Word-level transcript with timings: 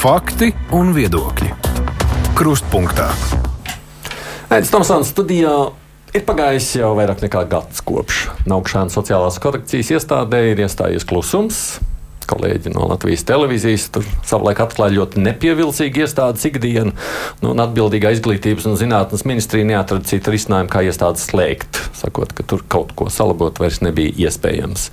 Fakti 0.00 0.46
un 0.72 0.94
viedokļi. 0.96 1.50
Krustpunktā. 2.32 3.10
Aizsmeļamies 4.48 4.70
Tomsons 4.72 5.10
studijā. 5.12 5.52
Ir 6.16 6.24
pagājis 6.24 6.70
jau 6.78 6.94
vairāk 6.96 7.20
nekā 7.26 7.42
gads 7.52 7.84
kopš 7.84 8.22
Naukšanas 8.48 8.96
sociālās 8.96 9.36
korekcijas 9.44 9.92
iestādē 9.98 10.40
ir 10.54 10.64
iestājies 10.64 11.04
klusums 11.04 11.60
kolēģi 12.30 12.72
no 12.74 12.86
Latvijas 12.90 13.24
televīzijas. 13.28 13.88
Tur 13.94 14.06
savulaik 14.26 14.62
atklāja 14.64 14.96
ļoti 14.98 15.24
nepievilcīgu 15.24 16.04
iestādes 16.04 16.46
ikdienu, 16.48 16.94
nu, 17.42 17.52
un 17.52 17.64
atbildīgā 17.64 18.12
izglītības 18.16 18.68
un 18.70 18.78
zinātnes 18.80 19.26
ministrija 19.28 19.68
neatrada 19.68 20.08
citu 20.08 20.34
risinājumu, 20.34 20.70
kā 20.72 20.84
iestādes 20.86 21.26
slēgt, 21.30 21.82
sakot, 21.98 22.34
ka 22.36 22.46
tur 22.46 22.64
kaut 22.70 22.94
ko 22.98 23.10
salabot 23.12 23.60
vairs 23.62 23.80
nebija 23.84 24.14
iespējams. 24.28 24.90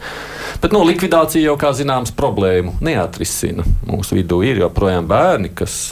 Bet 0.61 0.73
no 0.73 0.81
nu, 0.81 0.91
likvidācija 0.91 1.43
jau, 1.45 1.57
kā 1.59 1.73
zināms, 1.77 2.13
problēmu 2.17 2.77
neatrisina. 2.83 3.65
Mūsu 3.87 4.17
vidū 4.17 4.41
ir 4.47 4.63
joprojām 4.63 5.09
bērni, 5.09 5.51
kas 5.57 5.91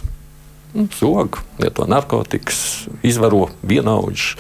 nu, 0.74 0.88
zog, 1.00 1.40
lieto 1.62 1.86
narkotikas, 1.90 2.88
izvaro 3.06 3.48
vienaudžus. 3.64 4.34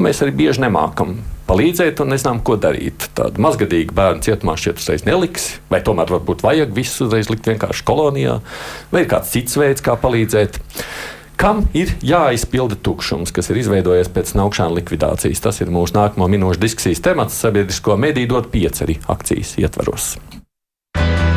Mēs 0.00 0.22
arī 0.24 0.32
bieži 0.44 0.64
nemākam 0.64 1.18
palīdzēt 1.50 2.00
un 2.04 2.12
nezinām, 2.14 2.40
ko 2.46 2.56
darīt. 2.60 3.08
Tādu 3.18 3.42
mazgadīgu 3.42 3.94
bērnu 3.96 4.22
cietumā 4.26 4.54
šķiet 4.60 4.82
uzreiz 4.82 5.06
neliks, 5.08 5.48
vai 5.72 5.82
tomēr 5.86 6.12
varbūt 6.14 6.44
vajag 6.46 6.74
visu 6.76 7.08
uzreiz 7.08 7.30
likt 7.32 7.48
vienkārši 7.50 7.86
kolonijā, 7.88 8.38
vai 8.92 9.04
ir 9.04 9.10
kāds 9.10 9.32
cits 9.34 9.58
veids, 9.58 9.82
kā 9.84 9.96
palīdzēt. 9.98 10.60
Kam 11.40 11.62
ir 11.72 11.94
jāizpilda 12.04 12.76
tukšums, 12.84 13.32
kas 13.32 13.48
ir 13.48 13.62
izveidojies 13.62 14.10
pēc 14.12 14.34
naukšanas 14.36 14.76
likvidācijas? 14.76 15.40
Tas 15.40 15.62
ir 15.64 15.72
mūsu 15.72 15.96
nākamo 15.96 16.28
minūšu 16.28 16.60
diskusijas 16.60 17.00
temats 17.00 17.38
sabiedrisko 17.40 17.96
mediju 17.96 18.34
dot 18.34 18.50
pieceri 18.52 18.98
akcijas 19.08 19.56
ietvaros. 19.62 20.10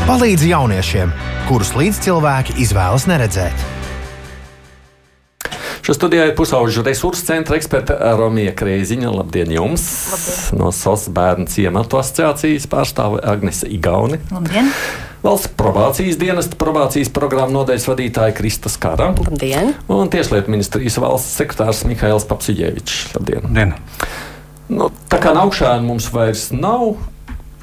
Palīdzi 0.03 0.51
jauniešiem, 0.51 1.15
kurus 1.47 1.71
līdzcilvēki 1.79 2.59
izvēlas 2.65 3.07
neredzēt. 3.07 3.82
Šo 5.83 5.91
studijā 5.97 6.29
ir 6.29 6.35
pusauģu 6.37 6.79
resursu 6.87 7.25
centra 7.27 7.57
eksperta 7.59 7.97
Romija 8.15 8.53
Krēziņa. 8.55 9.09
Labdien 9.11 9.49
jums! 9.51 9.83
Labdien. 10.13 10.61
No 10.61 10.69
SOS 10.71 11.09
bērnu 11.11 11.51
ciematu 11.51 11.99
asociācijas 11.99 12.69
pārstāve 12.71 13.19
Agnese 13.27 13.67
Igauni. 13.67 14.21
Labdien! 14.31 14.71
Valsts 15.25 15.51
probācijas 15.59 16.15
dienesta 16.21 16.55
probācijas 16.59 17.11
programmu 17.11 17.57
nodaļas 17.57 17.89
vadītāja 17.91 18.37
Krista 18.39 18.71
Skara. 18.71 19.11
Labdien! 19.25 19.75
Un 19.91 20.07
Tieslietu 20.13 20.55
ministrijas 20.55 21.01
valsts 21.03 21.35
sekretārs 21.41 21.83
Mihails 21.91 22.29
Papsiģevičs. 22.31 23.03
Labdien! 23.19 23.43
Labdien. 23.49 23.75
Nu, 24.71 24.87
tā 25.11 25.19
kā 25.19 25.35
naukšana 25.35 25.83
mums 25.83 26.07
vairs 26.15 26.53
nav, 26.55 26.93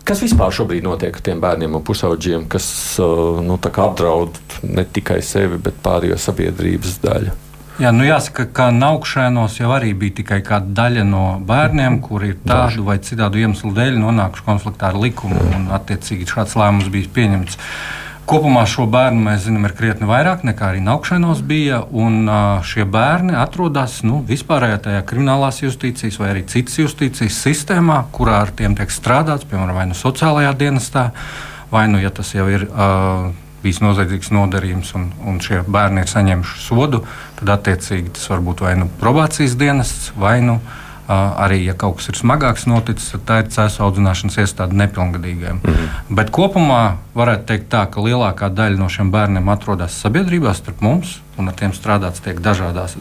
Kas 0.05 0.19
vispār 0.25 0.51
šobrīd 0.51 0.83
notiek 0.83 1.15
ar 1.15 1.23
tiem 1.23 1.39
bērniem 1.39 1.77
un 1.77 1.83
pusauģiem, 1.87 2.49
kas 2.51 2.65
nu, 2.99 3.61
apdraud 3.61 4.41
ne 4.67 4.83
tikai 4.83 5.21
sevi, 5.23 5.61
bet 5.63 5.77
pārējo 5.85 6.17
sabiedrības 6.19 6.99
daļu? 7.05 7.37
Jā, 7.81 7.95
nu 7.97 8.05
jāsaka, 8.05 8.45
ka 8.53 8.67
naukšanos 8.77 9.55
jau 9.57 9.71
arī 9.73 9.95
bija 9.97 10.19
tikai 10.19 10.43
daļa 10.45 11.05
no 11.09 11.23
bērniem, 11.49 11.95
kuri 12.05 12.35
ir 12.35 12.43
tādu 12.45 12.85
vai 12.85 12.99
citādu 13.01 13.41
iemeslu 13.41 13.73
dēļ 13.73 13.97
nonākuši 14.03 14.45
konfliktā 14.45 14.91
ar 14.91 14.99
likumu, 15.01 15.41
un 15.57 15.65
attiecīgi 15.73 16.29
šāds 16.29 16.59
lēmums 16.61 16.93
bija 16.93 17.09
pieņemts. 17.17 17.57
Kopumā 18.29 18.67
šo 18.69 18.85
bērnu 18.85 19.25
mēs 19.25 19.47
zinām, 19.47 19.65
ir 19.65 19.73
krietni 19.81 20.11
vairāk 20.11 20.45
nekā 20.45 20.69
arī 20.75 20.85
naukšanos 20.85 21.41
bija. 21.41 21.81
Šie 22.69 22.85
bērni 22.85 23.33
atrodas 23.41 24.03
nu, 24.05 24.21
vispārējā 24.29 24.83
tajā 24.85 25.03
kriminālās 25.09 25.65
justīcijas 25.65 26.21
vai 26.21 26.35
arī 26.35 26.45
citas 26.53 26.77
justīcijas 26.83 27.41
sistēmā, 27.49 28.03
kurā 28.13 28.43
ar 28.45 28.53
tiem 28.61 28.77
tiek 28.77 28.93
strādāts, 28.93 29.49
piemēram, 29.49 29.81
vai 29.81 29.89
nu 29.89 29.97
sociālajā 29.97 30.53
dienestā, 30.67 31.11
vai 31.73 31.89
nu, 31.89 32.05
ja 32.05 32.13
tas 32.13 32.37
jau 32.37 32.45
ir. 32.53 32.69
Uh, 32.69 33.31
bijis 33.63 33.81
noziedzīgs 33.85 34.33
nodarījums 34.35 34.95
un, 34.99 35.11
un 35.27 35.41
šie 35.45 35.63
bērni 35.69 36.05
ir 36.05 36.13
saņēmuši 36.13 36.63
sodu, 36.65 37.05
tad 37.41 37.57
attiecīgi 37.59 38.15
tas 38.19 38.31
var 38.33 38.45
būt 38.45 38.65
vai 38.65 38.77
nu 38.81 38.89
probācijas 39.01 39.57
dienests, 39.61 40.13
vai 40.21 40.39
nu 40.45 40.59
uh, 40.59 40.79
arī, 41.11 41.61
ja 41.67 41.75
kaut 41.79 41.99
kas 41.99 42.11
ir 42.13 42.19
smagāks 42.19 42.67
noticis, 42.71 43.11
tad 43.15 43.25
tā 43.29 43.39
ir 43.43 43.51
cēlā 43.55 43.87
audzināšanas 43.87 44.39
iestāde 44.43 44.79
nepilngadīgiem. 44.79 45.61
Mm 45.63 45.75
-hmm. 45.75 46.15
Bet 46.21 46.31
kopumā 46.31 46.97
varētu 47.15 47.47
teikt 47.47 47.69
tā, 47.73 47.87
ka 47.91 48.01
lielākā 48.01 48.51
daļa 48.55 48.79
no 48.79 48.89
šiem 48.89 49.11
bērniem 49.11 49.49
atrodas 49.49 50.01
sabiedrībā 50.03 50.55
starp 50.55 50.81
mums. 50.81 51.21
Un 51.39 51.49
ar 51.49 51.55
tiem 51.55 51.73
strādāts 51.73 52.21
tiek 52.21 52.41
dažādās, 52.41 52.97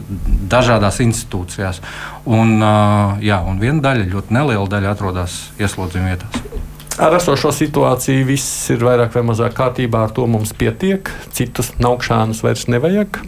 dažādās 0.48 1.00
institūcijās. 1.00 1.80
Un, 2.24 2.62
uh, 2.62 3.20
jā, 3.20 3.42
un 3.44 3.58
viena 3.60 3.80
daļa, 3.80 4.08
ļoti 4.14 4.32
neliela 4.32 4.68
daļa, 4.68 4.90
atrodas 4.90 5.50
ieslodzījuma 5.58 6.08
vietās. 6.08 6.42
Ar 7.00 7.14
esošo 7.16 7.48
situāciju 7.56 8.26
viss 8.28 8.66
ir 8.74 8.82
vairāk 8.84 9.14
vai 9.16 9.22
mazāk 9.24 9.54
kārtībā, 9.56 10.02
ar 10.04 10.10
to 10.12 10.26
mums 10.28 10.50
pietiek, 10.52 11.08
citus 11.32 11.70
naukšanas 11.80 12.42
vairs 12.44 12.66
nevajag. 12.68 13.22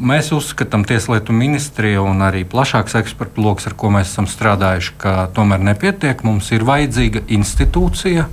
Mēs 0.00 0.30
uzskatām, 0.32 0.86
Tieslietu 0.88 1.34
ministrija 1.36 2.00
un 2.00 2.24
arī 2.24 2.46
plašāks 2.48 2.96
ekspertu 3.02 3.44
lokus, 3.44 3.66
ar 3.68 3.74
ko 3.76 3.90
mēs 3.92 4.14
esam 4.14 4.24
strādājuši, 4.24 4.94
ka 5.02 5.14
tomēr 5.36 5.60
nepietiek. 5.68 6.24
Mums 6.24 6.48
ir 6.56 6.64
vajadzīga 6.64 7.26
institūcija. 7.36 8.24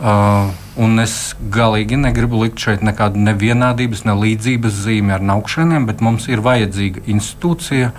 Uh, 0.00 0.50
un 0.80 0.98
es 0.98 1.36
galīgi 1.54 2.00
negribu 2.00 2.42
likt 2.42 2.58
šeit 2.66 2.82
nekādu 2.82 3.22
nevienādības, 3.22 4.02
ne 4.08 4.16
līdzības 4.24 4.82
zīmi 4.88 5.14
ar 5.14 5.22
naukšaniem, 5.22 5.86
bet 5.86 6.02
mums 6.02 6.26
ir 6.32 6.42
vajadzīga 6.42 7.06
institūcija, 7.14 7.92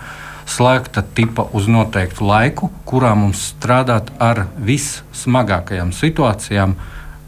slēgta 0.51 1.03
tipa 1.16 1.47
uz 1.57 1.67
noteiktu 1.72 2.25
laiku, 2.28 2.72
kurā 2.88 3.13
mums 3.17 3.51
strādāt 3.53 4.12
ar 4.22 4.45
vissmagākajām 4.59 5.94
situācijām, 5.95 6.75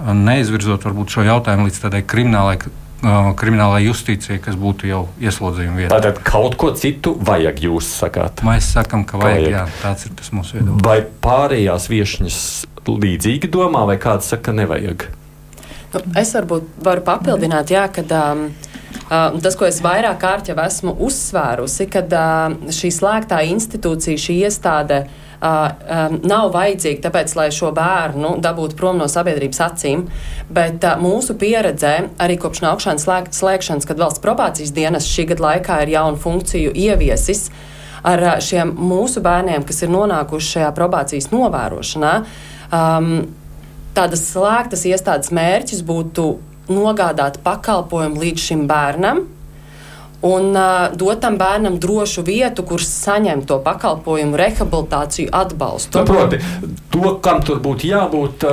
neizvirzot 0.04 0.88
varbūt 0.88 1.18
šo 1.18 1.28
jautājumu 1.30 1.70
līdz 1.70 1.84
tādai 1.86 2.02
kriminālai 2.08 2.58
kriminālajai 3.04 3.90
justīcijai, 3.90 4.38
kas 4.40 4.56
būtu 4.56 4.88
jau 4.88 5.02
ieslodzījuma 5.20 5.82
vietā. 5.82 5.92
Tātad 5.92 6.22
kaut 6.24 6.56
ko 6.60 6.70
citu 6.80 7.12
vajag, 7.20 7.60
jūs 7.66 7.90
sakāt? 8.00 8.44
Mēs 8.48 8.70
sakām, 8.78 9.04
ka 9.08 9.20
vajag, 9.20 9.42
vajag. 9.42 9.56
Jā, 9.58 9.64
tāds 9.82 10.08
ir 10.08 10.14
tas 10.20 10.32
mūsu 10.32 10.56
viedoklis. 10.56 10.86
Vai 10.88 11.00
pārējās 11.26 11.90
viesņas 11.92 12.38
līdzīgi 12.88 13.52
domā, 13.52 13.84
vai 13.90 13.98
kāds 14.00 14.32
saka, 14.32 14.48
ka 14.48 14.56
nevajag? 14.62 15.10
Nu, 15.94 16.04
es 16.20 16.32
varbūt 16.38 16.80
varu 16.86 17.04
papildināt, 17.06 17.76
jā, 17.76 17.90
kad. 17.92 18.16
Um, 18.16 18.48
Uh, 19.04 19.36
tas, 19.44 19.58
ko 19.60 19.68
es 19.68 19.82
vairāk 19.84 20.22
kārt 20.22 20.48
jau 20.48 20.56
esmu 20.64 20.94
uzsvērusi, 21.04 21.90
ka 21.92 22.06
uh, 22.08 22.56
šī 22.72 22.92
slēgtā 22.96 23.42
institūcija, 23.52 24.22
šī 24.22 24.36
iestāde 24.48 25.02
uh, 25.04 25.10
um, 25.44 26.16
nav 26.24 26.54
vajadzīga 26.54 27.04
tāpēc, 27.04 27.34
lai 27.36 27.50
šo 27.52 27.74
bērnu 27.76 28.38
dabūtu 28.44 28.78
prom 28.80 29.02
no 29.02 29.10
sabiedrības 29.12 29.60
acīm. 29.68 30.06
Bet 30.48 30.88
uh, 30.88 30.96
mūsu 31.04 31.36
pieredzē, 31.40 31.94
arī 32.24 32.40
kopš 32.40 32.64
nākšanas 32.64 33.08
slēgšanas, 33.36 33.90
kad 33.90 34.00
valsts 34.00 34.24
probācijas 34.24 34.72
dienas 34.76 35.10
šī 35.12 35.28
gada 35.34 35.50
laikā 35.50 35.82
ir 35.84 35.94
jaunu 35.98 36.24
funkciju 36.24 36.72
ieviesis, 36.72 37.50
ar 38.08 38.24
uh, 38.24 38.40
šiem 38.40 38.72
mūsu 38.80 39.24
bērniem, 39.26 39.68
kas 39.68 39.84
ir 39.84 39.92
nonākuši 39.92 40.56
šajā 40.58 40.72
probācijas 40.80 41.28
novērošanā, 41.36 42.16
um, 42.72 43.14
tādas 44.00 44.26
slēgtas 44.32 44.88
iestādes 44.88 45.36
mērķis 45.36 45.84
būtu 45.92 46.32
nogādāt 46.72 47.40
pakalpojumu 47.44 48.22
līdz 48.24 48.48
šim 48.50 48.68
bērnam, 48.70 49.26
un 50.24 50.56
uh, 50.56 50.88
dot 50.96 51.20
tam 51.20 51.38
bērnam 51.38 51.76
drošu 51.84 52.24
vietu, 52.24 52.64
kur 52.64 52.82
saņemt 52.84 53.48
to 53.50 53.58
pakalpojumu, 53.64 54.38
rehabilitāciju, 54.40 55.28
atbalstu. 55.36 56.00
Nu, 56.00 56.06
proti, 56.08 56.40
to, 56.94 57.16
kam 57.24 57.42
tur 57.44 57.60
būtu 57.64 57.90
jābūt, 57.90 58.46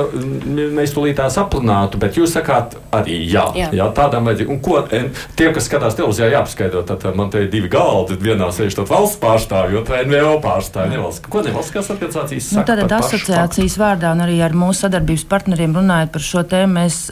mēs 0.75 0.91
tūlīt 0.95 1.15
tā 1.21 1.29
saplinātu, 1.31 1.99
bet 2.01 2.19
jūs 2.19 2.35
sakāt, 2.35 2.75
arī 2.91 3.21
jā, 3.23 3.45
jā. 3.55 3.69
jā 3.79 3.87
tādam 3.95 4.27
vajadzīgi. 4.27 4.51
Un 4.51 4.61
ko 4.63 4.81
tie, 4.83 5.47
kas 5.55 5.69
skatās 5.69 5.95
televīzijā, 5.95 6.31
jāpaskaidro, 6.35 6.83
tad 6.87 7.07
man 7.15 7.31
te 7.31 7.45
ir 7.45 7.51
divi 7.53 7.71
galdi, 7.71 8.19
vienā 8.19 8.51
sēž 8.51 8.75
valsts 8.83 9.19
pārstāvji, 9.23 9.79
otrā 9.79 10.03
NVO 10.07 10.37
pārstāvji. 10.43 10.97
Nevalsts. 10.97 11.23
Ko 11.31 11.43
nevalstiskās 11.45 11.91
organizācijas 11.95 12.51
nu, 12.51 12.59
saka? 12.59 12.77
Nu, 12.81 12.87
tad 12.89 12.97
asociācijas 12.99 13.77
vārdā 13.79 14.11
un 14.11 14.25
arī 14.27 14.41
ar 14.43 14.55
mūsu 14.57 14.89
sadarbības 14.89 15.27
partneriem 15.31 15.75
runājot 15.79 16.11
par 16.11 16.27
šo 16.27 16.43
tēmu, 16.51 16.81
mēs 16.81 17.03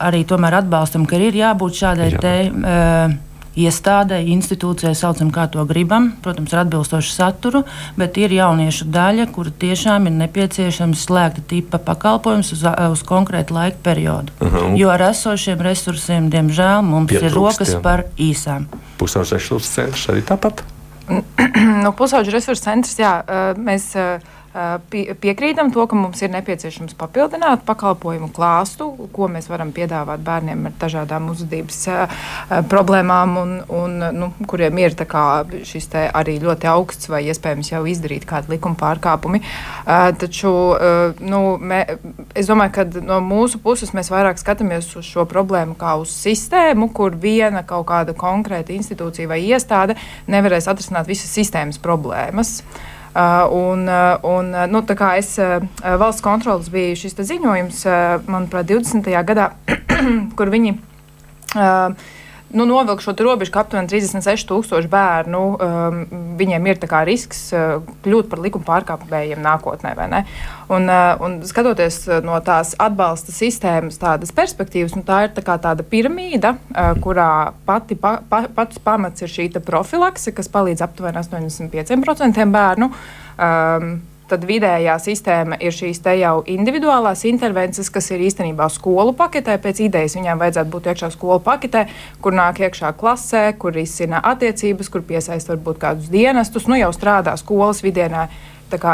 arī 0.00 0.24
tomēr 0.28 0.62
atbalstam, 0.62 1.04
ka 1.08 1.20
ir 1.20 1.36
jābūt 1.36 1.82
šādai 1.84 2.14
jā. 2.14 2.22
tēmai. 2.24 2.78
Uh, 3.10 3.29
iestādē, 3.58 4.20
institūcijai, 4.30 4.94
saucam, 4.94 5.30
kā 5.34 5.46
to 5.50 5.64
gribam, 5.68 6.10
protams, 6.22 6.52
ar 6.54 6.64
atbilstošu 6.64 7.12
saturu, 7.12 7.62
bet 7.98 8.18
ir 8.20 8.34
jauniešu 8.34 8.86
daļa, 8.94 9.26
kura 9.34 9.50
tiešām 9.50 10.06
ir 10.06 10.16
nepieciešams 10.20 11.06
slēgta 11.06 11.44
tipa 11.50 11.80
pakalpojums 11.82 12.52
uz, 12.54 12.64
uz 12.64 13.04
konkrētu 13.06 13.54
laika 13.54 13.78
periodu. 13.82 14.32
Uh 14.40 14.52
-huh. 14.52 14.76
Jo 14.78 14.90
ar 14.90 15.02
esošiem 15.10 15.60
resursiem, 15.60 16.30
diemžēl, 16.30 16.82
mums 16.82 17.10
Pietrūkst, 17.10 17.26
ir 17.26 17.34
rokas 17.34 17.74
jā. 17.74 17.80
par 17.82 18.04
īsām. 18.18 18.66
Pusauģu 18.98 19.34
resursu 19.34 19.72
centrs 19.72 20.08
arī 20.08 20.22
tāpat. 20.22 20.62
nu, 21.84 21.92
pusauģu 21.92 22.30
resursu 22.30 22.62
centrs, 22.62 22.98
jā, 22.98 23.24
mēs 23.56 23.92
Pie, 23.92 24.20
piekrītam 24.52 25.70
to, 25.70 25.84
ka 25.86 25.94
mums 25.94 26.20
ir 26.24 26.32
nepieciešams 26.34 26.96
papildināt 26.98 27.62
pakalpojumu 27.68 28.32
klāstu, 28.34 28.88
ko 29.14 29.28
mēs 29.30 29.46
varam 29.50 29.70
piedāvāt 29.70 30.24
bērniem 30.26 30.66
ar 30.66 30.74
dažādām 30.80 31.28
uzvedības 31.30 31.78
problēmām, 32.70 33.36
un, 33.38 33.54
un, 33.70 33.94
nu, 34.16 34.30
kuriem 34.50 34.82
ir 34.82 34.98
kā, 35.06 35.44
šis 35.46 35.86
arī 35.94 36.40
ļoti 36.42 36.70
augsts 36.70 37.10
vai 37.12 37.22
iespējams 37.30 37.70
jau 37.70 37.84
izdarīt 37.86 38.26
kādi 38.26 38.56
likuma 38.56 38.74
pārkāpumi. 38.80 39.42
Taču 40.18 40.54
nu, 41.22 41.42
mē, 41.56 41.80
es 42.34 42.50
domāju, 42.50 42.74
ka 42.74 42.86
no 43.06 43.22
mūsu 43.22 43.62
puses 43.62 43.94
mēs 43.94 44.10
vairāk 44.10 44.42
skatāmies 44.42 44.90
uz 44.98 45.06
šo 45.06 45.28
problēmu 45.30 45.78
kā 45.78 45.94
uz 46.02 46.10
sistēmu, 46.26 46.90
kur 46.90 47.14
viena 47.14 47.62
kaut 47.62 47.86
kāda 47.92 48.18
konkrēta 48.18 48.74
institūcija 48.74 49.30
vai 49.30 49.44
iestāde 49.46 49.94
nevarēs 50.26 50.66
atrisināt 50.70 51.06
visas 51.06 51.30
sistēmas 51.38 51.78
problēmas. 51.78 52.58
Uh, 52.60 52.89
un, 53.14 53.88
uh, 53.88 54.18
un, 54.22 54.52
uh, 54.54 54.66
nu, 54.70 54.82
es, 55.18 55.34
valsts 55.82 56.22
kontrolas 56.22 56.70
bija 56.70 56.94
šis 56.98 57.18
ziņojums, 57.18 57.82
manuprāt, 58.30 58.68
20. 58.70 59.10
gadā, 59.26 59.50
kur 60.38 60.52
viņi 60.52 60.76
nu, 62.52 62.66
novilkt 62.66 63.04
šo 63.04 63.14
robežu, 63.18 63.52
ka 63.54 63.62
aptuveni 63.64 63.88
36,000 63.90 64.88
bērnu 64.90 65.42
um, 65.54 66.00
viņiem 66.38 66.66
ir 66.70 66.80
risks 67.06 67.42
uh, 67.54 67.78
kļūt 68.04 68.30
par 68.30 68.42
likuma 68.42 68.66
pārkāpējiem 68.66 69.42
nākotnē. 69.44 69.94
Un, 70.70 70.88
uh, 70.90 71.14
un 71.22 71.38
skatoties 71.46 72.02
uh, 72.08 72.18
no 72.26 72.38
tās 72.44 72.74
atbalsta 72.78 73.34
sistēmas 73.34 74.00
perspektīvas, 74.34 74.96
nu, 74.98 75.04
tā 75.06 75.24
ir 75.26 75.34
tā 75.36 75.56
tāda 75.62 75.86
piramīda, 75.86 76.56
uh, 76.56 76.92
kurā 77.02 77.52
pati, 77.66 77.98
pa, 77.98 78.18
pa, 78.28 78.44
pats 78.54 78.82
pamats 78.82 79.22
ir 79.22 79.30
šī 79.30 79.50
profilakse, 79.64 80.34
kas 80.34 80.50
palīdz 80.50 80.82
aptuveni 80.86 81.22
85% 81.22 82.50
bērnu. 82.50 82.90
Um, 83.40 83.92
tad 84.30 84.46
vidējā 84.48 84.94
sistēma 85.02 85.58
ir 85.60 85.74
šīs 85.74 86.00
te 86.04 86.14
jau 86.20 86.40
individuālās 86.48 87.24
intervences, 87.28 87.90
kas 87.92 88.10
ir 88.14 88.22
īstenībā 88.28 88.68
skolu 88.72 89.14
paketē. 89.18 89.58
Pēc 89.62 89.82
idejas 89.86 90.16
viņām 90.18 90.40
vajadzētu 90.40 90.72
būt 90.72 90.88
iekšā 90.92 91.10
skolu 91.16 91.40
paketē, 91.44 91.86
kur 92.22 92.36
nāk 92.36 92.62
iekšā 92.62 92.92
klasē, 93.00 93.44
kur 93.58 93.76
izsina 93.80 94.22
attiecības, 94.32 94.90
kur 94.92 95.04
piesaista 95.06 95.54
varbūt 95.54 95.82
kādus 95.82 96.10
dienestus, 96.12 96.68
nu 96.70 96.78
jau 96.78 96.92
strādā 96.96 97.36
skolas 97.40 97.82
vidienā 97.84 98.28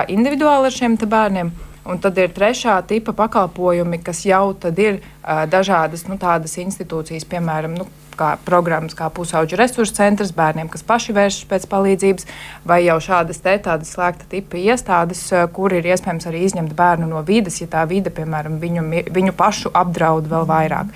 individuāli 0.08 0.70
ar 0.70 0.76
šiem 0.76 0.96
bērniem. 0.96 1.52
Un 1.86 2.00
tad 2.02 2.16
ir 2.18 2.32
trešā 2.34 2.80
tipa 2.88 3.12
pakalpojumi, 3.14 4.00
kas 4.02 4.24
jau 4.26 4.50
ir 4.82 4.98
uh, 4.98 5.44
dažādas 5.46 6.08
nu, 6.08 6.16
institūcijas, 6.58 7.28
piemēram, 7.30 7.76
nu, 7.78 7.86
kā 8.18 8.32
programmas, 8.46 8.96
kā 8.96 9.08
pusauģu 9.14 9.58
resursu 9.60 9.94
centrs 9.96 10.32
bērniem, 10.36 10.70
kas 10.72 10.84
paši 10.86 11.14
vēršas 11.16 11.48
pēc 11.50 11.68
palīdzības, 11.72 12.26
vai 12.66 12.80
jau 12.86 12.96
šādas 13.02 13.42
te 13.44 13.56
tādas 13.62 13.92
slēgta 13.94 14.28
tipa 14.32 14.60
iestādes, 14.60 15.22
kur 15.56 15.76
ir 15.76 15.86
iespējams 15.92 16.28
arī 16.30 16.42
izņemt 16.48 16.74
bērnu 16.76 17.10
no 17.12 17.22
vidas, 17.26 17.60
ja 17.62 17.70
tā 17.70 17.84
vide, 17.88 18.12
piemēram, 18.14 18.58
viņu, 18.62 18.86
viņu 19.14 19.36
pašu 19.36 19.72
apdraud 19.76 20.28
vēl 20.32 20.48
vairāk. 20.48 20.92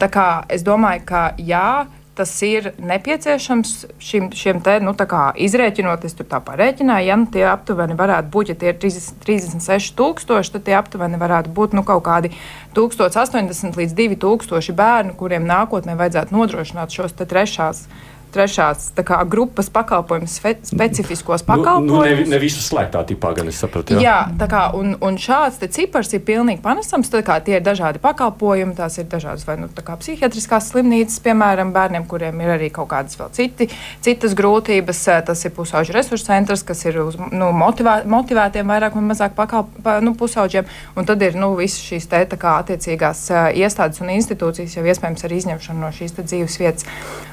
Tā 0.00 0.08
kā 0.12 0.28
es 0.52 0.62
domāju, 0.62 1.02
ka 1.08 1.26
jā, 1.40 1.84
tas 2.14 2.30
ir 2.46 2.70
nepieciešams 2.78 3.72
šim, 3.98 4.28
šiem 4.34 4.60
te, 4.64 4.76
nu, 4.84 4.94
izrēķinot, 4.94 6.06
es 6.06 6.14
tur 6.14 6.28
tā 6.30 6.40
parēķināju, 6.44 7.08
ja 7.08 7.18
nu, 7.18 7.26
tie 7.32 7.44
aptuveni 7.50 7.96
varētu 7.98 8.30
būt, 8.34 8.52
ja 8.52 8.58
tie 8.60 8.70
ir 8.72 8.78
30, 8.82 9.18
36 9.26 9.94
tūkstoši, 9.98 10.54
tad 10.54 10.66
tie 10.68 10.76
aptuveni 10.78 11.20
varētu 11.20 11.52
būt 11.54 11.74
nu, 11.74 11.82
kaut 11.86 12.04
kādi 12.06 12.30
1080 12.78 13.78
līdz 13.80 13.96
2000 13.98 14.78
bērnu, 14.78 15.16
kuriem 15.18 15.46
nākotnē 15.48 15.98
vajadzētu 15.98 16.36
nodrošināt 16.36 16.94
šos 16.94 17.16
trešās 17.18 17.86
trešās 18.34 18.90
kā, 19.06 19.20
grupas 19.30 19.70
pakalpojumus, 19.72 20.36
specifiskos 20.68 21.44
pakalpojumus. 21.46 21.90
Nu, 21.90 22.02
nu, 22.02 22.24
ne, 22.24 22.28
ne 22.34 22.40
visus 22.42 22.66
slēgtā 22.70 23.04
tipā, 23.08 23.32
gan 23.36 23.50
es 23.50 23.60
sapratu. 23.62 23.96
Jā, 23.96 24.02
jā 24.04 24.18
tā 24.40 24.48
kā, 24.50 24.64
un, 24.78 24.94
un 25.04 25.18
šāds 25.20 25.62
cipars 25.74 26.12
ir 26.16 26.24
pilnīgi 26.26 26.62
panesams. 26.64 27.10
Tad, 27.12 27.24
kā, 27.26 27.38
tie 27.44 27.58
ir 27.58 27.64
dažādi 27.64 28.02
pakalpojumi, 28.02 28.76
tās 28.78 28.98
ir 29.00 29.08
dažādas 29.10 29.46
vai 29.48 29.56
nu, 29.60 29.70
psihiatriskās 29.70 30.70
slimnīcas, 30.72 31.20
piemēram, 31.24 31.72
bērniem, 31.74 32.06
kuriem 32.10 32.40
ir 32.42 32.54
arī 32.56 32.70
kaut 32.74 32.90
kādas 32.92 33.18
vēl 33.20 33.30
citi, 33.36 33.68
citas 34.04 34.36
grūtības. 34.38 35.04
Tas 35.28 35.44
ir 35.46 35.54
pusauģu 35.56 35.94
resursu 35.94 36.28
centrs, 36.28 36.64
kas 36.66 36.84
ir 36.88 37.00
uz 37.04 37.18
nu, 37.30 37.50
motivā, 37.54 38.00
motivētiem 38.10 38.70
vairāk 38.70 38.98
vai 38.98 39.04
mazāk 39.10 39.36
pakalp, 39.38 39.70
pa, 39.84 39.98
nu, 40.04 40.14
pusauģiem. 40.18 40.68
Un 40.98 41.08
tad 41.08 41.22
ir 41.24 41.38
nu, 41.38 41.52
visas 41.58 41.82
šīs 41.84 42.08
te, 42.10 42.24
kā, 42.40 42.58
attiecīgās 42.64 43.26
iestādes 43.54 44.02
un 44.02 44.12
institūcijas 44.14 44.78
jau 44.78 44.86
iespējams 44.86 45.26
ar 45.26 45.36
izņemšanu 45.38 45.84
no 45.84 45.92
šīs 45.94 46.16
dzīves 46.18 46.58
vietas. 46.60 46.88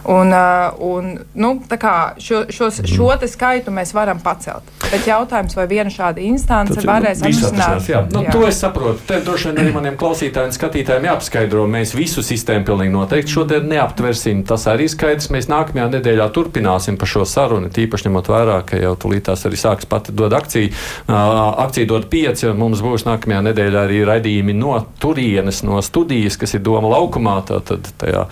Un, 0.09 0.33
uh, 0.33 0.74
Un, 0.91 1.11
nu, 1.33 1.51
šo, 2.17 2.43
šos, 2.51 2.81
šo 2.89 3.11
skaitu 3.31 3.71
mēs 3.71 3.93
varam 3.95 4.19
pacelt. 4.23 4.67
Bet 4.91 5.07
jautājums, 5.07 5.55
vai 5.55 5.67
viena 5.71 5.91
šāda 5.93 6.19
instance 6.25 6.75
Tad, 6.75 6.88
varēs 6.88 7.21
atrisināt? 7.21 7.85
Jā, 7.88 8.01
nu, 8.11 8.23
jā. 8.25 8.33
to 8.33 8.43
es 8.47 8.59
saprotu. 8.59 8.99
Te 9.07 9.21
droši 9.23 9.49
vien 9.49 9.61
arī 9.63 9.73
maniem 9.75 9.97
klausītājiem 9.99 10.51
un 10.51 10.55
skatītājiem 10.55 11.07
jāpaskaidro. 11.07 11.65
Mēs 11.71 11.93
visu 11.95 12.23
sistēmu 12.25 12.67
pilnīgi 12.67 12.93
noteikti 12.95 13.35
šodien 13.35 13.69
neaptversim. 13.71 14.43
Tas 14.47 14.65
arī 14.71 14.88
skaidrs. 14.91 15.29
Mēs 15.33 15.47
nākamajā 15.51 15.88
nedēļā 15.95 16.27
turpināsim 16.35 16.97
par 16.99 17.11
šo 17.11 17.25
sarunu. 17.29 17.71
Tīpaši 17.71 18.09
ņemot 18.09 18.31
vērā, 18.31 18.57
ka 18.67 18.79
jau 18.81 18.93
tulītās 19.05 19.45
arī 19.47 19.59
sāks 19.59 19.88
pati 19.89 20.15
dod 20.17 20.35
akciju. 20.35 20.73
Akcija 21.07 21.89
dod 21.89 22.07
pieci, 22.11 22.49
un 22.49 22.59
mums 22.59 22.83
būs 22.83 23.05
nākamajā 23.07 23.43
nedēļā 23.51 23.85
arī 23.88 24.01
raidījumi 24.07 24.55
no 24.57 24.75
turienes, 25.01 25.61
no 25.67 25.79
studijas, 25.85 26.39
kas 26.41 26.57
ir 26.57 26.65
Doma 26.65 26.91
laukumā. 26.95 27.38
Tātad 27.47 27.88
tajā 28.01 28.25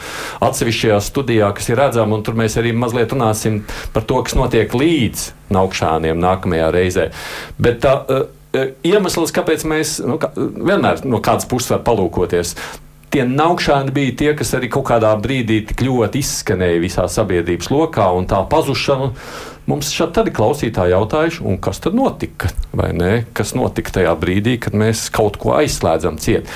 atsevišķajā 0.46 1.00
studijā, 1.04 1.52
kas 1.56 1.72
ir 1.72 1.80
redzama, 1.80 2.18
un 2.18 2.26
tur 2.26 2.38
mēs 2.40 2.49
mēs 2.50 2.58
arī 2.58 2.74
mazliet 2.74 3.14
runāsim 3.14 3.62
par 3.94 4.10
to, 4.10 4.20
kas 4.26 4.36
notiek 4.38 4.74
līdz 4.74 5.30
naukšaniem 5.54 6.20
nākamajā 6.20 6.74
reizē. 6.74 7.10
Bet 7.62 7.84
tā, 7.86 7.96
uh, 8.02 8.28
iemesls, 8.86 9.34
kāpēc 9.36 9.66
mēs 9.70 10.00
nu, 10.06 10.18
kā, 10.22 10.32
vienmēr 10.36 11.06
no 11.06 11.22
kādas 11.22 11.48
puses 11.50 11.76
var 11.76 11.84
palūkoties. 11.86 12.56
Tie 13.10 13.24
naukšāni 13.26 13.94
bija 13.94 14.14
tie, 14.18 14.34
kas 14.38 14.52
arī 14.54 14.68
kaut 14.70 14.86
kādā 14.92 15.16
brīdī 15.18 15.64
tik 15.72 15.82
ļoti 15.82 16.22
izskanēja 16.22 16.82
visā 16.82 17.08
sabiedrības 17.10 17.72
lokā, 17.74 18.06
un 18.14 18.28
tā 18.30 18.42
pazušana 18.50 19.10
mums 19.70 19.90
šeit 19.94 20.18
arī 20.22 20.34
klausītāji 20.34 20.94
jautājuši, 20.94 21.56
kas 21.62 21.82
tad 21.82 21.98
notika? 21.98 22.52
Kas 23.38 23.56
notika 23.58 23.98
tajā 23.98 24.14
brīdī, 24.22 24.60
kad 24.62 24.78
mēs 24.78 25.08
kaut 25.14 25.42
ko 25.42 25.56
aizslēdzam 25.58 26.22
ciet? 26.22 26.50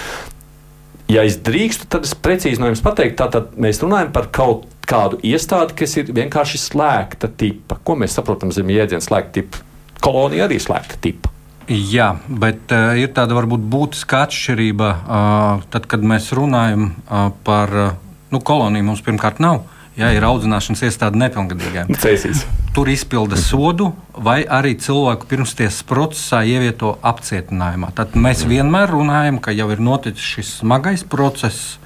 Ja 1.10 1.26
es 1.26 1.40
drīkstu, 1.42 1.90
tad 1.94 2.06
es 2.08 2.14
precīzi 2.18 2.62
no 2.62 2.70
jums 2.70 2.86
pateiktu, 2.86 3.18
tātad 3.20 3.58
mēs 3.60 3.82
runājam 3.84 4.14
par 4.14 4.30
kaut 4.34 4.70
kādu 4.90 5.20
iestādi, 5.26 5.76
kas 5.84 5.98
ir 6.00 6.12
vienkārši 6.16 6.60
slēgta 6.62 7.30
tipa. 7.38 7.80
Ko 7.84 7.96
mēs 8.00 8.18
saprotam 8.18 8.52
zem 8.56 8.72
jēdziena 8.74 9.04
slēgta 9.04 9.40
tipa? 9.40 9.64
Kolonija 10.04 10.48
arī 10.50 10.60
slēgta 10.60 11.00
tipa. 11.04 11.32
Jā, 11.72 12.10
bet 12.28 12.74
uh, 12.76 12.92
ir 13.00 13.14
tāda 13.16 13.38
varbūt 13.38 13.62
būtiska 13.72 14.26
atšķirība. 14.28 14.90
Uh, 14.92 15.62
tad, 15.72 15.88
kad 15.88 16.04
mēs 16.04 16.34
runājam 16.36 16.90
uh, 16.92 17.30
par 17.48 17.72
uh, 17.72 17.94
nu, 18.34 18.42
koloniju, 18.44 18.90
mums 18.90 19.04
pirmkārt 19.06 19.40
nav. 19.44 19.64
Ja 19.96 20.10
ir 20.10 20.26
audzināšanas 20.26 20.82
iestāde 20.88 21.20
nepilngadīgiem, 21.22 21.92
Cēsīs. 22.04 22.48
tur 22.74 22.90
izpilda 22.90 23.38
sodu, 23.38 23.92
vai 24.18 24.40
arī 24.42 24.74
cilvēku 24.82 25.30
pirmstiesas 25.30 25.84
procesā 25.86 26.42
ievieto 26.50 26.96
apcietinājumā. 27.06 27.92
Tad 27.96 28.18
mēs 28.18 28.42
vienmēr 28.50 28.90
runājam, 28.90 29.38
ka 29.38 29.54
jau 29.54 29.70
ir 29.72 29.84
noticis 29.86 30.26
šis 30.34 30.56
smagais 30.64 31.06
process, 31.06 31.78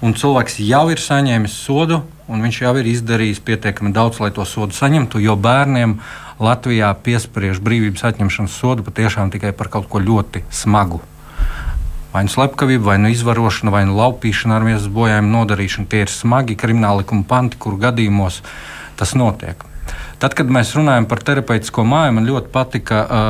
un 0.00 0.16
cilvēks 0.16 0.58
jau 0.64 0.86
ir 0.92 1.00
saņēmis 1.02 1.54
sodu, 1.66 2.00
un 2.30 2.42
viņš 2.44 2.60
jau 2.62 2.72
ir 2.80 2.88
izdarījis 2.90 3.42
pietiekami 3.44 3.92
daudz, 3.94 4.20
lai 4.22 4.30
to 4.34 4.46
sodu 4.48 4.76
saņemtu. 4.76 5.20
Jo 5.20 5.36
bērniem 5.36 5.98
Latvijā 6.40 6.90
piespriež 7.04 7.60
brīvības 7.64 8.06
atņemšanas 8.10 8.58
sodu 8.62 8.86
patiešām 8.86 9.32
tikai 9.34 9.52
par 9.56 9.68
kaut 9.72 9.90
ko 9.92 10.00
ļoti 10.00 10.44
smagu. 10.50 11.02
Vai 12.10 12.24
nu 12.26 12.32
slepkavība, 12.32 12.88
vai 12.90 12.98
nu 12.98 13.10
izvarošana, 13.12 13.70
vai 13.70 13.84
nu 13.86 13.94
laupīšana 14.00 14.56
ar 14.56 14.66
miesas 14.66 14.90
bojājumu 14.90 15.30
nodarīšanu. 15.30 15.86
Tie 15.86 16.04
ir 16.06 16.10
smagi 16.10 16.58
krimināla 16.58 17.04
likuma 17.04 17.26
panti, 17.28 17.60
kur 17.60 17.78
gadījumos 17.78 18.40
tas 18.98 19.14
notiek. 19.14 19.69
Tad, 20.20 20.34
kad 20.36 20.50
mēs 20.52 20.74
runājam 20.76 21.06
par 21.08 21.22
terapeitisko 21.24 21.80
māju, 21.88 22.12
man 22.12 22.26
ļoti 22.28 22.50
patika 22.52 22.98
uh, 23.06 23.20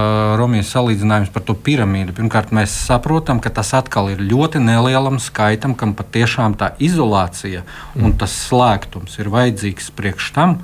Romijas 0.41 0.73
salīdzinājums 0.75 1.31
par 1.31 1.45
to 1.47 1.55
piramīdu. 1.55 2.17
Pirmkārt, 2.17 2.51
mēs 2.57 2.75
saprotam, 2.89 3.39
ka 3.39 3.53
tas 3.55 3.71
atkal 3.79 4.11
ir 4.11 4.25
ļoti 4.27 4.59
nelielam 4.65 5.21
skaitam, 5.23 5.77
kam 5.79 5.95
patiešām 5.95 6.59
tā 6.59 6.73
izolācija 6.83 7.63
mm. 7.63 8.03
un 8.03 8.17
tas 8.19 8.35
slēgtums 8.49 9.15
ir 9.23 9.31
vajadzīgs 9.31 9.93
priekš 9.95 10.33
tam, 10.35 10.59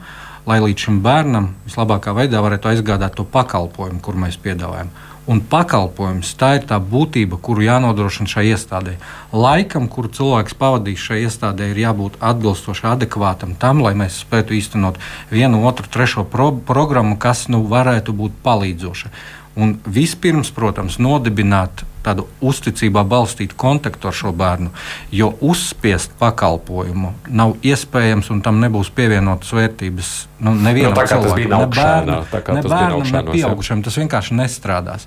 lai 0.51 0.59
līdz 0.65 0.89
šim 0.89 0.99
bērnam 1.07 1.53
vislabākā 1.69 2.17
veidā 2.19 2.43
varētu 2.43 2.73
aizgādāt 2.73 3.15
to 3.15 3.27
pakalpojumu, 3.31 4.03
kur 4.03 4.19
mēs 4.19 4.41
piedāvājam 4.43 4.91
un 5.27 5.41
pakalpojums. 5.43 6.33
Tā 6.39 6.53
ir 6.59 6.67
tā 6.71 6.79
būtība, 6.81 7.39
kuru 7.43 7.65
jānodrošina 7.67 8.31
šai 8.31 8.47
iestādē. 8.53 8.97
Laikam, 9.35 9.89
kuru 9.91 10.11
cilvēks 10.15 10.57
pavadīs 10.59 11.03
šai 11.03 11.25
iestādē, 11.27 11.71
ir 11.73 11.83
jābūt 11.83 12.21
atbilstoši 12.23 12.87
adekvātam 12.93 13.57
tam, 13.59 13.83
lai 13.85 13.95
mēs 13.99 14.23
spētu 14.23 14.57
īstenot 14.59 15.01
vienu, 15.33 15.65
otru, 15.67 15.91
trešo 15.91 16.25
pro 16.31 16.53
programmu, 16.55 17.19
kas 17.19 17.47
nu, 17.53 17.65
varētu 17.67 18.15
būt 18.17 18.39
palīdzoša. 18.47 19.13
Un 19.57 19.79
vispirms, 19.89 20.53
protams, 20.53 21.01
nodibināt 21.01 21.87
tādu 22.07 22.27
uzticībā 22.45 23.03
balstītu 23.09 23.57
kontaktu 23.59 24.11
ar 24.11 24.17
šo 24.17 24.33
bērnu. 24.37 24.71
Jo 25.15 25.33
uzspiest 25.45 26.15
pakalpojumu 26.21 27.13
nav 27.29 27.57
iespējams, 27.67 28.31
un 28.35 28.43
tam 28.47 28.61
nebūs 28.63 28.93
pievienotas 28.95 29.53
vērtības. 29.57 30.13
Nu, 30.47 30.55
nevienam 30.55 30.95
Nu, 30.95 31.01
kā 31.01 31.07
tas 31.09 31.23
cilvēkam, 31.25 31.53
ne 31.53 31.69
bērnam, 31.75 32.27
ne 32.33 32.65
bērnam, 32.67 33.07
ne 33.13 33.23
pieaugušam. 33.31 33.85
Tas 33.87 33.99
vienkārši 33.99 34.37
nestrādās. 34.39 35.07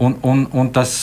Un, 0.00 0.16
un, 0.26 0.46
un 0.56 0.70
tas, 0.74 0.94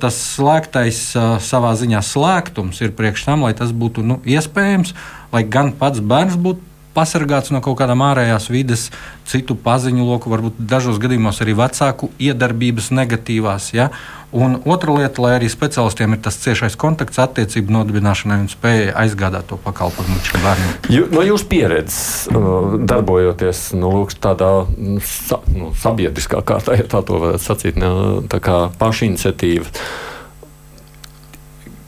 tas 0.00 0.20
slēgtais 0.34 1.00
savā 1.44 1.74
ziņā 1.78 2.04
slēgtums 2.04 2.80
ir 2.84 2.94
priekš 2.96 3.26
tam, 3.28 3.48
lai 3.48 3.54
tas 3.58 3.74
būtu 3.74 4.04
nu, 4.06 4.20
iespējams, 4.24 4.94
lai 5.34 5.42
gan 5.50 5.74
pats 5.78 6.00
bērns 6.04 6.38
būtu 6.40 6.72
pasargāts 6.94 7.52
no 7.54 7.60
kaut 7.64 7.78
kādām 7.80 8.02
ārējās 8.06 8.48
vides, 8.52 8.88
citu 9.28 9.56
paziņu 9.58 10.06
loku, 10.06 10.30
varbūt 10.32 10.60
dažos 10.70 11.00
gadījumos 11.02 11.42
arī 11.42 11.56
vecāku 11.58 12.10
iedarbības 12.22 12.92
negatīvās. 12.94 13.72
Ja? 13.74 13.90
Un 14.34 14.56
otra 14.66 14.90
lieta, 14.90 15.22
lai 15.22 15.36
arī 15.36 15.46
speciālistiem 15.46 16.16
ir 16.16 16.18
tas 16.24 16.34
ciešais 16.42 16.74
kontakts, 16.74 17.20
attiecību 17.22 17.70
nodibināšanai 17.70 18.40
un 18.42 18.48
spēja 18.50 18.94
aizgādāt 19.04 19.46
to 19.46 19.58
pakalpojumu 19.62 20.16
šim 20.26 20.42
bērnam. 20.42 20.72
Jū, 20.90 21.04
no 21.14 21.22
jūsu 21.22 21.46
pieredzes, 21.52 21.98
uh, 22.32 22.74
darbojoties 22.82 23.60
nu, 23.78 23.92
lūk, 23.94 24.16
tādā 24.18 24.48
nu, 24.74 24.98
sa, 25.06 25.38
nu, 25.54 25.70
sabiedriskā 25.78 26.42
kārtā, 26.42 26.74
ja 26.80 26.88
tā 26.90 27.04
to 27.06 27.20
varētu 27.22 27.46
sacīt, 27.46 27.78
ne, 27.78 27.92
tā 28.32 28.40
kā 28.42 28.56
pašiniciatīva. 28.80 29.70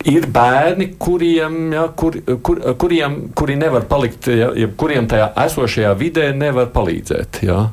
Ir 0.07 0.29
bērni, 0.31 0.93
kuriem, 1.03 1.59
ja, 1.75 1.89
kur, 1.99 2.15
kur, 2.47 2.63
kuriem 2.79 3.19
kuri 3.35 3.59
nevar 3.59 3.89
palikt, 3.91 4.31
ja, 4.31 4.53
ja, 4.55 4.71
kuriem 4.71 5.11
tajā 5.11 5.33
esošajā 5.49 5.91
vidē 5.99 6.31
nevar 6.39 6.71
palīdzēt. 6.71 7.43
Ja. 7.43 7.65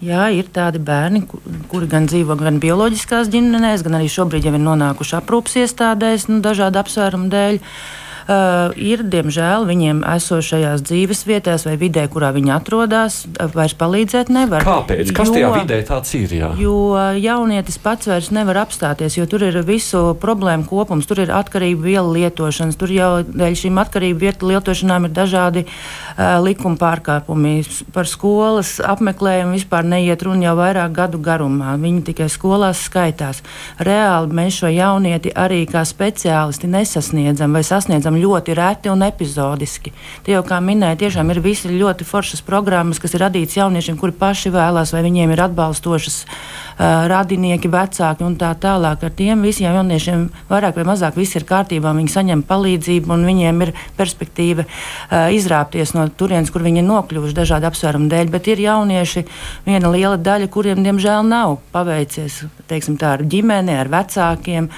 Jā, 0.00 0.28
ir 0.30 0.46
tādi 0.54 0.78
bērni, 0.78 1.24
ku- 1.26 1.40
kuri 1.68 1.88
gan 1.90 2.06
dzīvo 2.06 2.36
gan 2.38 2.60
bioloģiskās 2.62 3.28
ģimenēs, 3.32 3.82
gan 3.82 3.98
arī 3.98 4.06
šobrīd 4.06 4.44
jau 4.46 4.54
ir 4.54 4.62
nonākuši 4.62 5.16
aprūpas 5.18 5.56
iestādēs, 5.64 6.28
nu, 6.30 6.38
dažādu 6.44 6.78
apsvērumu 6.78 7.26
dēļ. 7.32 7.58
Uh, 7.58 8.07
ir, 8.28 9.02
diemžēl, 9.08 9.64
viņiem 9.68 10.02
esošajās 10.04 10.82
dzīves 10.84 11.24
vietās 11.28 11.64
vai 11.64 11.76
vidē, 11.80 12.04
kurā 12.12 12.28
viņi 12.36 12.52
atrodas, 12.52 13.22
uh, 13.24 13.48
vairs 13.54 13.72
palīdzēt 13.78 14.28
nevar. 14.32 14.66
Kāpēc? 14.66 15.12
Kas 15.16 15.32
tajā 15.32 15.52
vidē 15.54 15.78
tāds 15.88 16.12
ir? 16.18 16.34
Jā? 16.36 16.50
Jo 16.60 16.76
jaunietis 17.16 17.80
pats 17.80 18.10
vairs 18.10 18.28
nevar 18.34 18.60
apstāties, 18.64 19.16
jo 19.16 19.24
tur 19.30 19.46
ir 19.48 19.56
visu 19.64 20.12
problēmu 20.20 20.68
kopums, 20.68 21.08
tur 21.08 21.22
ir 21.24 21.32
atkarību 21.32 21.86
vielu 21.86 22.12
lietošanas, 22.18 22.76
tur 22.76 22.92
jau 22.92 23.10
dēļ 23.24 23.56
šīm 23.62 23.80
atkarību 23.80 24.20
vielu 24.26 24.52
lietošanām 24.52 25.08
ir 25.08 25.14
dažādi 25.16 25.64
uh, 25.64 26.36
likuma 26.44 26.76
pārkāpumi. 26.80 27.56
Par 27.96 28.08
skolas 28.10 28.76
apmeklējumu 28.84 29.56
vispār 29.56 29.88
neiet 29.88 30.22
runa 30.26 30.50
jau 30.50 30.54
vairāk 30.60 30.92
gadu 31.00 31.22
garumā. 31.22 31.78
Viņi 31.80 32.04
tikai 32.10 32.28
skolās 32.32 32.84
skaitās. 32.84 33.40
Reāli 33.80 34.36
mēs 34.36 34.60
šo 34.60 34.70
jaunieti 34.72 35.32
arī 35.32 35.64
kā 35.70 35.84
speciālisti 35.88 36.68
nesasniedzam 36.70 37.56
vai 37.56 37.64
sasniedzam 37.66 38.17
ļoti 38.20 38.56
reti 38.58 38.90
un 38.92 39.04
epizodiski. 39.06 39.92
Tie 40.26 40.34
jau, 40.34 40.42
kā 40.46 40.60
minēja, 40.64 40.98
tiešām 41.04 41.32
ir 41.32 41.40
visi 41.44 41.70
ļoti 41.72 42.06
foršas 42.08 42.42
programmas, 42.46 43.00
kas 43.02 43.14
ir 43.14 43.24
radītas 43.24 43.58
jauniešiem, 43.58 43.98
kuri 44.00 44.16
paši 44.18 44.52
vēlās, 44.54 44.92
vai 44.94 45.02
viņiem 45.06 45.32
ir 45.34 45.42
atbalstošas 45.46 46.18
uh, 46.24 47.08
radinieki, 47.10 47.70
vecāki 47.72 48.26
un 48.26 48.36
tā 48.40 48.52
tālāk. 48.60 49.06
Ar 49.06 49.16
tiem 49.18 49.42
visiem 49.46 49.76
jauniešiem 49.78 50.28
vairāk 50.50 50.78
vai 50.80 50.86
mazāk 50.90 51.18
viss 51.18 51.38
ir 51.38 51.46
kārtībā, 51.48 51.94
viņi 51.96 52.14
saņem 52.14 52.44
palīdzību 52.48 53.14
un 53.14 53.26
viņiem 53.28 53.66
ir 53.66 53.74
perspektīva 53.98 54.66
uh, 54.66 55.28
izrāpties 55.34 55.94
no 55.96 56.08
turienes, 56.10 56.52
kur 56.54 56.66
viņi 56.66 56.82
ir 56.82 56.88
nokļuvuši 56.90 57.38
dažādu 57.40 57.70
apsvērumu 57.70 58.10
dēļ. 58.12 58.32
Bet 58.34 58.52
ir 58.52 58.62
jaunieši, 58.66 59.26
viena 59.68 59.92
liela 59.94 60.16
daļa, 60.20 60.52
kuriem 60.52 60.84
diemžēl 60.86 61.26
nav 61.28 61.58
paveicies 61.72 62.44
teiksim, 62.68 62.98
tā, 63.00 63.14
ar 63.16 63.24
ģimeni, 63.28 63.74
ar 63.78 63.90
vecākiem 63.92 64.68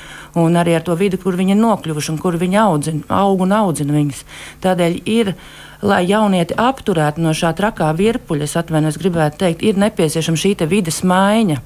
un 0.41 0.59
arī 0.59 0.77
ar 0.79 0.85
to 0.87 0.95
vidi, 0.99 1.19
kur 1.21 1.37
viņi 1.39 1.57
ir 1.57 1.61
nokļuvuši 1.61 2.13
un 2.13 2.21
kur 2.23 2.39
viņi 2.41 2.61
audzina, 2.63 3.03
aug 3.31 3.47
un 3.47 3.57
audzina 3.57 3.97
viņus. 3.97 4.25
Tādēļ 4.67 5.03
ir. 5.09 5.35
Lai 5.81 6.03
jaunieti 6.05 6.53
apturētu 6.61 7.23
no 7.25 7.31
šā 7.33 7.55
trakā 7.57 7.87
virpuļa, 7.97 8.45
es 8.45 8.53
atvainojos, 8.61 8.99
gribētu 9.01 9.39
teikt, 9.41 9.63
ir 9.65 9.79
nepieciešama 9.81 10.37
šī 10.37 10.51
te 10.61 10.67
vides 10.69 10.99
maiņa. 11.09 11.57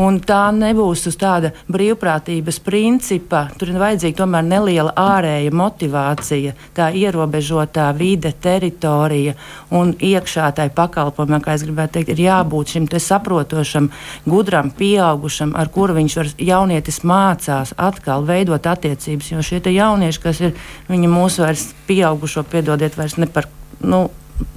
Un 0.00 0.22
tā 0.24 0.46
nebūs 0.56 1.02
uz 1.10 1.18
tāda 1.20 1.50
brīvprātības 1.68 2.58
principa. 2.64 3.42
Tur 3.60 3.74
ir 3.74 3.80
vajadzīga 3.80 4.22
tomēr 4.22 4.46
neliela 4.46 4.94
ārēja 4.96 5.52
motivācija, 5.52 6.54
tā 6.72 6.86
ierobežotā 6.96 7.90
vide, 7.98 8.32
teritorija 8.32 9.34
un 9.76 9.92
iekšā 9.92 10.48
tai 10.56 10.70
pakalpojumam, 10.72 11.44
kā 11.44 11.58
es 11.58 11.66
gribētu 11.66 11.98
teikt, 11.98 12.14
ir 12.14 12.24
jābūt 12.24 12.72
šim 12.72 12.88
saprotošam, 12.88 13.90
gudram, 14.24 14.72
pieaugušam, 14.78 15.52
ar 15.60 15.68
kuru 15.74 15.98
viņš 16.00 16.16
var 16.16 16.32
jaunietis 16.40 17.02
mācās 17.04 17.74
atkal 17.76 18.24
veidot 18.24 18.64
attiecības. 18.64 19.30
Jo 19.34 19.44
šie 19.44 19.60
jaunieši, 19.76 20.24
kas 20.24 20.40
ir, 20.40 20.56
viņi 20.88 21.12
mūsu 21.12 21.44
vairs 21.44 21.68
pieaugušo, 21.88 22.46
piedodiet, 22.48 22.96
vairs 22.96 23.20
ne 23.20 23.28
par. 23.28 23.50
Nu, 23.82 24.06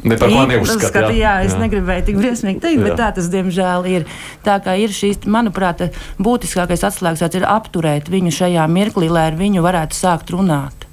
Ne 0.04 0.18
par 0.18 0.30
Īpaši 0.30 0.52
neuzskata. 0.52 0.90
skata, 0.92 1.12
jā, 1.16 1.34
es 1.46 1.54
jā. 1.54 1.60
negribēju 1.64 2.06
tik 2.10 2.20
briesmīgi 2.20 2.62
teikt, 2.64 2.84
bet 2.84 2.94
Jā. 2.94 2.98
tā 3.00 3.10
tas 3.18 3.30
diemžēl 3.34 3.88
ir. 3.90 4.06
Tā 4.46 4.60
kā 4.64 4.76
ir 4.80 4.94
šīs, 4.94 5.26
manuprāt, 5.26 5.88
būtiskākais 6.22 6.86
atslēgas 6.88 7.36
ir 7.36 7.48
apturēt 7.50 8.10
viņu 8.12 8.34
šajā 8.36 8.68
mirklī, 8.72 9.10
lai 9.10 9.30
ar 9.32 9.40
viņu 9.40 9.64
varētu 9.66 9.98
sākt 9.98 10.34
runāt. 10.36 10.86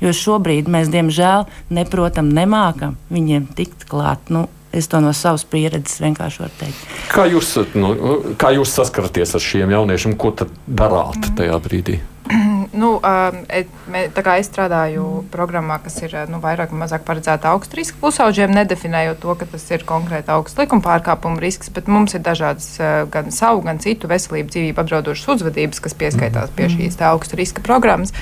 Jo 0.00 0.14
šobrīd 0.16 0.68
mēs, 0.72 0.88
diemžēl, 0.88 1.44
neprotam, 1.76 2.30
nemākam 2.32 2.96
viņiem 3.12 3.50
tikt 3.56 3.84
klāt. 3.90 4.30
Nu, 4.32 4.46
es 4.72 4.88
to 4.88 5.00
no 5.04 5.12
savas 5.12 5.44
pieredzes 5.44 6.00
vienkārši 6.00 6.40
varu 6.40 6.54
teikt. 6.60 6.86
Kā 7.12 7.26
jūs, 7.28 7.50
nu, 7.74 7.90
kā 8.40 8.54
jūs 8.56 8.72
saskaraties 8.78 9.34
ar 9.36 9.44
šiem 9.44 9.74
jauniešiem? 9.74 10.16
Ko 10.16 10.32
tad 10.32 10.48
darāt 10.66 11.34
tajā 11.36 11.58
brīdī? 11.60 11.98
Nu, 12.80 12.90
um, 12.96 13.38
et, 13.50 13.70
mē, 13.90 14.04
tā 14.14 14.22
kā 14.24 14.36
es 14.40 14.48
strādāju 14.50 15.24
programmā, 15.32 15.80
kas 15.82 15.96
ir 16.04 16.14
nu, 16.30 16.40
vairāk 16.42 16.72
vai 16.72 16.84
mazāk 16.84 17.04
paredzēta 17.06 17.50
augsta 17.50 17.78
riska 17.78 17.98
pusauģiem, 18.02 18.52
nedefinējot 18.54 19.20
to, 19.22 19.34
ka 19.40 19.48
tas 19.50 19.66
ir 19.72 19.84
konkrēti 19.88 20.32
augsts 20.34 20.58
likuma 20.60 20.84
pārkāpuma 20.84 21.42
risks, 21.42 21.72
bet 21.74 21.90
mums 21.90 22.14
ir 22.14 22.24
dažādas 22.26 22.72
uh, 22.78 23.02
gan 23.10 23.32
savu, 23.34 23.64
gan 23.66 23.82
citu 23.82 24.10
veselību, 24.10 24.52
dzīvību 24.54 24.84
apdraudošas 24.84 25.34
uzvedības, 25.36 25.82
kas 25.82 25.98
pieskaitās 25.98 26.54
pie 26.56 26.70
šīs 26.72 27.00
tā 27.00 27.10
augsta 27.10 27.38
riska 27.40 27.64
programmas. 27.66 28.14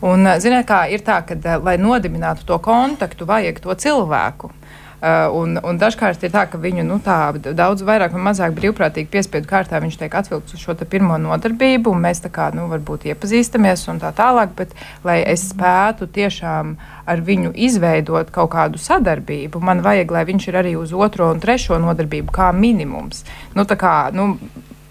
Un, 0.00 0.24
uh, 0.24 0.38
ziniet, 0.40 0.64
kā 0.68 0.86
ir 0.92 1.04
tā, 1.06 1.20
ka, 1.28 1.36
uh, 1.36 1.60
lai 1.64 1.76
nodibinātu 1.80 2.48
to 2.48 2.60
kontaktu, 2.64 3.28
vajag 3.28 3.60
to 3.64 3.76
cilvēku. 3.84 4.54
Uh, 5.00 5.30
un, 5.32 5.54
un 5.64 5.78
dažkārt 5.80 6.20
ir 6.26 6.32
tā, 6.34 6.42
ka 6.50 6.58
viņu 6.60 6.84
nu, 6.84 6.98
tā, 7.00 7.32
daudz 7.56 7.80
vairāk 7.88 8.12
vai 8.12 8.24
mazāk 8.26 8.52
brīvprātīgi 8.58 9.08
piespiedu 9.08 9.48
kārtā 9.48 9.80
viņš 9.80 9.96
tiek 9.96 10.16
atvilkts 10.20 10.58
uz 10.58 10.60
šo 10.60 10.74
pirmo 10.84 11.16
nodarbību, 11.16 11.94
un 11.94 12.04
mēs 12.04 12.20
tā 12.20 12.28
kā 12.34 12.50
nu, 12.52 12.66
varbūt 12.68 13.06
iepazīstamies 13.08 13.86
un 13.88 14.02
tā 14.02 14.12
tālāk. 14.16 14.52
Bet, 14.58 14.74
lai 15.04 15.22
es 15.24 15.46
spētu 15.54 16.04
tiešām 16.12 16.74
ar 17.08 17.22
viņu 17.24 17.54
izveidot 17.56 18.28
kaut 18.34 18.52
kādu 18.52 18.80
sadarbību, 18.82 19.62
man 19.64 19.80
vajag, 19.86 20.12
lai 20.12 20.26
viņš 20.28 20.50
ir 20.50 20.60
arī 20.60 20.74
uz 20.76 20.92
otro 20.92 21.30
un 21.32 21.40
trešo 21.40 21.80
nodarbību 21.80 22.36
kā 22.36 22.50
minimums. 22.52 23.24
Nu, 23.56 23.64
kā, 23.64 23.94
nu, 24.12 24.34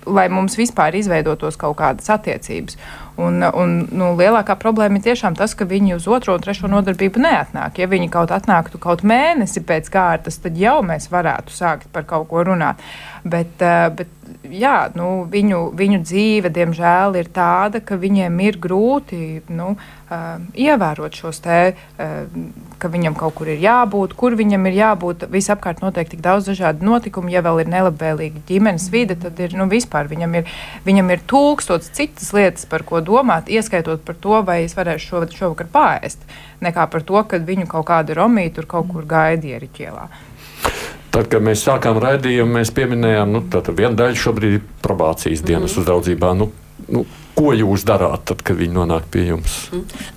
lai 0.10 0.28
mums 0.32 0.58
vispār 0.58 0.98
izveidotos 1.00 1.58
kaut 1.60 1.78
kādas 1.80 2.10
attiecības. 2.10 2.78
Un, 3.20 3.44
un, 3.44 3.74
nu, 3.92 4.14
lielākā 4.20 4.56
problēma 4.60 5.00
ir 5.00 5.10
tiešām 5.10 5.36
tas, 5.36 5.56
ka 5.58 5.68
viņi 5.68 5.98
uz 5.98 6.08
otro 6.08 6.38
un 6.38 6.44
trešo 6.44 6.70
nodarbību 6.72 7.20
neatnāk. 7.24 7.82
Ja 7.82 7.90
viņi 7.92 8.08
kaut 8.14 8.32
atnāktu 8.32 8.80
kaut 8.82 9.04
mēnesi 9.08 9.64
pēc 9.68 9.90
kārtas, 9.92 10.40
tad 10.44 10.60
jau 10.60 10.78
mēs 10.86 11.10
varētu 11.12 11.52
sākt 11.56 11.90
par 11.92 12.08
kaut 12.08 12.30
ko 12.32 12.46
runāt. 12.48 12.80
Bet, 13.28 13.60
eh, 13.60 13.90
bet 13.92 14.19
jā, 14.44 14.90
nu, 14.98 15.26
viņu, 15.30 15.60
viņu 15.78 16.00
dzīve, 16.04 16.52
diemžēl, 16.54 17.18
ir 17.20 17.30
tāda, 17.34 17.82
ka 17.84 17.98
viņiem 18.00 18.36
ir 18.46 18.58
grūti 18.62 19.42
nu, 19.54 19.74
uh, 19.76 20.28
ievērot 20.54 21.18
šos 21.20 21.42
te, 21.44 21.60
uh, 21.74 22.46
ka 22.82 22.92
viņam 22.92 23.18
kaut 23.20 23.36
kur 23.40 23.52
ir 23.52 23.60
jābūt, 23.64 24.16
kur 24.20 24.38
viņam 24.40 24.70
ir 24.70 24.78
jābūt. 24.80 25.28
Visapkārt 25.34 25.84
notiek 25.84 26.10
tik 26.12 26.24
daudz 26.26 26.50
dažādu 26.52 26.88
notikumu, 26.88 27.32
ja 27.34 27.44
vēl 27.46 27.64
ir 27.64 27.74
nelabvēlīga 27.74 28.46
ģimenes 28.50 28.90
vide, 28.94 29.18
tad 29.20 29.40
ir 29.42 29.58
nu, 29.58 29.70
vispār 29.72 30.10
viņam 30.12 30.40
ir, 30.40 30.56
viņam 30.88 31.14
ir 31.16 31.26
tūkstots 31.30 31.92
citas 31.98 32.32
lietas, 32.36 32.70
par 32.70 32.86
ko 32.88 33.04
domāt, 33.06 33.52
ieskaitot 33.52 34.06
par 34.06 34.18
to, 34.20 34.40
vai 34.48 34.62
es 34.66 34.78
varēšu 34.78 35.12
šo, 35.14 35.26
šovakar 35.42 35.72
pāriest, 35.74 36.26
nekā 36.64 36.90
par 36.92 37.06
to, 37.06 37.22
ka 37.28 37.42
viņu 37.42 37.70
kaut 37.70 37.90
kāda 37.92 38.18
romīta 38.18 38.60
tur 38.60 38.70
kaut 38.70 38.92
kur 38.94 39.06
gaida 39.10 39.56
ieriķielā. 39.56 40.10
Tad, 41.10 41.26
kad 41.32 41.42
mēs 41.42 41.64
sākām 41.66 41.98
raidījumu, 42.02 42.60
mēs 42.60 42.72
pieminējām, 42.78 43.32
nu, 43.34 43.42
ka 43.50 43.64
viena 43.74 43.96
daļa 43.98 44.18
šobrīd 44.24 44.58
ir 44.60 44.66
probācijas 44.86 45.42
dienas 45.46 45.74
mm. 45.74 45.82
uzraudzībā. 45.82 46.34
Nu, 46.38 46.52
nu, 46.94 47.06
ko 47.38 47.54
jūs 47.58 47.86
darāt, 47.88 48.28
tad, 48.30 48.44
kad 48.46 48.60
viņi 48.60 48.76
nonāk 48.76 49.08
pie 49.14 49.26
jums? 49.32 49.62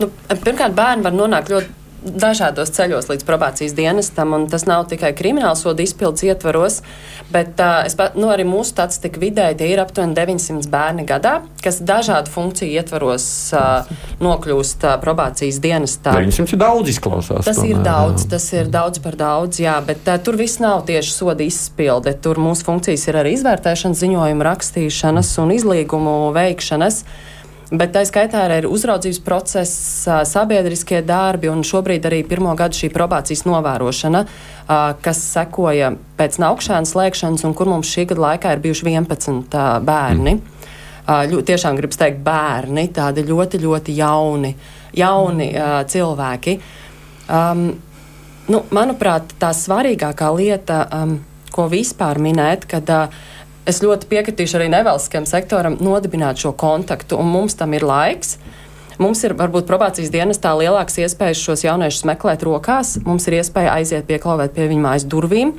Nu, 0.01 0.11
pirmkārt, 0.33 0.77
bērni 0.77 1.07
var 1.07 1.17
nonākt 1.17 1.53
ļoti 1.53 1.82
dažādos 2.03 2.73
ceļos 2.75 3.09
līdz 3.11 3.25
probācijas 3.29 3.75
dienestam, 3.77 4.35
un 4.37 4.47
tas 4.51 4.65
nav 4.67 4.89
tikai 4.91 5.13
krimināla 5.17 5.55
soda 5.59 5.85
izpildes 5.85 6.25
ietvaros, 6.27 6.81
bet 7.33 7.61
uh, 7.63 7.85
es, 7.87 7.95
pa- 7.99 8.11
nu, 8.19 8.29
arī 8.33 8.45
mūsu 8.49 8.73
statistika 8.75 9.21
vidēji 9.23 9.59
tie 9.61 9.71
ir 9.73 9.83
aptuveni 9.83 10.17
900 10.19 10.69
bērni 10.73 11.07
gadā, 11.09 11.39
kas 11.63 11.81
dažādu 11.87 12.33
funkciju 12.35 12.75
ietvaros 12.81 13.27
uh, 13.55 13.91
nokļūst 14.23 14.87
uh, 14.89 14.97
probācijas 15.03 15.61
dienestā. 15.63 16.17
900 16.19 16.57
ir 16.57 16.63
daudz 16.63 16.93
izklausās. 16.95 17.47
Tas 17.49 17.63
ir 17.63 17.77
tomēr, 17.79 17.87
daudz, 17.87 18.27
jā. 18.27 18.31
tas 18.35 18.49
ir 18.59 18.73
daudz 18.73 19.03
par 19.05 19.19
daudz, 19.21 19.63
jā, 19.63 19.77
bet 19.87 20.09
uh, 20.11 20.19
tur 20.23 20.39
viss 20.41 20.61
nav 20.63 20.85
tieši 20.91 21.15
soda 21.15 21.47
izpilde. 21.47 22.17
Tur 22.23 22.41
mūsu 22.43 22.67
funkcijas 22.69 23.07
ir 23.09 23.21
arī 23.23 23.37
izvērtēšanas, 23.39 24.03
ziņojuma 24.03 24.49
rakstīšanas 24.51 25.37
un 25.43 25.55
izlīgumu 25.59 26.17
veikšanas. 26.37 27.05
Bet 27.73 27.95
tā 27.95 28.03
skaitā 28.05 28.43
arī 28.45 28.59
ir 28.61 28.67
uzraudzības 28.69 29.19
process, 29.25 29.77
sabiedriskie 30.29 30.99
darbi 31.09 31.49
un 31.49 31.63
šobrīd 31.65 32.05
arī 32.05 32.19
pirmo 32.29 32.53
gadu 32.59 32.77
šī 32.77 32.91
probācijas 32.93 33.47
novērošana, 33.49 34.21
kas 35.01 35.23
sekoja 35.33 35.95
pēc 36.19 36.37
naukšanas 36.43 36.93
slēgšanas 36.93 37.47
un 37.49 37.57
kur 37.57 37.71
mums 37.73 37.89
šī 37.89 38.05
gada 38.11 38.27
laikā 38.27 38.53
ir 38.53 38.63
bijuši 38.67 38.91
11 38.93 39.57
bērni. 39.89 40.37
Mm. 40.37 41.41
Tiešām 41.49 41.81
gribas 41.81 41.99
teikt 41.99 42.21
bērni, 42.23 42.87
tādi 42.95 43.25
ļoti, 43.27 43.63
ļoti 43.65 43.97
jauni, 43.97 44.53
jauni 45.01 45.49
mm. 45.51 45.89
cilvēki. 45.91 46.59
Um, 47.33 47.67
nu, 48.53 48.65
manuprāt, 48.71 49.33
tā 49.41 49.51
svarīgākā 49.57 50.29
lieta, 50.37 50.85
um, 50.93 51.17
ko 51.53 51.67
vispār 51.73 52.21
minēt, 52.23 52.69
kad 52.71 52.93
uh, 52.93 53.23
es 53.69 53.83
ļoti 53.83 54.09
piekritīšu 54.11 54.59
arī 54.59 54.69
nevalstiskajam 54.73 55.27
sektoram 55.29 55.79
nodibināt 55.83 56.41
šo 56.43 56.53
kontaktu, 56.59 57.19
un 57.21 57.31
mums 57.31 57.57
tam 57.59 57.75
ir 57.77 57.87
laiks. 57.87 58.37
Mums 59.01 59.23
ir 59.25 59.35
varbūt 59.39 59.67
probācijas 59.67 60.13
dienestā 60.13 60.53
lielākas 60.59 60.99
iespējas 61.01 61.41
šos 61.41 61.65
jauniešus 61.65 62.05
meklēt 62.07 62.45
rokās. 62.47 62.99
Mums 63.07 63.27
ir 63.27 63.39
iespēja 63.41 63.79
aiziet 63.79 64.07
pieklauvēt 64.07 64.53
pie 64.55 64.69
viņa 64.71 64.85
mājas 64.85 65.07
durvīm. 65.09 65.55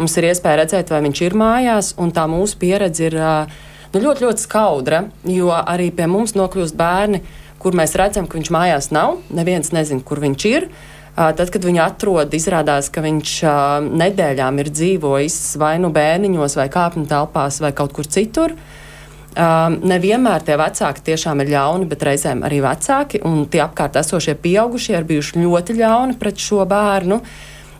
Mums 0.00 0.16
ir 0.18 0.26
iespēja 0.30 0.62
redzēt, 0.62 0.90
vai 0.90 1.02
viņš 1.04 1.22
ir 1.22 1.36
mājās, 1.38 1.92
un 2.00 2.10
tā 2.12 2.24
mūsu 2.28 2.58
pieredze 2.58 3.06
ir 3.06 3.16
nu, 3.16 4.00
ļoti, 4.00 4.24
ļoti 4.26 4.44
skaudra, 4.44 5.04
jo 5.28 5.52
arī 5.52 5.90
pie 5.94 6.08
mums 6.10 6.34
nokļūst 6.38 6.76
bērni, 6.76 7.22
kur 7.62 7.76
mēs 7.78 7.94
redzam, 8.00 8.26
ka 8.26 8.40
viņš 8.40 8.50
mājās 8.52 8.90
nav. 8.94 9.20
Neviens 9.30 9.70
nezina, 9.76 10.02
kur 10.04 10.20
viņš 10.24 10.48
ir. 10.50 10.68
Tad, 11.12 11.50
kad 11.52 11.60
viņu 11.60 11.82
atrod, 11.84 12.32
izrādās, 12.32 12.88
ka 12.88 13.02
viņš 13.04 13.32
nedēļām 14.00 14.60
ir 14.62 14.70
dzīvojis 14.72 15.36
vai 15.60 15.74
nu 15.82 15.90
bērniņos, 15.92 16.56
vai 16.56 16.70
kāpņu 16.72 17.04
telpās, 17.10 17.60
vai 17.60 17.74
kaut 17.76 17.92
kur 17.92 18.08
citur. 18.08 18.54
Um, 19.32 19.78
nevienmēr 19.88 20.42
tie 20.44 20.58
vecāki 20.60 21.04
tiešām 21.06 21.40
ir 21.40 21.52
ļauni, 21.54 21.86
bet 21.88 22.02
reizēm 22.04 22.42
arī 22.44 22.58
vecāki 22.64 23.22
un 23.24 23.46
tie 23.48 23.62
apkārt 23.64 23.96
esošie 23.96 24.34
pieaugušie 24.40 24.92
ir 24.98 25.06
bijuši 25.08 25.40
ļoti 25.40 25.76
ļauni 25.78 26.16
pret 26.20 26.40
šo 26.40 26.66
bērnu. 26.68 27.20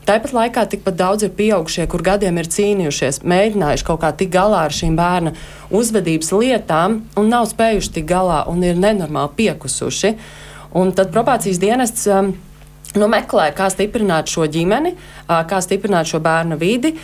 Tāpat 0.08 0.32
laikā 0.32 0.64
tikpat 0.72 0.96
daudz 0.96 1.26
ir 1.28 1.34
pieaugušie, 1.36 1.84
kur 1.92 2.04
gadiem 2.04 2.40
ir 2.40 2.48
cīnījušies, 2.52 3.20
mēģinājuši 3.28 3.88
kaut 3.88 4.00
kā 4.04 4.14
tikt 4.16 4.32
galā 4.32 4.64
ar 4.68 4.76
šīm 4.76 4.96
bērna 4.96 5.34
uzvedības 5.72 6.32
lietām 6.36 7.02
un 7.20 7.28
nav 7.32 7.48
spējuši 7.52 7.92
tikt 7.98 8.08
galā 8.12 8.46
un 8.52 8.64
ir 8.64 8.80
nenormāli 8.80 9.36
piekusuši. 9.40 10.16
Un 10.80 10.96
tad 10.96 11.12
probācijas 11.12 11.60
dienests. 11.60 12.08
Um, 12.08 12.34
nu, 12.98 13.08
meklē, 13.10 13.50
kā 13.56 13.68
stiprināt 13.72 14.30
šo 14.32 14.46
ģimeni, 14.50 14.94
kā 15.28 15.60
stiprināt 15.64 16.10
šo 16.10 16.20
bērnu 16.24 16.58
vidi. 16.60 16.94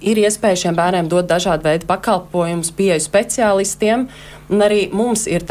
Ir 0.00 0.20
iespēja 0.22 0.64
šiem 0.64 0.76
bērniem 0.78 1.08
dot 1.12 1.28
dažādu 1.28 1.66
veidu 1.68 1.88
pakalpojumus, 1.90 2.72
pieeju 2.76 3.02
speciālistiem. 3.04 4.06
Un 4.50 4.66
arī 4.66 4.88
mums 4.92 5.26
ir 5.30 5.44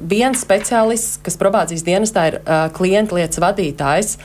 viens 0.00 0.40
speciālists, 0.40 1.18
kas 1.24 1.38
probācijas 1.40 1.86
dienestā 1.86 2.26
ir 2.30 2.40
klienta 2.76 3.16
lietas 3.18 3.40
vadītājs. 3.42 4.16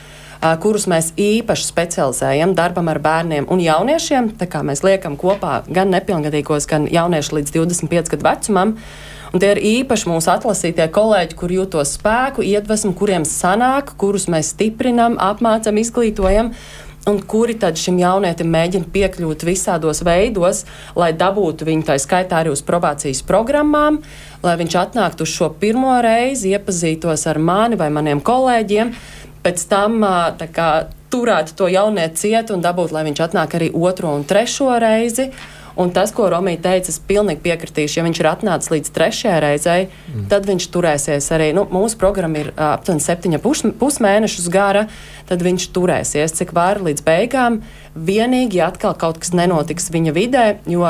Kurus 0.60 0.86
mēs 0.88 1.10
īpaši 1.20 1.66
specializējam 1.68 2.54
darbam 2.56 2.88
ar 2.88 2.98
bērniem 2.98 3.48
un 3.52 3.60
jauniešiem. 3.60 4.32
Mēs 4.40 4.84
liekam 4.86 5.18
kopā 5.20 5.62
gan 5.68 5.92
nepilngadīgos, 5.92 6.68
gan 6.68 6.88
jauniešus 6.88 7.36
līdz 7.36 7.56
25 7.58 8.14
gadu 8.14 8.24
vecumam. 8.24 8.72
Uh, 8.72 9.19
Un 9.30 9.38
tie 9.38 9.52
ir 9.54 9.60
īpaši 9.62 10.08
mūsu 10.10 10.30
atlasītie 10.32 10.88
kolēģi, 10.90 11.36
kur 11.38 11.52
jūtos 11.54 11.94
spēku, 11.98 12.42
iedvesmu, 12.42 12.92
kuriem 12.98 13.26
sanāk, 13.28 13.94
kurus 14.00 14.26
mēs 14.32 14.54
stiprinām, 14.56 15.18
apmācam, 15.22 15.78
izglītojam. 15.78 16.54
Un 17.08 17.16
kuri 17.24 17.54
tad 17.56 17.78
šim 17.80 17.96
jaunietim 17.96 18.50
mēģina 18.52 18.90
piekļūt 18.92 19.46
visādos 19.48 20.02
veidos, 20.04 20.66
lai 20.98 21.14
dabūtu 21.16 21.64
viņu 21.64 21.86
tā 21.88 21.96
skaitā 21.96 22.42
arī 22.42 22.52
uz 22.52 22.60
probācijas 22.66 23.22
programmām, 23.24 24.02
lai 24.44 24.56
viņš 24.60 24.76
atnāktu 24.82 25.24
uz 25.24 25.32
šo 25.32 25.48
pirmo 25.62 25.94
reizi, 26.04 26.52
iepazītos 26.52 27.24
ar 27.30 27.40
mani 27.40 27.80
vai 27.80 27.88
maniem 27.94 28.20
kolēģiem, 28.20 28.92
pēc 29.46 29.64
tam 29.70 30.04
kā, 30.52 30.68
turētu 31.10 31.56
to 31.56 31.70
jaunieti 31.72 32.26
ciet 32.26 32.52
un 32.52 32.60
dabūt, 32.64 32.92
lai 32.92 33.06
viņš 33.08 33.24
atnāk 33.26 33.56
arī 33.58 33.70
otro 33.74 34.12
un 34.14 34.28
trešo 34.28 34.70
reizi. 34.82 35.30
Un 35.80 35.92
tas, 35.96 36.12
ko 36.12 36.26
Romija 36.28 36.60
teica, 36.60 36.92
es 36.92 36.98
pilnīgi 37.08 37.40
piekritīšu. 37.44 38.00
Ja 38.00 38.04
viņš 38.04 38.18
ir 38.20 38.28
atnācis 38.28 38.72
līdz 38.74 38.90
trešajai 38.96 39.38
reizei, 39.40 39.86
mm. 39.88 40.26
tad 40.32 40.48
viņš 40.48 40.66
turēsies 40.74 41.30
arī. 41.32 41.50
Nu, 41.56 41.64
mūsu 41.72 41.96
programma 42.00 42.42
ir 42.42 42.50
aptuveni 42.52 43.04
septiņa 43.04 43.40
pus, 43.40 43.64
pusmēnešus 43.80 44.50
gara, 44.52 44.86
tad 45.30 45.44
viņš 45.46 45.70
turēsies 45.76 46.36
cik 46.36 46.52
var 46.56 46.82
līdz 46.84 47.06
beigām. 47.06 47.62
Vienīgi, 47.96 48.60
ja 48.60 48.68
atkal 48.74 48.92
kaut 49.00 49.22
kas 49.22 49.32
nenotiks 49.36 49.88
viņa 49.94 50.14
vidē, 50.16 50.44
jo 50.68 50.84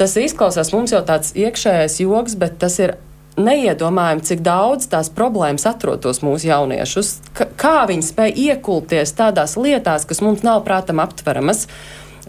tas 0.00 0.16
izklausās 0.18 0.72
mums 0.74 0.96
jau 0.96 1.04
tāds 1.06 1.30
iekšējais 1.38 2.00
joks, 2.02 2.34
bet 2.40 2.58
tas 2.58 2.80
ir 2.82 2.96
neiedomājami, 3.40 4.24
cik 4.26 4.42
daudz 4.44 4.88
tās 4.90 5.10
problēmas 5.14 5.66
atrodas 5.70 6.22
mūsu 6.24 6.50
jauniešus. 6.50 7.12
Kā 7.36 7.84
viņi 7.88 8.06
spēj 8.08 8.34
iekulties 8.48 9.14
tādās 9.16 9.56
lietās, 9.60 10.06
kas 10.08 10.22
mums 10.24 10.44
nav 10.46 10.64
prātam 10.66 11.02
aptveramas. 11.02 11.66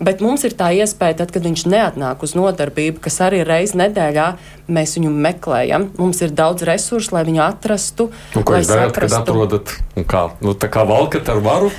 Bet 0.01 0.21
mums 0.25 0.41
ir 0.47 0.55
tā 0.57 0.71
iespēja, 0.73 1.19
tad, 1.19 1.31
kad 1.33 1.45
viņš 1.45 1.63
neatnāk 1.69 2.23
uz 2.25 2.33
nodarbību, 2.33 2.97
kas 3.05 3.19
arī 3.21 3.43
reizes 3.45 3.75
nedēļā, 3.77 4.27
mēs 4.73 4.95
viņu 4.97 5.11
meklējam. 5.13 5.91
Mums 6.01 6.23
ir 6.25 6.33
daudz 6.33 6.65
resursu, 6.65 7.13
lai 7.13 7.21
viņu 7.27 7.43
atrastu. 7.45 8.09
Un, 8.33 8.45
ko 8.47 8.57
jūs 8.57 8.71
darāt, 8.71 8.97
kad 8.97 9.13
atrodat? 9.19 9.75
Kā, 10.09 10.23
nu, 10.41 10.55
tā 10.57 10.71
kā 10.73 10.87
valkat 10.89 11.29
ar 11.29 11.43
varu? 11.45 11.69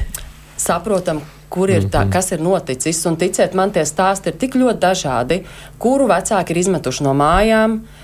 Saprotam, 0.55 1.19
kur 1.51 1.73
ir 1.75 1.89
tā, 1.89 2.05
mhm. 2.05 2.13
kas 2.15 2.31
ir 2.37 2.45
noticis. 2.47 3.03
Un 3.11 3.19
ticiet 3.19 3.59
man, 3.59 3.75
tie 3.75 3.83
stāsti 3.89 4.31
ir 4.31 4.39
tik 4.39 4.55
ļoti 4.61 4.83
dažādi, 4.87 5.43
kuru 5.83 6.07
vecāki 6.13 6.55
ir 6.55 6.63
izmetuši 6.63 7.09
no 7.09 7.17
mājām. 7.19 7.81
Uh, 7.83 8.02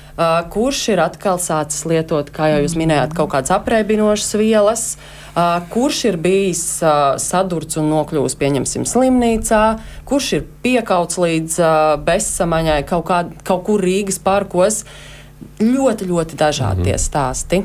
kurš 0.51 0.83
ir 0.95 1.05
atkal 1.05 1.39
sācis 1.39 1.87
lietot, 1.87 2.33
kā 2.35 2.51
jau 2.53 2.63
jūs 2.65 2.75
minējāt, 2.79 3.15
kaut 3.15 3.31
kādas 3.37 3.55
apreibinošas 3.55 4.35
vielas, 4.41 4.85
uh, 4.97 5.19
kurš 5.71 6.05
ir 6.11 6.17
bijis 6.23 6.63
sadurts 7.23 7.79
un 7.79 7.91
nokļuvis, 7.93 8.37
pieņemsim, 8.39 8.87
slimnīcā, 8.89 9.63
kurš 10.09 10.33
ir 10.39 10.47
piekauts 10.65 11.19
līdz 11.21 11.59
bezsamaņai 12.07 12.81
kaut, 12.89 13.07
kā, 13.09 13.23
kaut 13.47 13.65
kur 13.69 13.83
Rīgas 13.85 14.21
parkos. 14.23 14.85
Ļoti, 15.59 16.07
ļoti 16.11 16.39
dažādi 16.39 16.87
tie 16.87 16.95
mhm. 16.97 17.03
stāsti. 17.03 17.63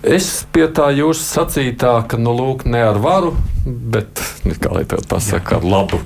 Es 0.00 0.46
pie 0.48 0.64
tā 0.72 0.88
jūsu 0.96 1.20
sacītā, 1.20 1.92
ka, 2.08 2.16
nu, 2.16 2.32
lūk, 2.32 2.64
ne 2.64 2.80
ar 2.88 2.96
varu, 3.02 3.34
bet, 3.66 4.22
kā 4.62 4.72
lai 4.72 4.86
tev 4.88 5.04
pasaka, 5.10 5.58
ar 5.58 5.66
labu. 5.66 6.00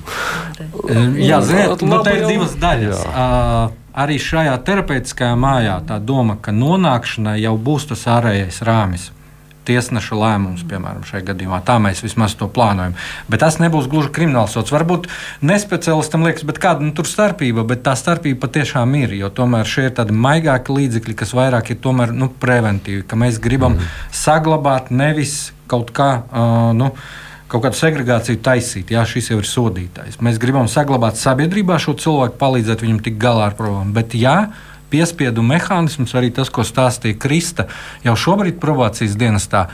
Jā, 1.21 1.39
ziniet, 1.47 1.85
nu, 1.87 2.01
te 2.03 2.17
ir 2.19 2.27
divas 2.27 2.57
daļas. 2.59 3.05
Uh, 3.07 3.84
arī 3.95 4.19
šajā 4.21 4.55
terapeitiskajā 4.67 5.35
mājā 5.39 5.81
tā 5.89 6.01
doma, 6.03 6.39
ka 6.41 6.55
nonākšanai 6.55 7.39
jau 7.43 7.55
būs 7.59 7.91
tas 7.93 8.07
ārējais 8.19 8.63
rāmis 8.67 9.11
tiesneša 9.65 10.17
lēmums, 10.19 10.65
piemēram, 10.69 11.05
šajā 11.09 11.25
gadījumā. 11.31 11.61
Tā 11.65 11.79
mēs 11.83 12.03
vismaz 12.05 12.35
to 12.39 12.49
plānojam. 12.53 12.97
Bet 13.33 13.41
tas 13.45 13.57
nebūs 13.63 13.89
gluži 13.91 14.13
kriminālsots. 14.15 14.73
Varbūt 14.75 15.09
nespeciālistam 15.45 16.27
liekas, 16.27 16.45
bet 16.49 16.61
kāda 16.63 16.85
nu, 16.85 16.93
tur 16.97 17.09
starpība, 17.09 17.65
bet 17.69 17.85
tā 17.87 17.97
starpība 17.99 18.43
patiešām 18.45 18.95
ir. 19.01 19.17
Jo 19.17 19.33
tomēr 19.35 19.69
šie 19.69 19.89
ir 19.89 19.97
tādi 19.97 20.17
maigāki 20.17 20.77
līdzekļi, 20.77 21.17
kas 21.21 21.35
vairāk 21.37 21.73
ir 21.73 21.81
tomēr, 21.85 22.13
nu, 22.13 22.29
preventīvi, 22.29 23.07
ka 23.09 23.19
mēs 23.21 23.41
gribam 23.43 23.79
mm. 23.79 23.93
saglabāt 24.25 24.93
nevis 24.93 25.55
kaut 25.71 25.95
kā. 25.97 26.11
Uh, 26.29 26.73
nu, 26.77 26.93
kaut 27.55 27.69
kādu 27.69 27.79
segregāciju 27.79 28.43
taisīt. 28.43 28.91
Jā, 28.95 29.05
šis 29.07 29.31
jau 29.31 29.39
ir 29.39 29.47
sodītājs. 29.49 30.19
Mēs 30.25 30.41
gribam 30.43 30.67
saglabāt 30.71 31.21
sabiedrībā 31.21 31.79
šo 31.83 31.95
cilvēku, 32.03 32.39
palīdzēt 32.41 32.83
viņam 32.83 33.03
tikt 33.07 33.21
galā 33.23 33.51
ar 33.51 33.59
problēmu. 33.59 33.95
Bet, 33.95 34.17
jā, 34.19 34.39
piespiedu 34.95 35.43
mehānisms, 35.43 36.15
arī 36.15 36.31
tas, 36.35 36.51
ko 36.55 36.63
stāstīja 36.67 37.19
Krista. 37.19 37.67
Jau 38.07 38.15
šobrīd 38.19 38.61
probācijas 38.63 39.17
dienestā 39.19 39.67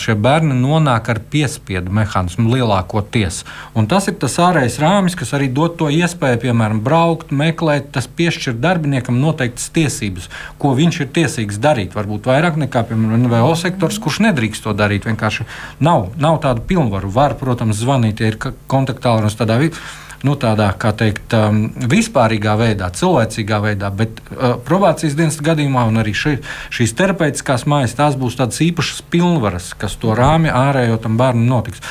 šie 0.00 0.16
bērni 0.20 0.56
nonāk 0.58 1.08
ar 1.14 1.20
piespiedu 1.32 1.92
mehānismu 1.94 2.52
lielākoties. 2.52 3.42
Un 3.78 3.88
tas 3.88 4.10
ir 4.10 4.18
tas 4.20 4.36
ārējais 4.42 4.76
rāmis, 4.82 5.16
kas 5.16 5.32
arī 5.36 5.48
dod 5.54 5.78
to 5.80 5.88
iespēju, 5.92 6.42
piemēram, 6.44 6.82
braukt, 6.84 7.32
meklēt, 7.32 7.88
tas 7.96 8.08
piešķir 8.20 8.58
darbiniekam 8.60 9.18
noteiktas 9.22 9.70
tiesības, 9.74 10.28
ko 10.60 10.74
viņš 10.76 11.00
ir 11.00 11.12
tiesīgs 11.16 11.60
darīt. 11.62 11.96
Varbūt 11.96 12.28
vairāk 12.28 12.60
nekā, 12.66 12.84
piemēram, 12.90 13.24
NVO 13.24 13.54
sektors, 13.60 14.00
kurš 14.02 14.20
nedrīkst 14.28 14.66
to 14.66 14.76
darīt. 14.76 15.08
Vienkārši 15.08 15.48
nav, 15.84 16.10
nav 16.20 16.40
tādu 16.44 16.66
pilnvaru. 16.68 17.12
Var, 17.14 17.38
protams, 17.40 17.80
zvanīt, 17.80 18.20
ja 18.20 18.32
ir 18.32 18.40
kontaktālrunis 18.68 19.38
tādā 19.40 19.60
veidā 19.62 19.80
nu, 20.24 20.34
tādā, 20.40 20.70
kā 20.80 20.94
teikt, 20.96 21.34
um, 21.36 21.66
vispārīgā 21.90 22.56
veidā, 22.60 22.88
cilvēcīgā 22.96 23.60
veidā, 23.66 23.90
bet 23.94 24.22
uh, 24.24 24.56
probācijas 24.64 25.16
dienas 25.18 25.38
gadījumā 25.44 25.84
un 25.90 26.00
arī 26.00 26.14
šī, 26.16 26.34
šīs 26.74 26.96
terapeitiskās 26.98 27.66
mājas, 27.70 27.96
tās 27.98 28.18
būs 28.20 28.38
tādas 28.40 28.62
īpašas 28.64 29.04
pilnvaras, 29.12 29.72
kas 29.78 29.98
to 30.00 30.16
rāmi 30.16 30.52
ārējo 30.52 30.98
tam 31.04 31.20
bērnam 31.20 31.46
notiks. 31.50 31.84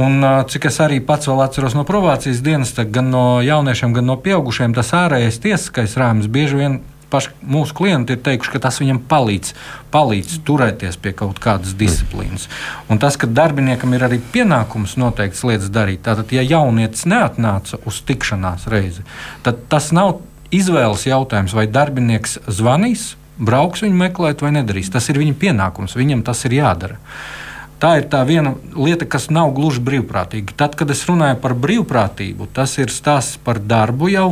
Un, 0.00 0.20
uh, 0.22 0.42
cik 0.48 0.68
es 0.70 0.78
arī 0.84 1.00
pats 1.04 1.28
vēl 1.28 1.42
atceros 1.44 1.74
no 1.76 1.86
probācijas 1.88 2.44
dienas, 2.44 2.76
gan 2.76 3.10
no 3.12 3.24
jauniešiem, 3.44 3.96
gan 3.96 4.08
no 4.12 4.20
pieaugušiem, 4.20 4.76
tas 4.76 4.92
ārējais 4.96 5.40
tiesiskais 5.42 5.96
rāmis 6.00 6.30
bieži 6.30 6.60
vien 6.60 6.80
paši 7.10 7.34
mūsu 7.42 7.76
klienti 7.76 8.16
ir 8.16 8.22
teikuši, 8.24 8.54
ka 8.54 8.62
tas 8.66 8.80
viņam 8.82 9.02
palīdz, 9.10 9.52
palīdz 9.94 10.40
turēties 10.46 10.98
pie 11.02 11.12
kaut 11.18 11.42
kādas 11.42 11.74
disciplīnas. 11.78 12.48
Un 12.90 13.02
tas, 13.02 13.18
ka 13.20 13.28
darbiniekam 13.30 13.94
ir 13.96 14.06
arī 14.06 14.20
pienākums 14.32 14.96
noteikts 15.00 15.44
lietas 15.46 15.72
darīt, 15.74 16.04
tātad, 16.06 16.32
ja 16.34 16.46
jaunietis 16.46 17.06
neatnāca 17.10 17.80
uz 17.86 18.00
tikšanās 18.06 18.68
reizi, 18.70 19.06
tad 19.46 19.66
tas 19.72 19.90
nav 19.96 20.20
izvēles 20.54 21.06
jautājums, 21.06 21.54
vai 21.54 21.68
darbinieks 21.70 22.40
zvanīs 22.50 23.14
brauks 23.40 23.84
viņu 23.84 23.96
meklēt 23.96 24.42
vai 24.44 24.54
nedarīs. 24.58 24.90
Tas 24.92 25.08
ir 25.10 25.20
viņa 25.20 25.36
pienākums, 25.40 25.96
viņam 25.98 26.24
tas 26.26 26.44
ir 26.48 26.58
jādara. 26.60 26.98
Tā 27.80 27.94
ir 27.96 28.10
tā 28.12 28.20
viena 28.28 28.52
lieta, 28.76 29.06
kas 29.08 29.30
nav 29.32 29.54
gluži 29.56 29.80
brīvprātīga. 29.80 30.52
Tad, 30.60 30.74
kad 30.76 30.90
es 30.92 31.00
runāju 31.08 31.38
par 31.40 31.54
brīvprātību, 31.56 32.50
tas 32.52 32.76
ir 32.76 32.92
stāsts 32.92 33.38
par 33.40 33.56
darbu 33.56 34.10
jau 34.12 34.26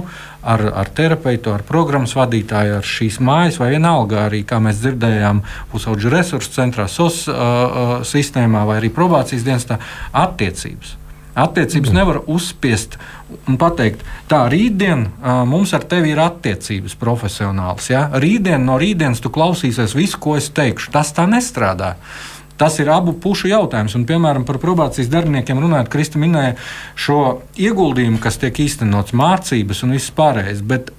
ar, 0.48 0.64
ar 0.82 0.90
terapeitu, 0.94 1.52
ar 1.52 1.64
programmas 1.66 2.14
vadītāju, 2.18 2.78
ar 2.78 2.86
šīs 2.86 3.18
mājas, 3.24 3.58
vai 3.60 3.72
vienalga 3.74 4.24
arī, 4.26 4.44
kā 4.48 4.60
mēs 4.62 4.80
dzirdējām, 4.82 5.42
pusauģu 5.72 6.12
resursu 6.14 6.54
centrā, 6.54 6.88
SOS 6.88 7.26
uh, 7.28 7.34
uh, 7.36 7.92
sistēmā 8.06 8.64
vai 8.68 8.78
arī 8.80 8.92
probācijas 8.94 9.44
dienestā, 9.46 9.80
attiecības. 10.16 10.96
Attiecības 11.38 11.92
mm. 11.92 11.94
nevar 11.94 12.16
uzspiest 12.26 12.96
un 13.46 13.58
pateikt, 13.60 14.00
tā 14.30 14.40
rītdien 14.50 15.04
uh, 15.06 15.44
mums 15.46 15.74
ar 15.76 15.84
tevi 15.86 16.14
ir 16.14 16.22
attiecības 16.22 16.96
profesionāls. 16.98 17.92
Ja? 17.92 18.08
Rītdien 18.18 18.64
no 18.66 18.78
rītdienas 18.80 19.22
tu 19.22 19.30
klausīsies 19.34 19.94
visu, 19.98 20.18
ko 20.22 20.34
es 20.40 20.50
teikšu. 20.54 20.90
Tas 20.96 21.12
tā 21.14 21.28
nestrādā. 21.30 21.94
Tas 22.58 22.78
ir 22.82 22.90
abu 22.90 23.14
pušu 23.22 23.52
jautājums. 23.52 23.94
Un, 23.94 24.04
piemēram, 24.08 24.44
par 24.48 24.58
probācijas 24.62 25.10
darbiniekiem 25.12 25.60
runājot, 25.62 25.90
Krista 25.92 26.18
minēja 26.18 26.56
šo 26.98 27.18
ieguldījumu, 27.54 28.18
kas 28.22 28.40
tiek 28.42 28.58
īstenots 28.66 29.14
mācības 29.16 29.84
un 29.86 29.94
viss 29.94 30.14
pārējais. 30.14 30.64
Bet 30.66 30.90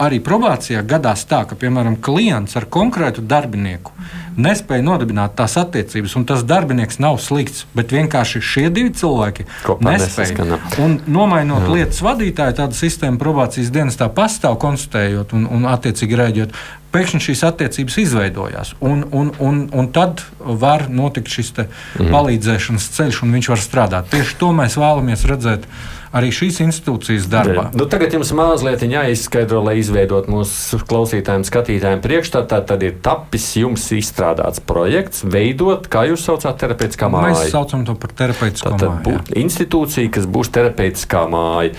arī 0.00 0.20
probācijā 0.24 0.82
gadās 0.86 1.24
tā, 1.28 1.42
ka, 1.48 1.56
piemēram, 1.58 1.98
klients 2.02 2.56
ar 2.58 2.66
konkrētu 2.72 3.24
darbinieku 3.28 3.92
nespēja 4.38 4.84
nodibināt 4.86 5.34
tās 5.38 5.56
attiecības, 5.58 6.14
un 6.18 6.24
tas 6.28 6.44
darbinieks 6.46 7.00
nav 7.02 7.18
slikts, 7.22 7.66
bet 7.76 7.92
vienkārši 7.94 8.42
šie 8.44 8.66
divi 8.74 8.92
cilvēki 8.94 9.48
Kopā 9.66 9.96
nespēja. 9.96 10.60
Un 10.82 10.98
nomainot 11.10 11.66
Jā. 11.66 11.72
lietas 11.74 12.00
vadītāju, 12.06 12.58
tāda 12.60 12.78
sistēma 12.78 13.18
probācijas 13.20 13.72
dienestā 13.74 14.08
pastāv, 14.14 14.58
konstatējot 14.62 15.34
un, 15.36 15.48
un 15.58 15.66
attiecīgi 15.70 16.20
rēģot. 16.22 16.58
Pēkšņi 16.94 17.20
šīs 17.20 17.44
attiecības 17.44 17.98
izveidojās, 18.00 18.72
un, 18.80 19.02
un, 19.12 19.34
un, 19.44 19.60
un 19.76 19.90
tad 19.92 20.22
var 20.38 20.86
notikt 20.88 21.28
šis 21.28 21.52
mm. 21.58 22.08
palīdzēšanas 22.14 22.88
ceļš, 22.94 23.22
un 23.26 23.36
viņš 23.36 23.50
var 23.52 23.60
strādāt. 23.60 24.08
Tieši 24.14 24.38
to 24.40 24.54
mēs 24.56 24.78
vēlamies 24.80 25.26
redzēt 25.28 25.66
uh, 25.68 25.97
arī 26.16 26.30
šīs 26.34 26.60
institūcijas 26.64 27.28
darbā. 27.30 27.68
Nu, 27.76 27.86
tagad 27.90 28.14
jums 28.16 28.32
mazliet 28.36 28.84
jāizskaidro, 28.86 29.60
lai 29.66 29.78
izveidot 29.82 30.28
mūsu 30.30 30.80
klausītājiem, 30.88 31.46
skatītājiem 31.48 32.02
priekšstatā. 32.04 32.60
Tad 32.68 32.84
ir 32.86 32.98
tapis 33.04 33.50
jums 33.60 33.86
izstrādāts 33.96 34.62
projekts, 34.64 35.24
veidot, 35.28 35.88
kā 35.92 36.06
jūs 36.10 36.26
saucāt, 36.28 36.58
terapeitiskā 36.62 37.10
māja. 37.12 37.34
Mēs 37.34 37.54
saucam 37.54 37.84
to 37.88 37.96
par 38.00 38.14
terapeitisko 38.18 38.74
Tātad 38.74 39.02
māju. 39.06 39.24
Institūcija, 39.44 40.12
kas 40.18 40.28
būs 40.30 40.52
terapeitiskā 40.54 41.26
māja. 41.30 41.74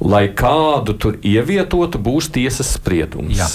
Lai 0.00 0.30
kādu 0.32 0.94
tur 0.96 1.18
ievietotu, 1.20 1.98
būs 2.00 2.30
tiesas 2.32 2.70
spriedums. 2.78 3.36
Jā. 3.36 3.48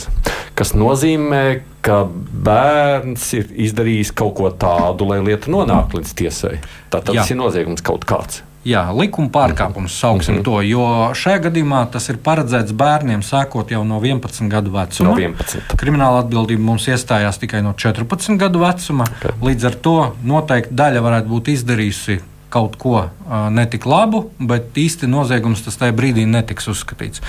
Tas 0.56 0.76
nozīmē, 0.78 1.64
ka 1.86 2.04
bērns 2.06 3.26
ir 3.36 3.50
izdarījis 3.66 4.14
kaut 4.14 4.38
ko 4.38 4.52
tādu, 4.54 5.10
lai 5.10 5.24
lieta 5.26 5.50
nonāktu 5.50 6.00
līdz 6.00 6.14
tiesai. 6.22 6.60
Tātad 6.94 7.18
tas 7.18 7.34
ir 7.34 7.42
noziegums 7.42 7.82
kaut 7.86 8.06
kāds. 8.06 8.44
Jā, 8.66 8.82
likuma 8.98 9.30
pārkāpums 9.30 9.94
sauksim 9.94 10.34
mm 10.34 10.40
-hmm. 10.40 10.46
to, 10.46 10.62
jo 10.66 10.86
šajā 11.14 11.42
gadījumā 11.44 11.84
tas 11.92 12.10
ir 12.10 12.18
paredzēts 12.18 12.74
bērniem 12.74 13.22
sākot 13.22 13.72
jau 13.72 13.84
no 13.84 14.00
11 14.02 14.50
gadu 14.50 14.72
vecuma. 14.74 15.10
No 15.10 15.18
11. 15.18 15.76
Krimināla 15.78 16.24
atbildība 16.26 16.62
mums 16.62 16.88
iestājās 16.88 17.38
tikai 17.40 17.62
no 17.62 17.74
14 17.74 18.38
gadu 18.38 18.60
vecuma. 18.60 19.04
Okay. 19.04 19.32
Līdz 19.42 19.66
ar 19.66 19.76
to 19.76 20.16
noteikti 20.24 20.74
daļa 20.74 21.02
varētu 21.02 21.28
būt 21.28 21.48
izdarījusi 21.54 22.20
kaut 22.56 22.78
ko 22.80 22.96
uh, 23.04 23.34
netik 23.52 23.84
labu, 23.90 24.30
bet 24.40 24.78
īsti 24.80 25.10
noziegums 25.12 25.66
tas 25.66 25.76
tajā 25.80 25.96
brīdī 25.96 26.24
netiks 26.30 26.70
uzskatīts. 26.72 27.24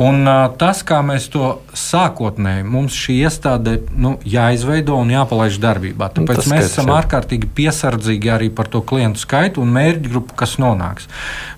Un, 0.00 0.22
uh, 0.24 0.46
tas, 0.58 0.80
kā 0.86 1.02
mēs 1.04 1.28
to 1.32 1.58
sākotnēji, 1.76 2.64
mums 2.72 2.96
šī 2.96 3.18
iestāde 3.26 3.76
nu, 3.92 4.14
jāizveido 4.24 4.96
un 4.96 5.12
jāpalaiž 5.12 5.60
darbībā. 5.62 6.08
Nu, 6.16 6.24
Tāpēc 6.24 6.40
tas 6.40 6.50
mēs 6.52 6.70
esam 6.70 6.88
jā. 6.88 7.02
ārkārtīgi 7.02 7.52
piesardzīgi 7.58 8.32
arī 8.32 8.48
par 8.54 8.70
to 8.72 8.80
klientu 8.80 9.20
skaitu 9.20 9.60
un 9.64 9.76
mērķu 9.76 10.14
grupu, 10.14 10.38
kas 10.40 10.56
nonāks. 10.62 11.10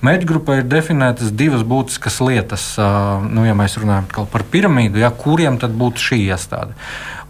Mērķu 0.05 0.31
grupā 0.33 0.61
ir 0.61 0.69
definētas 0.71 1.31
divas 1.35 1.63
būtiskas 1.63 2.19
lietas, 2.25 2.69
uh, 2.81 3.23
nu, 3.31 3.47
ja 3.47 3.55
mēs 3.59 3.79
runājam 3.79 4.11
par 4.33 4.47
piramīdu, 4.51 5.05
ja, 5.05 5.15
kuriem 5.15 5.61
tad 5.63 5.77
būtu 5.79 6.09
šī 6.11 6.25
iestāde. 6.33 6.75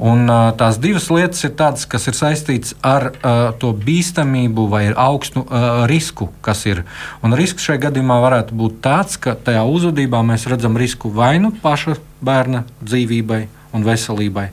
Un, 0.03 0.25
uh, 0.27 0.49
tās 0.59 0.81
divas 0.83 1.07
lietas 1.13 1.45
ir 1.47 1.53
tādas, 1.59 1.85
kas 1.87 2.09
ir 2.11 2.17
saistītas 2.19 2.75
ar 2.83 3.13
uh, 3.13 3.53
to 3.61 3.71
bīstamību 3.79 4.67
vai 4.73 4.89
augstu 4.91 5.45
uh, 5.45 5.74
risku, 5.91 6.31
kas 6.45 6.65
ir. 6.69 6.85
Un 7.25 7.37
risks 7.39 7.67
šajā 7.67 7.87
gadījumā 7.89 8.21
varētu 8.25 8.57
būt 8.59 8.79
tāds, 8.85 9.19
ka 9.21 9.35
tajā 9.35 9.65
uzvedībā 9.67 10.23
mēs 10.27 10.47
redzam 10.51 10.79
risku 10.81 11.11
vai 11.13 11.37
nu 11.43 11.53
paša 11.63 11.99
bērna 12.25 12.65
dzīvībai. 12.83 13.45
Un 13.75 13.83
veselībai. 13.83 14.45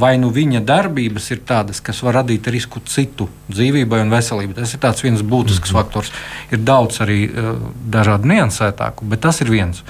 Vai 0.00 0.14
nu 0.16 0.30
viņa 0.32 0.62
darbības 0.64 1.26
ir 1.34 1.42
tādas, 1.44 1.82
kas 1.84 1.98
var 2.00 2.14
radīt 2.22 2.46
risku 2.48 2.80
citu 2.88 3.26
dzīvībai 3.52 3.98
un 4.00 4.08
veselībai. 4.08 4.56
Tas 4.56 4.72
ir 4.72 5.02
viens 5.04 5.20
būtisks 5.20 5.68
mm 5.68 5.76
-hmm. 5.76 5.82
faktors. 5.82 6.12
Ir 6.50 6.64
daudz 6.64 7.02
arī 7.04 7.18
uh, 7.28 7.58
dažādu 7.84 8.32
niansētāku, 8.32 9.04
bet 9.04 9.20
tas 9.20 9.40
ir 9.44 9.50
viens. 9.52 9.84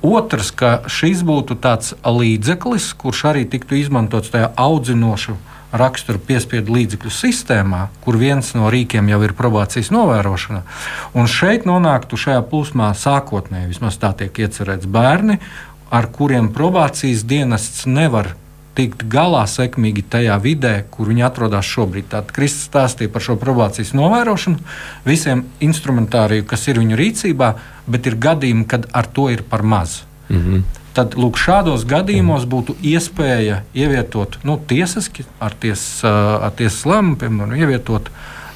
Otrs, 0.00 0.50
ka 0.56 0.80
šis 0.88 1.20
būtu 1.20 1.58
tāds 1.60 1.92
līdzeklis, 2.00 2.94
kurš 2.96 3.24
arī 3.24 3.44
tiktu 3.44 3.74
izmantots 3.74 4.32
tajā 4.32 4.48
audzinošu 4.56 5.36
rakstura 5.72 6.18
piespiedu 6.18 6.74
līdzekļu 6.74 7.12
sistēmā, 7.14 7.86
kur 8.04 8.18
viens 8.20 8.52
no 8.56 8.70
rīkiem 8.72 9.08
jau 9.12 9.20
ir 9.26 9.34
probācijas 9.38 9.92
novērošana. 9.94 10.62
Un 11.14 11.30
šeit 11.30 11.66
nonāktu 11.68 12.18
šajā 12.18 12.42
plūsmā 12.50 12.90
sākotnēji, 12.98 13.70
vismaz 13.70 13.98
tā 14.02 14.12
tiek 14.18 14.42
iecerēts, 14.44 14.90
bērni, 14.90 15.38
ar 15.90 16.10
kuriem 16.14 16.50
probācijas 16.54 17.24
dienests 17.26 17.86
nevar 17.86 18.34
tikt 18.78 19.02
galā 19.10 19.42
sekmīgi 19.50 20.04
tajā 20.10 20.36
vidē, 20.42 20.74
kur 20.94 21.10
viņi 21.10 21.24
atrodas 21.26 21.68
šobrīd. 21.68 22.06
Tātad 22.12 22.34
Kristus 22.34 22.68
stāstīja 22.70 23.10
par 23.12 23.24
šo 23.24 23.36
probācijas 23.40 23.92
novērošanu, 23.98 24.60
visiem 25.06 25.44
instrumentāriju, 25.64 26.46
kas 26.48 26.68
ir 26.70 26.80
viņu 26.80 26.98
rīcībā, 27.00 27.50
bet 27.90 28.06
ir 28.06 28.18
gadījumi, 28.22 28.68
kad 28.70 28.86
ar 28.96 29.10
to 29.10 29.28
ir 29.34 29.42
par 29.42 29.66
maz. 29.66 30.02
Mm 30.30 30.42
-hmm. 30.44 30.79
Tad 30.96 31.14
lūk, 31.14 31.38
šādos 31.38 31.84
gadījumos 31.86 32.48
būtu 32.50 32.74
iespēja 32.82 33.60
ievietot 33.78 34.40
nu, 34.42 34.58
tiesiski 34.58 35.22
ar, 35.38 35.54
ties, 35.54 35.84
ar 36.04 36.50
tiesas 36.58 36.82
lēmumu, 36.88 37.18
piemēram, 37.20 37.54
ievietot 37.60 38.10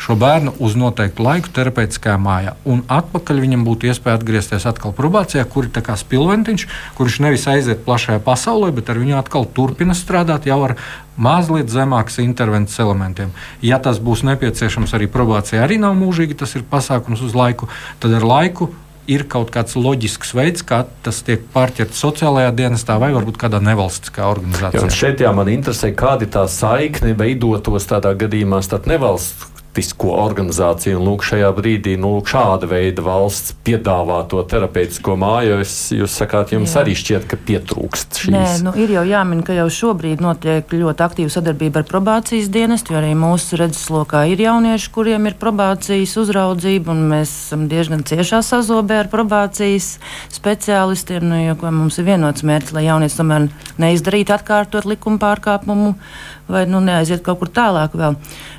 šo 0.04 0.16
bērnu 0.20 0.52
uz 0.60 0.74
noteiktu 0.76 1.24
laiku 1.24 1.48
terapeitiskajā 1.54 2.18
mājā. 2.20 2.56
Un 2.68 2.82
atpakaļ 2.92 3.40
viņam 3.40 3.62
būtu 3.64 3.88
iespēja 3.88 4.18
atgriezties 4.18 4.66
atkal 4.68 4.92
probācijā, 4.96 5.46
kur 5.48 5.70
ir 5.70 5.84
kā 5.86 5.96
spilventiņš, 5.96 6.66
kurš 6.98 7.20
nevis 7.24 7.46
aiziet 7.48 7.86
plašajā 7.86 8.20
pasaulē, 8.26 8.68
bet 8.76 8.90
ar 8.92 9.00
viņu 9.00 9.16
atkal 9.22 9.48
turpina 9.56 9.96
strādāt 9.96 10.50
jau 10.50 10.58
ar 10.66 10.76
mazliet 11.16 11.72
zemākas 11.72 12.18
intervences 12.20 12.82
elementiem. 12.82 13.32
Ja 13.64 13.78
tas 13.80 14.02
būs 14.02 14.26
nepieciešams 14.28 14.92
arī 14.98 15.08
probācijā, 15.08 15.62
arī 15.64 15.78
nav 15.80 15.96
mūžīgi, 16.02 16.36
tas 16.42 16.52
ir 16.58 16.66
pasākums 16.68 17.24
uz 17.24 17.38
laiku, 17.38 17.70
tad 18.02 18.18
ar 18.18 18.26
laiku 18.26 18.74
ir 19.10 19.26
kaut 19.30 19.52
kāds 19.54 19.76
loģisks 19.78 20.34
veids, 20.36 20.64
kā 20.66 20.84
tas 21.04 21.22
tiek 21.26 21.42
pārķerts 21.54 22.00
sociālajā 22.00 22.52
dienestā 22.56 22.98
vai 23.02 23.12
varbūt 23.14 23.38
kādā 23.40 23.60
nevalstiskā 23.64 24.28
organizācijā. 24.30 24.84
Jā, 24.84 24.92
šeit 24.92 25.24
jā, 25.24 25.32
man 25.36 25.50
interesē, 25.52 25.92
kāda 25.96 26.26
ir 26.26 26.32
tā 26.34 26.46
saikne 26.50 27.14
veidotos 27.18 27.90
tādā 27.90 28.14
gadījumā 28.24 28.62
starp 28.64 28.88
nevalsts 28.90 29.53
nevalstisko 29.74 30.14
organizāciju. 30.22 30.98
Un, 30.98 31.08
lūk, 31.08 31.24
šajā 31.26 31.50
brīdī 31.54 31.96
nu, 31.98 32.16
lūk, 32.16 32.28
šāda 32.30 32.66
veida 32.66 33.02
valsts 33.02 33.54
piedāvā 33.64 34.26
to 34.28 34.42
terapeitisko 34.42 35.16
māju. 35.16 35.60
Es, 35.60 35.90
jūs 35.92 36.14
sakāt, 36.14 36.52
jums 36.52 36.74
Jā. 36.74 36.82
arī 36.82 36.94
šķiet, 36.94 37.26
ka 37.26 37.36
pietrūkst 37.36 38.20
šīs. 38.22 38.34
Nē, 38.34 38.62
nu, 38.64 38.74
ir 38.78 38.90
jau 38.94 39.04
jāmin, 39.04 39.42
ka 39.42 39.54
jau 39.54 39.66
šobrīd 39.68 40.22
notiek 40.22 40.64
ļoti 40.70 41.04
aktīva 41.04 41.30
sadarbība 41.32 41.82
ar 41.82 41.88
probācijas 41.88 42.48
dienestu, 42.48 42.94
jo 42.94 43.00
arī 43.00 43.14
mūsu 43.18 43.58
redzeslokā 43.58 44.24
ir 44.30 44.44
jaunieši, 44.44 44.90
kuriem 44.94 45.26
ir 45.26 45.38
probācijas 45.40 46.14
uzraudzība, 46.22 46.94
un 46.94 47.08
mēs 47.10 47.32
esam 47.46 47.66
diezgan 47.70 48.04
ciešā 48.06 48.44
sazobē 48.46 49.02
ar 49.04 49.10
probācijas 49.12 49.96
speciālistiem, 50.34 51.26
nu, 51.26 51.40
jo 51.48 51.74
mums 51.74 51.98
ir 51.98 52.08
vienots 52.12 52.46
mērķis, 52.46 52.76
lai 52.76 52.86
jaunieši 52.86 53.20
tomēr 53.20 53.50
neizdarītu 53.82 54.38
atkārtot 54.38 54.86
likuma 54.86 55.20
pārkāpumu 55.22 55.94
vai 56.46 56.64
nu, 56.68 56.80
neaiziet 56.84 57.22
kaut 57.24 57.40
kur 57.40 57.50
tālāk 57.52 57.94
vēl. 57.96 58.16